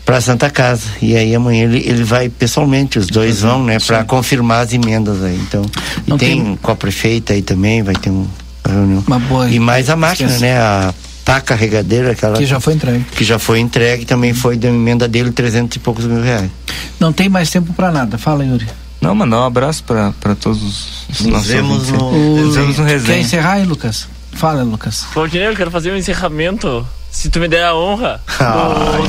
para 0.05 0.21
Santa 0.21 0.51
Casa. 0.51 0.89
E 1.01 1.15
aí 1.15 1.33
amanhã 1.35 1.65
ele, 1.65 1.85
ele 1.87 2.03
vai 2.03 2.29
pessoalmente, 2.29 2.99
os 2.99 3.07
dois 3.07 3.43
vão, 3.43 3.63
né, 3.63 3.79
para 3.79 4.03
confirmar 4.03 4.65
as 4.65 4.73
emendas 4.73 5.23
aí. 5.23 5.37
Então, 5.37 5.63
e 6.05 6.19
tem, 6.19 6.19
tem 6.19 6.59
com 6.61 6.73
a 6.73 6.75
prefeita 6.75 7.33
aí 7.33 7.43
também, 7.43 7.81
vai 7.83 7.95
ter 7.95 8.11
um 8.11 8.27
reunião. 8.67 9.05
Uma 9.07 9.19
boa. 9.21 9.49
E 9.49 9.61
mais 9.61 9.89
a 9.89 9.97
máquina, 9.97 10.37
né, 10.39 10.59
a 10.59 10.93
pá 11.31 11.41
carregadeira, 11.41 12.11
aquela 12.11 12.37
que 12.37 12.45
já 12.45 12.59
foi 12.59 12.73
entregue. 12.73 13.05
Que 13.05 13.23
já 13.23 13.39
foi 13.39 13.61
entregue, 13.61 14.05
também 14.05 14.35
foi 14.35 14.57
da 14.57 14.67
emenda 14.67 15.07
dele 15.07 15.31
300 15.31 15.77
e 15.77 15.79
poucos 15.79 16.05
mil 16.05 16.21
reais. 16.21 16.51
Não 16.99 17.13
tem 17.13 17.29
mais 17.29 17.49
tempo 17.51 17.73
para 17.73 17.93
nada. 17.93 18.19
Fala, 18.19 18.45
Yuri. 18.45 18.67
Não, 19.01 19.15
mandar 19.15 19.43
um 19.43 19.45
abraço 19.45 19.85
para 19.85 20.35
todos 20.35 21.07
os 21.09 21.21
Nos 21.21 21.47
vemos 21.47 21.89
no, 21.91 22.37
Nos 22.37 22.57
vemos 22.57 22.79
no 22.79 22.85
resenha. 22.85 23.19
Quer 23.19 23.21
encerrar 23.23 23.53
aí, 23.53 23.65
Lucas? 23.65 24.09
Fala, 24.33 24.63
Lucas. 24.65 25.07
Claudinei, 25.13 25.49
eu 25.49 25.57
quero 25.57 25.71
fazer 25.71 25.93
um 25.93 25.97
encerramento 25.97 26.87
se 27.11 27.29
tu 27.29 27.41
me 27.41 27.49
der 27.49 27.65
a 27.65 27.75
honra 27.75 28.21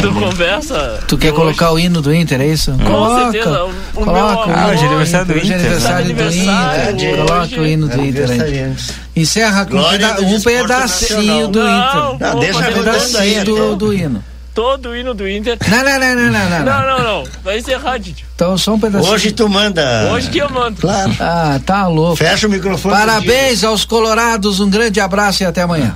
do, 0.01 0.09
do 0.09 0.19
conversa. 0.19 0.99
Tu 1.07 1.17
quer 1.17 1.31
colocar 1.33 1.71
hoje. 1.71 1.83
o 1.83 1.87
hino 1.87 2.01
do 2.01 2.13
Inter, 2.13 2.41
é 2.41 2.47
isso? 2.47 2.71
Com 2.71 2.83
coloca, 2.83 3.31
certeza. 3.31 3.63
O, 3.63 3.69
o 3.69 4.05
coloca 4.05 4.47
meu 4.47 4.67
o 4.67 4.73
hino. 4.73 4.87
aniversário 4.87 5.25
do 5.27 5.37
Inter. 5.37 5.55
aniversário 5.55 6.15
do 6.15 6.23
Inter. 6.23 7.25
Coloca 7.25 7.61
o 7.61 7.67
hino 7.67 7.87
do 7.87 8.03
Inter 8.03 8.31
aí. 8.31 8.75
Encerra 9.15 9.65
com 9.65 9.77
um 9.77 10.41
pedacinho 10.41 11.47
do 11.47 11.59
Inter. 11.59 12.17
Não, 12.19 12.39
deixa 12.39 12.59
um 12.59 12.73
pedacinho 12.73 13.45
do, 13.45 13.75
do 13.75 13.93
hino 13.93 14.23
todo 14.53 14.89
o 14.89 14.95
hino 14.95 15.13
do 15.13 15.27
Inter. 15.29 15.57
Não, 15.65 15.83
não, 15.83 15.99
não, 15.99 16.15
não, 16.15 16.49
não. 16.49 16.65
Não, 16.65 16.65
não, 16.65 16.97
não. 16.97 17.23
não. 17.23 17.31
Vai 17.43 17.59
encerrar, 17.59 17.97
Didi. 17.97 18.25
Então 18.35 18.57
só 18.57 18.73
um 18.73 18.79
pedacinho. 18.79 19.13
Hoje 19.13 19.31
tu 19.31 19.47
manda. 19.47 20.09
Hoje 20.11 20.29
que 20.29 20.39
eu 20.39 20.49
mando. 20.49 20.79
Claro. 20.81 21.15
Ah, 21.19 21.59
tá 21.65 21.87
louco. 21.87 22.17
Fecha 22.17 22.47
o 22.47 22.49
microfone. 22.49 22.93
Parabéns 22.93 23.63
aos 23.63 23.85
colorados, 23.85 24.59
um 24.59 24.69
grande 24.69 24.99
abraço 24.99 25.43
e 25.43 25.45
até 25.45 25.61
amanhã. 25.61 25.95